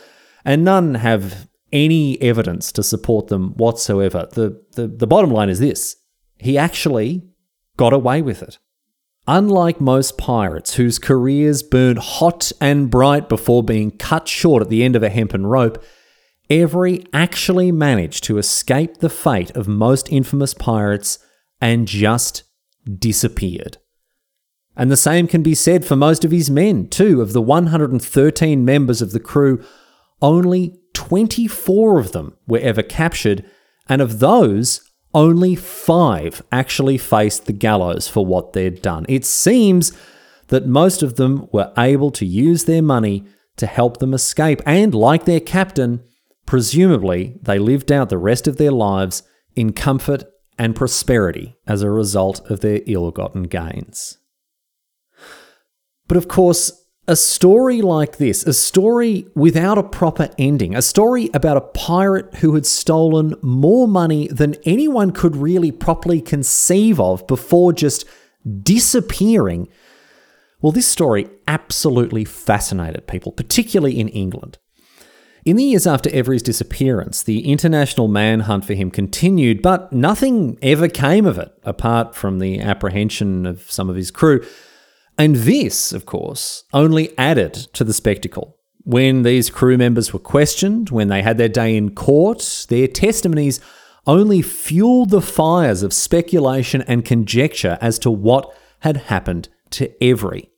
and 0.44 0.66
none 0.66 0.96
have 0.96 1.48
any 1.74 2.22
evidence 2.22 2.72
to 2.72 2.84
support 2.84 3.28
them 3.28 3.54
whatsoever. 3.58 4.30
The, 4.32 4.64
the, 4.76 4.88
the 4.88 5.08
bottom 5.08 5.32
line 5.32 5.50
is 5.50 5.60
this 5.60 5.98
he 6.38 6.58
actually 6.58 7.24
got 7.76 7.92
away 7.92 8.22
with 8.22 8.42
it. 8.42 8.60
Unlike 9.28 9.82
most 9.82 10.18
pirates 10.18 10.76
whose 10.76 11.00
careers 11.00 11.64
burned 11.64 12.00
hot 12.00 12.52
and 12.62 12.90
bright 12.90 13.28
before 13.28 13.64
being 13.64 13.92
cut 13.92 14.28
short 14.28 14.62
at 14.62 14.70
the 14.70 14.84
end 14.84 14.96
of 14.96 15.04
a 15.04 15.10
hempen 15.10 15.48
rope, 15.48 15.84
Every 16.50 17.06
actually 17.14 17.72
managed 17.72 18.26
to 18.26 18.38
escape 18.38 18.98
the 18.98 19.10
fate 19.10 19.52
of 19.52 19.68
most 19.68 20.12
infamous 20.12 20.54
pirates 20.54 21.18
and 21.62 21.88
just 21.88 22.44
disappeared. 23.00 23.78
And 24.76 24.92
the 24.92 24.98
same 24.98 25.28
can 25.28 25.42
be 25.42 25.56
said 25.56 25.86
for 25.86 25.96
most 25.96 26.26
of 26.26 26.32
his 26.32 26.50
men, 26.50 26.90
too. 26.90 27.22
Of 27.22 27.32
the 27.34 27.42
113 27.42 28.66
members 28.66 29.02
of 29.02 29.12
the 29.12 29.20
crew, 29.20 29.64
only 30.22 30.80
24 31.08 32.00
of 32.00 32.14
them 32.14 32.38
were 32.48 32.60
ever 32.60 32.82
captured, 32.82 33.44
and 33.90 34.02
of 34.02 34.20
those, 34.20 34.90
only 35.14 35.54
five 35.54 36.42
actually 36.50 36.98
faced 36.98 37.46
the 37.46 37.52
gallows 37.52 38.08
for 38.08 38.26
what 38.26 38.54
they'd 38.54 38.82
done. 38.82 39.06
It 39.10 39.26
seems 39.26 39.92
that 40.48 40.66
most 40.66 41.04
of 41.04 41.18
them 41.18 41.50
were 41.52 41.74
able 41.78 42.10
to 42.12 42.26
use 42.26 42.64
their 42.64 42.82
money 42.82 43.26
to 43.58 43.68
help 43.68 43.98
them 43.98 44.14
escape. 44.14 44.62
And 44.66 44.96
like 44.96 45.26
their 45.26 45.42
captain, 45.42 46.02
presumably 46.46 47.38
they 47.42 47.60
lived 47.60 47.92
out 47.92 48.08
the 48.08 48.18
rest 48.18 48.48
of 48.48 48.56
their 48.56 48.72
lives 48.72 49.24
in 49.58 49.74
comfort 49.74 50.24
and 50.58 50.74
prosperity 50.74 51.58
as 51.68 51.82
a 51.82 51.92
result 51.92 52.50
of 52.50 52.62
their 52.62 52.80
ill 52.86 53.12
gotten 53.12 53.44
gains. 53.44 54.20
But 56.08 56.16
of 56.16 56.30
course, 56.30 56.83
a 57.08 57.16
story 57.16 57.82
like 57.82 58.18
this, 58.18 58.46
a 58.46 58.54
story 58.54 59.26
without 59.36 59.78
a 59.78 59.84
proper 59.84 60.30
ending, 60.38 60.74
a 60.76 60.82
story 60.82 61.30
about 61.34 61.58
a 61.58 61.62
pirate 61.62 62.36
who 62.36 62.56
had 62.56 62.66
stolen 62.66 63.36
more 63.42 63.88
money 63.88 64.28
than 64.28 64.56
anyone 64.64 65.12
could 65.12 65.36
really 65.36 65.72
properly 65.72 66.22
conceive 66.22 67.00
of 67.00 67.26
before 67.28 67.74
just 67.74 68.06
disappearing. 68.62 69.68
Well, 70.62 70.72
this 70.72 70.88
story 70.88 71.30
absolutely 71.46 72.24
fascinated 72.24 73.06
people, 73.06 73.34
particularly 73.34 74.00
in 74.00 74.08
England. 74.10 74.58
In 75.44 75.58
the 75.58 75.66
years 75.66 75.86
after 75.86 76.10
Every's 76.14 76.42
disappearance, 76.42 77.22
the 77.22 77.52
international 77.52 78.08
manhunt 78.08 78.64
for 78.64 78.76
him 78.76 78.90
continued, 78.90 79.62
but 79.62 79.92
nothing 79.92 80.58
ever 80.62 80.88
came 80.88 81.26
of 81.26 81.38
it, 81.38 81.52
apart 81.66 82.16
from 82.16 82.40
the 82.40 82.62
apprehension 82.62 83.46
of 83.46 83.70
some 83.70 83.90
of 83.90 83.98
his 83.98 84.10
crew. 84.10 84.46
And 85.18 85.36
this, 85.36 85.94
of 85.94 86.06
course, 86.06 86.64
only 86.74 87.18
added 87.18 87.54
to 87.54 87.84
the 87.84 87.94
spectacle. 87.94 88.58
When 88.84 89.24
these 89.24 89.50
crew 89.50 89.78
members 89.78 90.12
were 90.12 90.20
questioned, 90.20 90.90
when 90.90 91.08
they 91.08 91.22
had 91.22 91.38
their 91.38 91.50
day 91.50 91.78
in 91.78 91.96
court, 91.96 92.66
their 92.70 92.88
testimonies 92.88 93.62
only 94.06 94.42
fueled 94.42 95.12
the 95.12 95.22
fires 95.22 95.84
of 95.84 95.94
speculation 95.94 96.82
and 96.82 97.06
conjecture 97.06 97.78
as 97.80 97.98
to 98.00 98.12
what 98.12 98.54
had 98.80 98.98
happened 98.98 99.48
to 99.72 99.92
Every. 100.04 100.50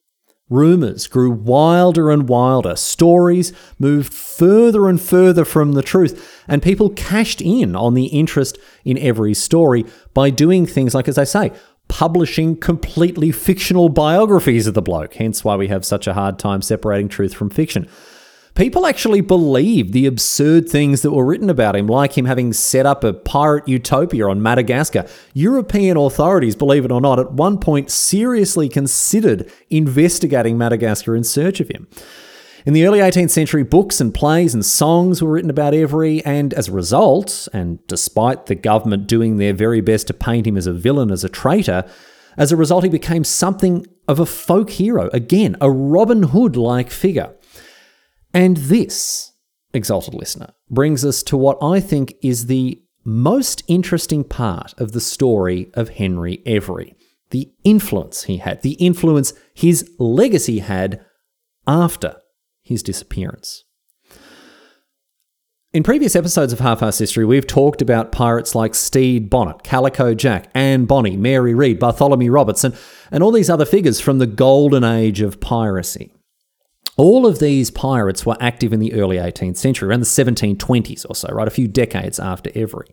Rumours 0.50 1.08
grew 1.08 1.32
wilder 1.32 2.12
and 2.12 2.30
wilder, 2.30 2.76
stories 2.76 3.52
moved 3.80 4.14
further 4.14 4.88
and 4.88 5.02
further 5.02 5.44
from 5.44 5.74
the 5.74 5.82
truth, 5.82 6.44
and 6.48 6.62
people 6.62 6.92
cashed 6.92 7.42
in 7.42 7.76
on 7.76 7.96
the 7.96 8.06
interest 8.06 8.60
in 8.84 8.98
Every's 9.00 9.42
story 9.42 9.86
by 10.14 10.30
doing 10.30 10.68
things 10.68 10.94
like, 10.94 11.08
as 11.08 11.18
I 11.18 11.24
say, 11.24 11.52
publishing 11.88 12.56
completely 12.58 13.32
fictional 13.32 13.90
biographies 13.90 14.68
of 14.68 14.74
the 14.74 14.82
bloke, 14.82 15.16
hence 15.16 15.44
why 15.44 15.56
we 15.56 15.68
have 15.68 15.86
such 15.86 16.08
a 16.08 16.14
hard 16.14 16.40
time 16.40 16.62
separating 16.62 17.08
truth 17.08 17.34
from 17.34 17.50
fiction. 17.50 17.88
People 18.56 18.86
actually 18.86 19.20
believed 19.20 19.92
the 19.92 20.06
absurd 20.06 20.70
things 20.70 21.02
that 21.02 21.12
were 21.12 21.26
written 21.26 21.50
about 21.50 21.76
him, 21.76 21.88
like 21.88 22.18
him 22.18 22.24
having 22.24 22.54
set 22.54 22.86
up 22.86 23.04
a 23.04 23.12
pirate 23.12 23.68
utopia 23.68 24.30
on 24.30 24.42
Madagascar. 24.42 25.06
European 25.34 25.98
authorities, 25.98 26.56
believe 26.56 26.86
it 26.86 26.92
or 26.92 27.02
not, 27.02 27.20
at 27.20 27.34
one 27.34 27.60
point 27.60 27.92
seriously 27.92 28.70
considered 28.70 29.52
investigating 29.70 30.58
Madagascar 30.58 31.18
in 31.18 31.26
search 31.26 31.60
of 31.60 31.68
him. 31.68 31.86
In 32.66 32.74
the 32.74 32.88
early 32.88 32.98
18th 32.98 33.30
century, 33.30 33.64
books 33.64 34.02
and 34.02 34.12
plays 34.12 34.56
and 34.56 34.66
songs 34.66 35.22
were 35.22 35.32
written 35.32 35.52
about 35.52 35.76
Every, 35.76 36.26
and 36.26 36.52
as 36.56 36.68
a 36.68 36.72
result, 36.72 37.48
and 37.54 37.78
despite 37.86 38.48
the 38.48 38.56
government 38.56 39.06
doing 39.06 39.38
their 39.38 39.54
very 39.54 39.82
best 39.82 40.08
to 40.08 40.16
paint 40.16 40.48
him 40.48 40.58
as 40.58 40.66
a 40.66 40.74
villain, 40.74 41.12
as 41.12 41.24
a 41.24 41.30
traitor, 41.30 41.86
as 42.38 42.52
a 42.52 42.58
result, 42.58 42.84
he 42.84 42.90
became 42.90 43.24
something 43.24 43.86
of 44.08 44.20
a 44.20 44.26
folk 44.26 44.72
hero. 44.72 45.12
Again, 45.14 45.56
a 45.62 45.70
Robin 45.70 46.24
Hood 46.24 46.58
like 46.58 46.90
figure. 46.90 47.36
And 48.34 48.58
this, 48.58 49.34
exalted 49.72 50.16
listener, 50.16 50.50
brings 50.68 51.06
us 51.06 51.22
to 51.24 51.38
what 51.38 51.62
I 51.62 51.80
think 51.80 52.16
is 52.24 52.48
the 52.48 52.82
most 53.04 53.62
interesting 53.68 54.24
part 54.24 54.74
of 54.80 54.92
the 54.92 55.02
story 55.02 55.70
of 55.76 55.90
Henry 55.90 56.42
Every 56.48 56.96
the 57.32 57.52
influence 57.64 58.24
he 58.24 58.38
had, 58.38 58.62
the 58.62 58.74
influence 58.74 59.34
his 59.54 59.90
legacy 59.98 60.60
had 60.60 61.04
after 61.68 62.16
his 62.66 62.84
disappearance. 62.84 63.64
In 65.72 65.84
previous 65.84 66.16
episodes 66.16 66.52
of 66.52 66.60
Half 66.60 66.80
Arsed 66.80 67.00
History, 67.00 67.26
we've 67.26 67.46
talked 67.46 67.82
about 67.82 68.12
pirates 68.12 68.56
like 68.56 68.74
Stede 68.74 69.30
Bonnet, 69.30 69.64
Calico 69.64 70.14
Jack, 70.14 70.50
Anne 70.56 70.86
Bonny, 70.86 71.16
Mary 71.16 71.54
Read, 71.54 71.80
Bartholomew 71.80 72.32
Robertson, 72.32 72.74
and 73.12 73.22
all 73.22 73.32
these 73.32 73.50
other 73.50 73.66
figures 73.66 74.00
from 74.00 74.18
the 74.18 74.26
golden 74.26 74.84
age 74.84 75.22
of 75.22 75.40
piracy. 75.40 76.12
All 76.98 77.28
of 77.28 77.40
these 77.40 77.72
pirates 77.72 78.26
were 78.26 78.38
active 78.40 78.72
in 78.74 78.80
the 78.80 78.94
early 78.94 79.18
18th 79.18 79.58
century, 79.58 79.90
around 79.90 80.00
the 80.00 80.06
1720s 80.06 81.06
or 81.10 81.14
so, 81.14 81.28
right? 81.30 81.48
A 81.48 81.52
few 81.52 81.68
decades 81.68 82.20
after 82.20 82.50
Every. 82.56 82.88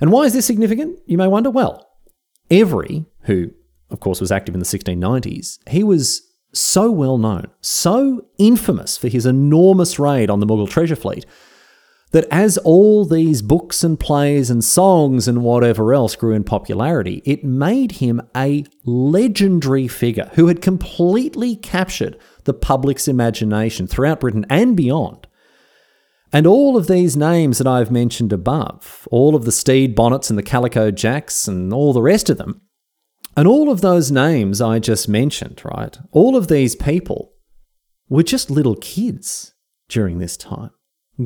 And 0.00 0.12
why 0.12 0.22
is 0.22 0.32
this 0.32 0.46
significant? 0.46 1.00
You 1.06 1.18
may 1.18 1.26
wonder. 1.26 1.50
Well, 1.50 1.88
Every, 2.50 3.04
who 3.22 3.50
of 3.90 4.00
course 4.00 4.20
was 4.20 4.32
active 4.32 4.54
in 4.54 4.60
the 4.60 4.66
1690s, 4.66 5.58
he 5.68 5.82
was 5.82 6.22
so 6.52 6.90
well 6.90 7.18
known, 7.18 7.46
so 7.60 8.26
infamous 8.38 8.96
for 8.96 9.08
his 9.08 9.26
enormous 9.26 9.98
raid 9.98 10.30
on 10.30 10.40
the 10.40 10.46
Mughal 10.46 10.68
treasure 10.68 10.96
fleet, 10.96 11.26
that 12.12 12.26
as 12.30 12.56
all 12.58 13.04
these 13.04 13.42
books 13.42 13.84
and 13.84 14.00
plays 14.00 14.48
and 14.50 14.64
songs 14.64 15.28
and 15.28 15.42
whatever 15.42 15.92
else 15.92 16.16
grew 16.16 16.34
in 16.34 16.42
popularity, 16.42 17.22
it 17.26 17.44
made 17.44 17.92
him 17.92 18.22
a 18.34 18.64
legendary 18.84 19.86
figure 19.86 20.30
who 20.34 20.46
had 20.46 20.62
completely 20.62 21.54
captured 21.54 22.18
the 22.44 22.54
public's 22.54 23.08
imagination 23.08 23.86
throughout 23.86 24.20
Britain 24.20 24.46
and 24.48 24.76
beyond. 24.76 25.26
And 26.32 26.46
all 26.46 26.76
of 26.76 26.86
these 26.86 27.16
names 27.16 27.58
that 27.58 27.66
I've 27.66 27.90
mentioned 27.90 28.32
above, 28.32 29.06
all 29.10 29.34
of 29.34 29.44
the 29.44 29.52
Stede 29.52 29.94
Bonnets 29.94 30.30
and 30.30 30.38
the 30.38 30.42
Calico 30.42 30.90
Jacks 30.90 31.48
and 31.48 31.72
all 31.72 31.92
the 31.92 32.02
rest 32.02 32.28
of 32.30 32.38
them, 32.38 32.62
and 33.38 33.46
all 33.46 33.70
of 33.70 33.82
those 33.82 34.10
names 34.10 34.60
I 34.60 34.80
just 34.80 35.08
mentioned, 35.08 35.62
right? 35.64 35.96
All 36.10 36.34
of 36.34 36.48
these 36.48 36.74
people 36.74 37.34
were 38.08 38.24
just 38.24 38.50
little 38.50 38.74
kids 38.74 39.54
during 39.88 40.18
this 40.18 40.36
time, 40.36 40.70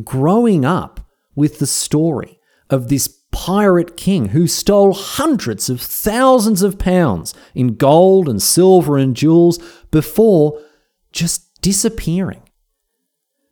growing 0.04 0.62
up 0.62 1.00
with 1.34 1.58
the 1.58 1.66
story 1.66 2.38
of 2.68 2.88
this 2.88 3.08
pirate 3.30 3.96
king 3.96 4.28
who 4.28 4.46
stole 4.46 4.92
hundreds 4.92 5.70
of 5.70 5.80
thousands 5.80 6.60
of 6.60 6.78
pounds 6.78 7.32
in 7.54 7.76
gold 7.76 8.28
and 8.28 8.42
silver 8.42 8.98
and 8.98 9.16
jewels 9.16 9.58
before 9.90 10.60
just 11.12 11.62
disappearing. 11.62 12.41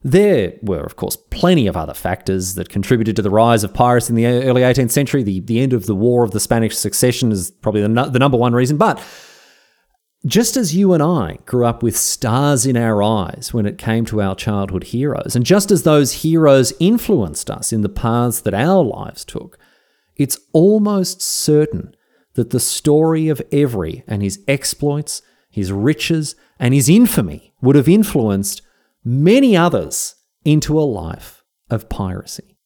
There 0.03 0.55
were, 0.63 0.81
of 0.81 0.97
course, 0.97 1.17
plenty 1.31 1.67
of 1.67 1.77
other 1.77 1.93
factors 1.93 2.55
that 2.55 2.71
contributed 2.71 3.17
to 3.17 3.23
the 3.23 3.31
rise 3.31 3.65
of 3.65 3.75
pirates 3.75 4.09
in 4.09 4.17
the 4.17 4.27
early 4.27 4.63
18th 4.63 4.91
century. 4.91 5.23
The, 5.23 5.41
the 5.41 5.61
end 5.61 5.75
of 5.75 5.87
the 5.87 5.95
War 5.95 6.25
of 6.25 6.31
the 6.31 6.41
Spanish 6.41 6.77
Succession 6.77 7.31
is 7.33 7.51
probably 7.51 7.83
the, 7.83 7.89
no, 7.89 8.09
the 8.09 8.19
number 8.19 8.39
one 8.39 8.55
reason. 8.55 8.79
But 8.79 9.03
just 10.25 10.57
as 10.57 10.75
you 10.75 10.95
and 10.95 11.03
I 11.03 11.39
grew 11.45 11.67
up 11.67 11.83
with 11.83 11.99
stars 11.99 12.65
in 12.65 12.79
our 12.79 13.03
eyes 13.03 13.53
when 13.53 13.67
it 13.67 13.77
came 13.77 14.07
to 14.07 14.23
our 14.23 14.35
childhood 14.35 14.85
heroes, 14.85 15.37
and 15.37 15.45
just 15.45 15.71
as 15.71 15.83
those 15.83 16.23
heroes 16.23 16.73
influenced 16.81 17.51
us 17.51 17.71
in 17.71 17.83
the 17.83 17.89
paths 17.91 18.41
that 18.41 18.55
our 18.55 18.83
lives 18.83 19.25
took, 19.25 19.59
it's 20.17 20.39
almost 20.53 21.21
certain 21.21 21.95
that 22.35 22.51
the 22.51 22.61
story 22.61 23.29
of 23.29 23.43
Every 23.53 24.03
and 24.07 24.23
his 24.23 24.43
exploits, 24.49 25.21
his 25.51 25.73
riches, 25.73 26.37
and 26.59 26.73
his 26.73 26.89
infamy 26.89 27.53
would 27.61 27.77
have 27.77 27.89
influenced 27.89 28.63
many 29.05 29.57
others 29.57 30.17
into 30.45 30.79
a 30.79 30.83
life 30.83 31.45
of 31.69 31.89
piracy. 31.89 32.57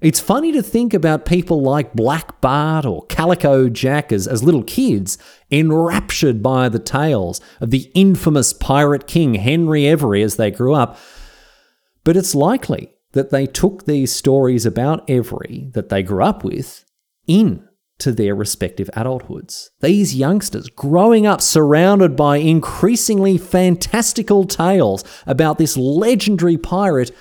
It's 0.00 0.18
funny 0.18 0.50
to 0.50 0.62
think 0.62 0.94
about 0.94 1.24
people 1.24 1.62
like 1.62 1.94
Black 1.94 2.40
Bart 2.40 2.84
or 2.84 3.06
Calico 3.06 3.68
Jack 3.68 4.10
as, 4.10 4.26
as 4.26 4.42
little 4.42 4.64
kids, 4.64 5.16
enraptured 5.48 6.42
by 6.42 6.68
the 6.68 6.80
tales 6.80 7.40
of 7.60 7.70
the 7.70 7.90
infamous 7.94 8.52
pirate 8.52 9.06
king 9.06 9.34
Henry 9.34 9.86
Every 9.86 10.22
as 10.22 10.36
they 10.36 10.50
grew 10.50 10.74
up. 10.74 10.98
But 12.02 12.16
it's 12.16 12.34
likely 12.34 12.92
that 13.12 13.30
they 13.30 13.46
took 13.46 13.84
these 13.84 14.12
stories 14.12 14.66
about 14.66 15.08
Every 15.08 15.70
that 15.74 15.88
they 15.88 16.02
grew 16.02 16.24
up 16.24 16.42
with 16.42 16.84
in 17.28 17.68
to 18.02 18.12
their 18.12 18.34
respective 18.34 18.90
adulthoods. 18.94 19.70
These 19.80 20.14
youngsters 20.14 20.68
growing 20.68 21.26
up 21.26 21.40
surrounded 21.40 22.16
by 22.16 22.38
increasingly 22.38 23.38
fantastical 23.38 24.44
tales 24.44 25.04
about 25.26 25.58
this 25.58 25.76
legendary 25.76 26.56
pirate, 26.58 27.12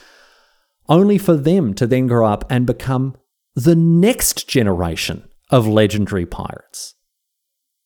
only 0.90 1.18
for 1.18 1.36
them 1.38 1.74
to 1.76 1.86
then 1.86 2.08
grow 2.08 2.26
up 2.26 2.46
and 2.50 2.66
become 2.66 3.16
the 3.56 3.76
next 3.76 4.48
generation 4.48 5.28
of 5.50 5.68
legendary 5.68 6.26
pirates. 6.26 6.96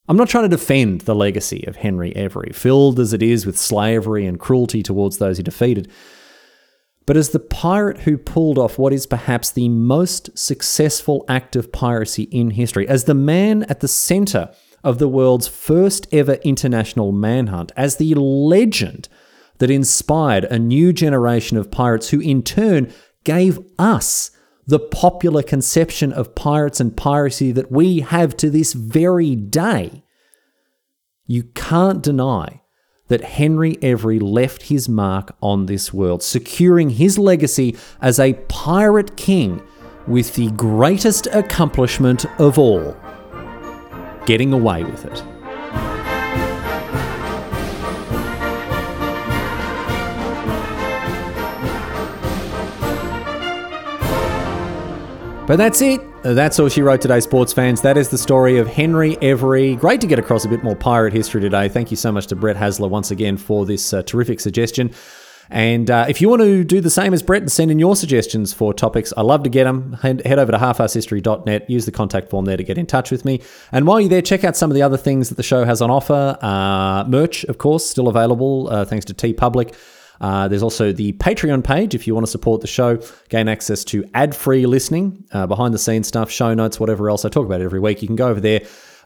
I'm 0.07 0.17
not 0.17 0.29
trying 0.29 0.49
to 0.49 0.55
defend 0.55 1.01
the 1.01 1.15
legacy 1.15 1.65
of 1.67 1.77
Henry 1.77 2.15
Every, 2.15 2.51
filled 2.53 2.99
as 2.99 3.11
it 3.11 3.23
is 3.23 3.45
with 3.45 3.57
slavery 3.57 4.25
and 4.25 4.39
cruelty 4.39 4.83
towards 4.83 5.17
those 5.17 5.37
he 5.37 5.43
defeated 5.43 5.91
but 7.05 7.17
as 7.17 7.29
the 7.29 7.39
pirate 7.39 7.99
who 7.99 8.17
pulled 8.17 8.57
off 8.57 8.79
what 8.79 8.93
is 8.93 9.05
perhaps 9.05 9.51
the 9.51 9.69
most 9.69 10.35
successful 10.37 11.23
act 11.27 11.55
of 11.55 11.71
piracy 11.71 12.23
in 12.23 12.51
history, 12.51 12.87
as 12.87 13.03
the 13.03 13.13
man 13.13 13.63
at 13.63 13.79
the 13.79 13.87
center 13.87 14.51
of 14.83 14.97
the 14.97 15.07
world's 15.07 15.47
first 15.47 16.07
ever 16.11 16.33
international 16.43 17.11
manhunt, 17.11 17.71
as 17.75 17.97
the 17.97 18.15
legend 18.15 19.07
that 19.59 19.71
inspired 19.71 20.45
a 20.45 20.59
new 20.59 20.91
generation 20.91 21.57
of 21.57 21.71
pirates 21.71 22.09
who 22.09 22.19
in 22.19 22.41
turn 22.43 22.91
gave 23.23 23.59
us 23.79 24.31
the 24.67 24.79
popular 24.79 25.43
conception 25.43 26.11
of 26.11 26.35
pirates 26.35 26.79
and 26.79 26.97
piracy 26.97 27.51
that 27.51 27.71
we 27.71 27.99
have 27.99 28.35
to 28.37 28.49
this 28.49 28.73
very 28.73 29.35
day. 29.35 30.03
You 31.27 31.43
can't 31.43 32.01
deny 32.01 32.61
that 33.07 33.23
Henry 33.23 33.77
Every 33.81 34.19
left 34.19 34.63
his 34.63 34.89
mark 34.89 35.35
on 35.41 35.67
this 35.67 35.93
world, 35.93 36.23
securing 36.23 36.91
his 36.91 37.17
legacy 37.17 37.75
as 38.01 38.19
a 38.19 38.33
pirate 38.47 39.15
king 39.15 39.61
with 40.07 40.35
the 40.35 40.51
greatest 40.51 41.27
accomplishment 41.27 42.25
of 42.39 42.57
all 42.57 42.95
getting 44.25 44.53
away 44.53 44.83
with 44.83 45.05
it. 45.05 45.23
But 55.47 55.57
that's 55.57 55.79
it. 55.81 56.14
That's 56.33 56.59
all 56.59 56.69
she 56.69 56.81
wrote 56.81 57.01
today, 57.01 57.19
sports 57.19 57.53
fans. 57.53 57.81
That 57.81 57.97
is 57.97 58.09
the 58.09 58.17
story 58.17 58.57
of 58.57 58.67
Henry 58.67 59.15
Every. 59.21 59.75
Great 59.75 60.01
to 60.01 60.07
get 60.07 60.17
across 60.17 60.43
a 60.43 60.49
bit 60.49 60.63
more 60.63 60.75
pirate 60.75 61.13
history 61.13 61.39
today. 61.39 61.69
Thank 61.69 61.91
you 61.91 61.97
so 61.97 62.11
much 62.11 62.25
to 62.27 62.35
Brett 62.35 62.55
Hasler 62.55 62.89
once 62.89 63.11
again 63.11 63.37
for 63.37 63.63
this 63.63 63.93
uh, 63.93 64.01
terrific 64.01 64.39
suggestion. 64.39 64.89
And 65.51 65.91
uh, 65.91 66.07
if 66.09 66.21
you 66.21 66.29
want 66.29 66.41
to 66.41 66.63
do 66.63 66.81
the 66.81 66.89
same 66.89 67.13
as 67.13 67.21
Brett 67.21 67.43
and 67.43 67.51
send 67.51 67.69
in 67.69 67.77
your 67.77 67.95
suggestions 67.95 68.53
for 68.53 68.73
topics, 68.73 69.13
I 69.15 69.21
love 69.21 69.43
to 69.43 69.51
get 69.51 69.65
them. 69.65 69.93
Head, 70.01 70.25
over 70.25 70.51
to 70.51 70.57
halfarsedhistory.net, 70.57 71.69
use 71.69 71.85
the 71.85 71.91
contact 71.91 72.31
form 72.31 72.45
there 72.45 72.57
to 72.57 72.63
get 72.63 72.79
in 72.79 72.87
touch 72.87 73.11
with 73.11 73.23
me. 73.23 73.41
And 73.71 73.85
while 73.85 73.99
you're 74.01 74.09
there, 74.09 74.23
check 74.23 74.43
out 74.43 74.57
some 74.57 74.71
of 74.71 74.75
the 74.75 74.81
other 74.81 74.97
things 74.97 75.29
that 75.29 75.35
the 75.35 75.43
show 75.43 75.63
has 75.63 75.79
on 75.79 75.91
offer. 75.91 76.39
Uh, 76.41 77.03
merch, 77.07 77.43
of 77.43 77.59
course, 77.59 77.87
still 77.87 78.07
available 78.07 78.67
uh, 78.71 78.83
thanks 78.83 79.05
to 79.05 79.13
TeePublic. 79.13 79.75
Uh, 80.21 80.47
there's 80.47 80.63
also 80.63 80.91
the 80.91 81.13
Patreon 81.13 81.63
page 81.63 81.95
if 81.95 82.07
you 82.07 82.13
want 82.13 82.25
to 82.25 82.31
support 82.31 82.61
the 82.61 82.67
show, 82.67 82.99
gain 83.29 83.47
access 83.47 83.83
to 83.85 84.03
ad 84.13 84.35
free 84.35 84.65
listening, 84.65 85.25
uh, 85.31 85.47
behind 85.47 85.73
the 85.73 85.79
scenes 85.79 86.07
stuff, 86.07 86.31
show 86.31 86.53
notes, 86.53 86.79
whatever 86.79 87.09
else. 87.09 87.25
I 87.25 87.29
talk 87.29 87.45
about 87.45 87.61
it 87.61 87.65
every 87.65 87.79
week. 87.79 88.01
You 88.01 88.07
can 88.07 88.15
go 88.15 88.27
over 88.27 88.39
there 88.39 88.61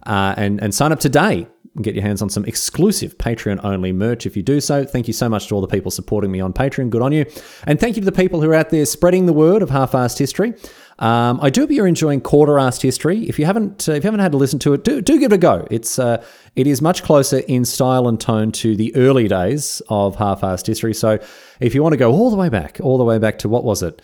uh, 0.05 0.33
and, 0.37 0.61
and 0.61 0.73
sign 0.73 0.91
up 0.91 0.99
today 0.99 1.47
and 1.75 1.83
get 1.83 1.95
your 1.95 2.03
hands 2.03 2.21
on 2.21 2.29
some 2.29 2.45
exclusive 2.45 3.17
Patreon 3.17 3.63
only 3.63 3.91
merch 3.91 4.25
if 4.25 4.35
you 4.35 4.43
do 4.43 4.59
so. 4.59 4.85
Thank 4.85 5.07
you 5.07 5.13
so 5.13 5.29
much 5.29 5.47
to 5.47 5.55
all 5.55 5.61
the 5.61 5.67
people 5.67 5.91
supporting 5.91 6.31
me 6.31 6.39
on 6.39 6.53
Patreon. 6.53 6.89
Good 6.89 7.01
on 7.01 7.11
you. 7.11 7.25
And 7.65 7.79
thank 7.79 7.95
you 7.95 8.01
to 8.01 8.05
the 8.05 8.11
people 8.11 8.41
who 8.41 8.49
are 8.49 8.55
out 8.55 8.69
there 8.69 8.85
spreading 8.85 9.25
the 9.25 9.33
word 9.33 9.61
of 9.61 9.69
half 9.69 9.91
arsed 9.91 10.17
history. 10.17 10.53
Um, 10.99 11.39
I 11.41 11.49
do 11.49 11.61
hope 11.61 11.71
you're 11.71 11.87
enjoying 11.87 12.19
quarter-arsed 12.19 12.81
history. 12.81 13.27
If 13.29 13.39
you 13.39 13.45
haven't, 13.45 13.87
uh, 13.87 13.93
if 13.93 14.03
you 14.03 14.07
haven't 14.09 14.19
had 14.19 14.33
to 14.33 14.37
listen 14.37 14.59
to 14.59 14.73
it, 14.73 14.83
do, 14.83 15.01
do 15.01 15.17
give 15.17 15.31
it 15.31 15.35
a 15.35 15.37
go. 15.37 15.65
It's 15.71 15.97
uh, 15.97 16.23
it 16.55 16.67
is 16.67 16.81
much 16.81 17.03
closer 17.03 17.39
in 17.39 17.63
style 17.63 18.07
and 18.07 18.19
tone 18.19 18.51
to 18.53 18.75
the 18.75 18.93
early 18.95 19.29
days 19.29 19.81
of 19.87 20.17
half-arsed 20.17 20.67
history. 20.67 20.93
So 20.93 21.17
if 21.61 21.73
you 21.73 21.81
want 21.81 21.93
to 21.93 21.97
go 21.97 22.11
all 22.11 22.29
the 22.29 22.35
way 22.35 22.49
back, 22.49 22.79
all 22.83 22.97
the 22.97 23.05
way 23.05 23.17
back 23.17 23.39
to 23.39 23.49
what 23.49 23.63
was 23.63 23.81
it? 23.81 24.01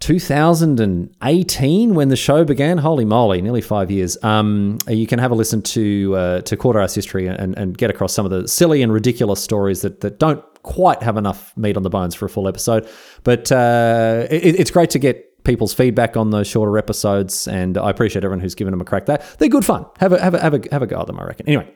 2018 0.00 1.94
when 1.94 2.08
the 2.08 2.16
show 2.16 2.44
began. 2.44 2.78
Holy 2.78 3.04
moly, 3.04 3.40
nearly 3.42 3.62
five 3.62 3.90
years. 3.90 4.16
Um, 4.22 4.78
you 4.86 5.06
can 5.06 5.18
have 5.18 5.30
a 5.32 5.34
listen 5.34 5.62
to 5.62 6.14
uh, 6.14 6.40
to 6.42 6.56
quarter 6.56 6.78
arsed 6.78 6.94
history 6.94 7.26
and, 7.26 7.56
and 7.56 7.76
get 7.76 7.90
across 7.90 8.12
some 8.12 8.24
of 8.24 8.30
the 8.30 8.46
silly 8.46 8.82
and 8.82 8.92
ridiculous 8.92 9.42
stories 9.42 9.80
that 9.82 10.02
that 10.02 10.18
don't 10.18 10.44
quite 10.62 11.02
have 11.02 11.16
enough 11.16 11.56
meat 11.56 11.76
on 11.76 11.82
the 11.82 11.90
bones 11.90 12.14
for 12.14 12.26
a 12.26 12.28
full 12.28 12.46
episode. 12.46 12.88
But 13.24 13.50
uh, 13.50 14.26
it, 14.30 14.60
it's 14.60 14.70
great 14.70 14.90
to 14.90 14.98
get 14.98 15.32
people's 15.46 15.72
feedback 15.72 16.16
on 16.16 16.30
those 16.30 16.46
shorter 16.46 16.76
episodes, 16.76 17.48
and 17.48 17.78
I 17.78 17.88
appreciate 17.88 18.24
everyone 18.24 18.40
who's 18.40 18.54
given 18.54 18.72
them 18.72 18.80
a 18.80 18.84
crack. 18.84 19.06
That 19.06 19.24
they're 19.38 19.48
good 19.48 19.64
fun. 19.64 19.86
Have 19.98 20.12
a 20.12 20.20
have 20.20 20.34
a 20.34 20.40
have 20.42 20.54
a, 20.54 20.60
have 20.70 20.82
a 20.82 20.86
go 20.86 21.00
at 21.00 21.06
them. 21.06 21.18
I 21.18 21.24
reckon. 21.24 21.48
Anyway, 21.48 21.72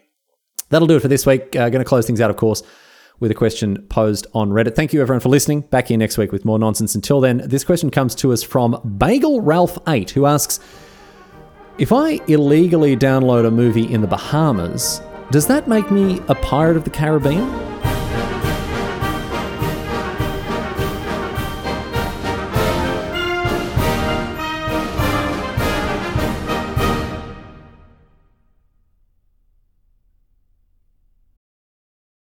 that'll 0.69 0.89
do 0.89 0.97
it 0.97 1.01
for 1.01 1.09
this 1.09 1.25
week. 1.25 1.57
Uh, 1.57 1.71
going 1.71 1.83
to 1.83 1.89
close 1.89 2.07
things 2.07 2.21
out, 2.21 2.29
of 2.29 2.37
course, 2.37 2.63
with 3.21 3.31
a 3.31 3.35
question 3.35 3.87
posed 3.89 4.27
on 4.35 4.51
Reddit. 4.51 4.75
Thank 4.75 4.93
you 4.93 5.01
everyone 5.01 5.21
for 5.21 5.31
listening. 5.31 5.63
Back 5.63 5.89
here 5.89 5.97
next 5.97 6.19
week 6.19 6.33
with 6.33 6.45
more 6.45 6.59
nonsense. 6.59 6.95
Until 6.95 7.21
then, 7.21 7.43
this 7.47 7.65
question 7.65 7.91
comes 7.91 8.15
to 8.17 8.33
us 8.33 8.43
from 8.43 8.97
Bagel 8.99 9.41
Ralph 9.41 9.79
Eight, 9.89 10.11
who 10.11 10.27
asks. 10.27 10.61
If 11.79 11.93
I 11.93 12.21
illegally 12.27 12.95
download 12.95 13.47
a 13.47 13.51
movie 13.51 13.91
in 13.91 14.03
the 14.03 14.07
Bahamas, 14.07 15.01
does 15.31 15.47
that 15.47 15.67
make 15.67 15.91
me 15.91 16.21
a 16.29 16.35
pirate 16.35 16.77
of 16.77 16.85
the 16.85 16.91
Caribbean? 16.91 17.70